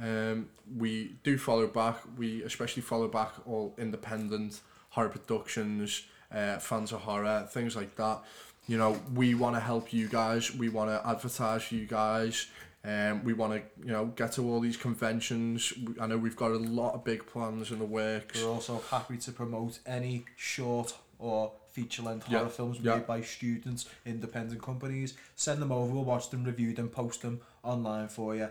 Um, 0.00 0.48
we 0.76 1.16
do 1.22 1.36
follow 1.36 1.66
back. 1.66 1.96
We 2.16 2.42
especially 2.42 2.82
follow 2.82 3.08
back 3.08 3.32
all 3.46 3.74
independent 3.78 4.60
horror 4.90 5.08
productions, 5.08 6.04
uh, 6.32 6.58
fans 6.58 6.92
of 6.92 7.00
horror, 7.00 7.46
things 7.50 7.76
like 7.76 7.96
that. 7.96 8.20
You 8.66 8.78
know, 8.78 9.00
we 9.14 9.34
want 9.34 9.56
to 9.56 9.60
help 9.60 9.92
you 9.92 10.08
guys. 10.08 10.54
We 10.54 10.68
want 10.68 10.90
to 10.90 11.08
advertise 11.08 11.64
for 11.64 11.74
you 11.74 11.86
guys. 11.86 12.46
Um, 12.82 13.24
we 13.24 13.34
want 13.34 13.52
to, 13.52 13.86
you 13.86 13.92
know, 13.92 14.06
get 14.06 14.32
to 14.32 14.48
all 14.48 14.60
these 14.60 14.76
conventions. 14.76 15.72
I 16.00 16.06
know 16.06 16.16
we've 16.16 16.36
got 16.36 16.50
a 16.50 16.56
lot 16.56 16.94
of 16.94 17.04
big 17.04 17.26
plans 17.26 17.70
in 17.70 17.78
the 17.78 17.84
works. 17.84 18.42
We're 18.42 18.48
also 18.50 18.82
happy 18.90 19.18
to 19.18 19.32
promote 19.32 19.80
any 19.86 20.24
short 20.36 20.94
or 21.18 21.52
feature 21.72 22.02
length 22.02 22.26
Yeah, 22.30 22.38
horror 22.38 22.50
films 22.50 22.78
yeah. 22.80 22.96
made 22.96 23.06
by 23.06 23.20
students, 23.20 23.86
independent 24.06 24.62
companies. 24.62 25.14
Send 25.36 25.60
them 25.60 25.70
over, 25.72 25.92
we'll 25.92 26.04
watch 26.04 26.30
them, 26.30 26.42
review 26.44 26.72
them, 26.72 26.88
post 26.88 27.22
them 27.22 27.40
online 27.62 28.08
for 28.08 28.34
you. 28.34 28.48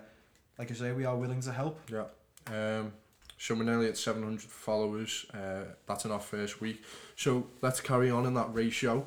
Like 0.59 0.69
I 0.71 0.73
say, 0.75 0.91
we 0.91 1.05
are 1.05 1.15
willing 1.15 1.41
to 1.41 1.51
help. 1.51 1.79
Yeah. 1.91 2.05
Um, 2.47 2.93
so 3.37 3.55
we're 3.55 3.63
nearly 3.63 3.87
at 3.87 3.97
700 3.97 4.41
followers. 4.41 5.25
Uh, 5.33 5.63
that's 5.87 6.05
in 6.05 6.11
our 6.11 6.19
first 6.19 6.61
week. 6.61 6.83
So 7.15 7.47
let's 7.61 7.79
carry 7.81 8.11
on 8.11 8.25
in 8.25 8.33
that 8.35 8.53
ratio. 8.53 9.05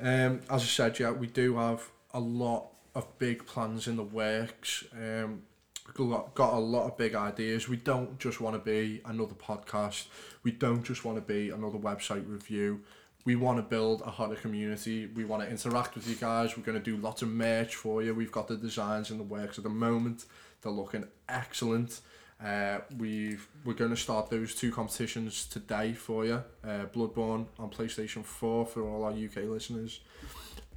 Um, 0.00 0.40
as 0.50 0.62
I 0.62 0.66
said, 0.66 0.98
yeah, 0.98 1.12
we 1.12 1.28
do 1.28 1.56
have 1.56 1.88
a 2.12 2.20
lot 2.20 2.69
of 2.94 3.18
big 3.18 3.46
plans 3.46 3.86
in 3.86 3.96
the 3.96 4.02
works. 4.02 4.84
Um, 4.92 5.42
got, 5.94 6.34
got 6.34 6.54
a 6.54 6.58
lot 6.58 6.86
of 6.86 6.96
big 6.96 7.14
ideas. 7.14 7.68
We 7.68 7.76
don't 7.76 8.18
just 8.18 8.40
want 8.40 8.56
to 8.56 8.60
be 8.60 9.00
another 9.04 9.34
podcast. 9.34 10.06
We 10.42 10.52
don't 10.52 10.82
just 10.82 11.04
want 11.04 11.16
to 11.18 11.22
be 11.22 11.50
another 11.50 11.78
website 11.78 12.28
review. 12.28 12.82
We 13.24 13.36
want 13.36 13.58
to 13.58 13.62
build 13.62 14.00
a 14.02 14.10
horror 14.10 14.36
community. 14.36 15.06
We 15.06 15.24
want 15.24 15.42
to 15.42 15.50
interact 15.50 15.94
with 15.94 16.08
you 16.08 16.14
guys. 16.14 16.56
We're 16.56 16.62
going 16.62 16.78
to 16.78 16.84
do 16.84 16.96
lots 16.96 17.22
of 17.22 17.28
merch 17.28 17.76
for 17.76 18.02
you. 18.02 18.14
We've 18.14 18.32
got 18.32 18.48
the 18.48 18.56
designs 18.56 19.10
in 19.10 19.18
the 19.18 19.24
works 19.24 19.58
at 19.58 19.64
the 19.64 19.70
moment. 19.70 20.24
They're 20.62 20.72
looking 20.72 21.06
excellent. 21.28 22.00
Uh, 22.42 22.78
we've 22.96 23.46
we're 23.66 23.74
going 23.74 23.90
to 23.90 23.96
start 23.96 24.30
those 24.30 24.54
two 24.54 24.72
competitions 24.72 25.44
today 25.44 25.92
for 25.92 26.24
you. 26.24 26.42
Uh, 26.64 26.86
Bloodborne 26.86 27.46
on 27.58 27.68
PlayStation 27.68 28.24
4 28.24 28.64
for 28.64 28.82
all 28.82 29.04
our 29.04 29.10
UK 29.10 29.44
listeners, 29.44 30.00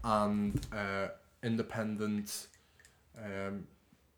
and 0.04 0.60
uh, 0.74 1.08
independent 1.44 2.48
um, 3.24 3.68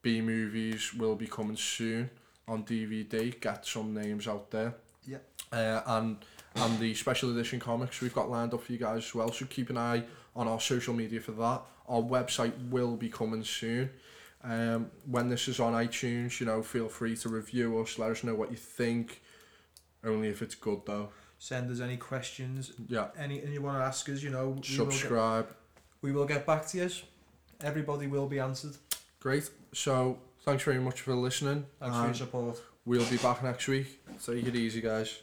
B 0.02 0.22
movies 0.22 0.94
will 0.94 1.16
be 1.16 1.28
coming 1.28 1.58
soon 1.58 2.10
on 2.48 2.64
DVD. 2.64 3.40
Get 3.40 3.66
some 3.66 3.94
names 3.94 4.28
out 4.28 4.52
there. 4.52 4.76
Yeah. 5.06 5.18
Uh, 5.52 5.82
and 5.86 6.18
and 6.56 6.80
the 6.80 6.94
special 6.94 7.32
edition 7.32 7.60
comics 7.60 8.00
we've 8.02 8.14
got 8.14 8.30
lined 8.30 8.54
up 8.54 8.62
for 8.64 8.72
you 8.72 8.78
guys 8.80 8.98
as 9.06 9.16
well. 9.16 9.32
So 9.32 9.46
keep 9.46 9.70
an 9.70 9.78
eye 9.78 10.04
on 10.36 10.48
our 10.48 10.60
social 10.60 10.94
media 10.94 11.20
for 11.20 11.32
that. 11.34 11.62
Our 11.88 12.02
website 12.02 12.54
will 12.70 12.96
be 12.96 13.10
coming 13.10 13.44
soon. 13.44 13.90
Um, 14.44 14.92
when 15.06 15.28
this 15.30 15.48
is 15.48 15.60
on 15.60 15.74
iTunes, 15.74 16.40
you 16.40 16.46
know, 16.46 16.62
feel 16.62 16.88
free 16.88 17.16
to 17.18 17.30
review 17.30 17.80
us. 17.80 17.98
Let 17.98 18.12
us 18.12 18.24
know 18.24 18.36
what 18.36 18.52
you 18.52 18.58
think. 18.58 19.22
Only 20.04 20.28
if 20.30 20.42
it's 20.42 20.56
good 20.56 20.82
though. 20.86 21.10
Send 21.40 21.70
us 21.72 21.80
any 21.82 21.98
questions, 21.98 22.72
Yeah. 22.88 23.08
anything 23.18 23.52
you 23.54 23.62
want 23.62 23.78
to 23.80 23.84
ask 23.84 24.08
us, 24.10 24.22
you 24.24 24.30
know. 24.30 24.50
We 24.50 24.54
will, 24.54 24.56
get, 24.62 24.66
Subscribe. 24.94 25.48
we 26.02 26.12
will 26.12 26.26
get 26.26 26.46
back 26.46 26.66
to 26.68 26.78
you. 26.78 26.90
Everybody 27.66 28.06
will 28.06 28.28
be 28.28 28.40
answered. 28.40 28.78
Great. 29.20 29.50
So 29.74 30.20
thanks 30.44 30.64
very 30.64 30.80
much 30.80 31.02
for 31.02 31.16
listening. 31.16 31.66
Thanks 31.80 31.98
for 31.98 32.06
your 32.06 32.14
support. 32.14 32.62
We'll 32.86 33.10
be 33.10 33.18
back 33.18 33.44
next 33.44 33.68
week. 33.68 33.88
Take 34.24 34.46
it 34.46 34.56
easy, 34.56 34.82
guys. 34.82 35.20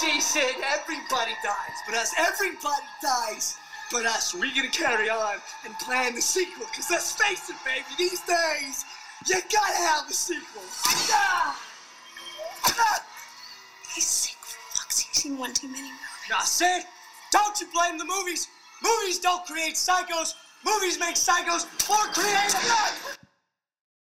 She 0.00 0.20
said 0.20 0.52
everybody 0.60 1.32
dies, 1.44 1.78
but 1.86 1.96
us, 1.96 2.12
everybody 2.18 2.86
dies, 3.00 3.56
but 3.92 4.04
us. 4.04 4.34
We're 4.34 4.54
gonna 4.54 4.68
carry 4.68 5.08
on 5.08 5.36
and 5.64 5.72
plan 5.78 6.14
the 6.14 6.20
sequel, 6.20 6.66
cause 6.74 6.88
let's 6.90 7.12
face 7.12 7.48
it, 7.48 7.56
baby, 7.64 7.84
these 7.96 8.20
days, 8.20 8.84
you 9.28 9.36
gotta 9.50 9.76
have 9.76 10.10
a 10.10 10.12
sequel. 10.12 10.62
Ah! 11.12 11.60
Ah! 12.64 13.04
He's 13.94 14.06
sick 14.06 14.36
for 14.40 14.58
fuck's 14.76 14.96
sake. 14.96 15.14
Seen 15.14 15.38
one 15.38 15.54
too 15.54 15.68
many 15.68 15.82
movies. 15.82 16.32
I 16.34 16.44
said, 16.44 16.82
don't 17.30 17.58
you 17.60 17.68
blame 17.72 17.98
the 17.98 18.04
movies. 18.04 18.48
Movies 18.82 19.18
don't 19.18 19.44
create 19.46 19.74
psychos. 19.74 20.34
Movies 20.64 20.98
make 20.98 21.16
psychos 21.16 21.66
or 21.88 22.12
create 22.12 22.52